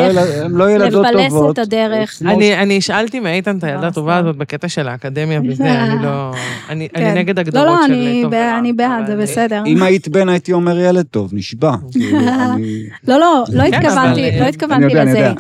לא 0.49 0.71
ילדות 0.71 1.05
טובות. 1.11 1.15
לפלס 1.15 1.33
את 1.51 1.59
הדרך. 1.59 2.21
אני 2.57 2.81
שאלתי 2.81 3.19
מאיתן 3.19 3.57
את 3.57 3.63
הילדה 3.63 3.87
הטובה 3.87 4.17
הזאת 4.17 4.35
בקטע 4.35 4.69
של 4.69 4.87
האקדמיה 4.87 5.41
וזה, 5.49 5.71
אני 5.83 6.03
לא... 6.03 6.31
אני 6.69 6.89
כן. 6.89 7.17
נגד 7.17 7.39
הגדרות 7.39 7.79
של 7.87 8.21
טוב 8.23 8.33
ורע. 8.33 8.41
לא, 8.41 8.51
לא, 8.51 8.59
אני 8.59 8.73
בעד, 8.73 9.07
זה 9.07 9.15
בסדר. 9.15 9.63
אם 9.65 9.83
היית 9.83 10.07
בן, 10.07 10.29
הייתי 10.29 10.53
אומר 10.53 10.79
ילד 10.79 11.05
טוב, 11.05 11.29
נשבע. 11.33 11.71
כאילו, 11.91 12.19
לא, 13.07 13.19
לא, 13.19 13.43
לא 13.53 13.63
כן, 13.71 13.73
התכוונתי 13.73 14.39
לא 14.39 14.45
התכוונתי 14.45 14.95
לזה. 14.95 15.31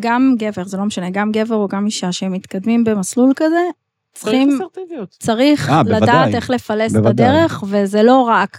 גם 0.00 0.34
גבר, 0.38 0.64
זה 0.64 0.76
לא 0.76 0.84
משנה, 0.84 1.10
גם 1.10 1.32
גבר 1.32 1.54
או 1.54 1.68
גם 1.68 1.86
אישה 1.86 2.12
שהם 2.12 2.32
מתקדמים 2.32 2.84
במסלול 2.84 3.32
כזה, 3.36 3.62
צריכים, 4.14 4.58
צריך 5.18 5.70
אה, 5.70 5.82
לדעת 5.86 6.34
איך 6.34 6.50
לפלס 6.50 6.96
את 6.96 7.06
הדרך, 7.06 7.64
וזה 7.68 8.02
לא 8.02 8.20
רק. 8.20 8.58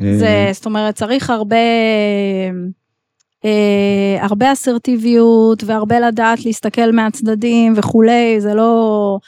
אה. 0.00 0.16
זה, 0.18 0.50
זאת 0.52 0.66
אומרת, 0.66 0.94
צריך 0.94 1.30
הרבה... 1.30 1.56
אה, 3.44 4.24
הרבה 4.24 4.52
אסרטיביות 4.52 5.64
והרבה 5.64 6.00
לדעת 6.00 6.44
להסתכל 6.44 6.92
מהצדדים 6.92 7.72
וכולי, 7.76 8.40
זה 8.40 8.54
לא... 8.54 9.18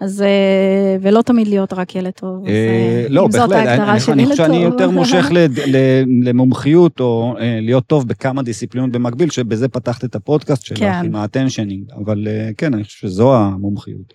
אז 0.00 0.22
אה, 0.22 0.96
ולא 1.00 1.22
תמיד 1.22 1.48
להיות 1.48 1.72
רק 1.72 1.94
ילד 1.94 2.10
טוב. 2.10 2.46
אה, 2.46 3.06
לא, 3.08 3.26
בהחלט, 3.26 3.66
אני 4.08 4.24
חושב 4.24 4.36
שאני 4.36 4.56
יותר 4.56 4.90
מושך 4.90 5.26
למומחיות 6.22 7.00
או 7.00 7.34
להיות 7.40 7.86
טוב 7.86 8.08
בכמה 8.08 8.42
דיסציפלינות 8.42 8.92
במקביל, 8.92 9.30
שבזה 9.30 9.68
פתחת 9.68 10.04
את 10.04 10.14
הפודקאסט 10.14 10.66
שלך 10.66 10.78
כן. 10.78 11.02
עם 11.04 11.16
ה 11.16 11.21
attentioning, 11.21 11.84
אבל 12.04 12.28
כן, 12.58 12.74
אני 12.74 12.84
חושב 12.84 13.08
שזו 13.08 13.36
המומחיות. 13.36 14.14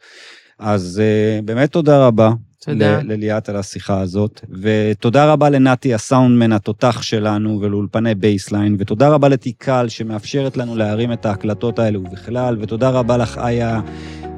אז 0.59 1.01
באמת 1.45 1.71
תודה 1.71 2.07
רבה. 2.07 2.31
תודה. 2.65 2.99
לליאת 3.03 3.49
על 3.49 3.55
השיחה 3.55 3.99
הזאת, 3.99 4.41
ותודה 4.61 5.31
רבה 5.31 5.49
לנתי 5.49 5.93
הסאונדמן 5.93 6.51
התותח 6.51 7.01
שלנו 7.01 7.59
ולאולפני 7.61 8.15
Baseline, 8.15 8.75
ותודה 8.79 9.09
רבה 9.09 9.29
ל 9.29 9.39
Tikal 9.39 9.89
שמאפשרת 9.89 10.57
לנו 10.57 10.75
להרים 10.75 11.13
את 11.13 11.25
ההקלטות 11.25 11.79
האלה 11.79 11.99
ובכלל, 11.99 12.57
ותודה 12.61 12.89
רבה 12.89 13.17
לך, 13.17 13.37
איה. 13.37 13.81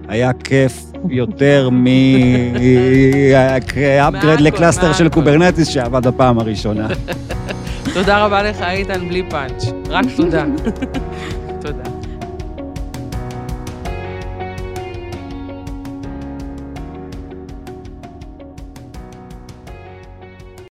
היה 0.07 0.33
כיף 0.33 0.83
יותר 1.09 1.69
מ-upgrade 1.69 1.91
ל 4.47 4.53
cluster 4.53 4.93
של 4.93 5.09
Kubernetes 5.09 5.67
שעבד 5.67 6.07
בפעם 6.07 6.39
הראשונה. 6.39 6.87
תודה 7.93 8.25
רבה 8.25 8.43
לך, 8.43 8.61
איתן, 8.61 9.09
בלי 9.09 9.23
פאנץ'. 9.29 9.63
רק 9.89 10.05
תודה. 10.15 10.45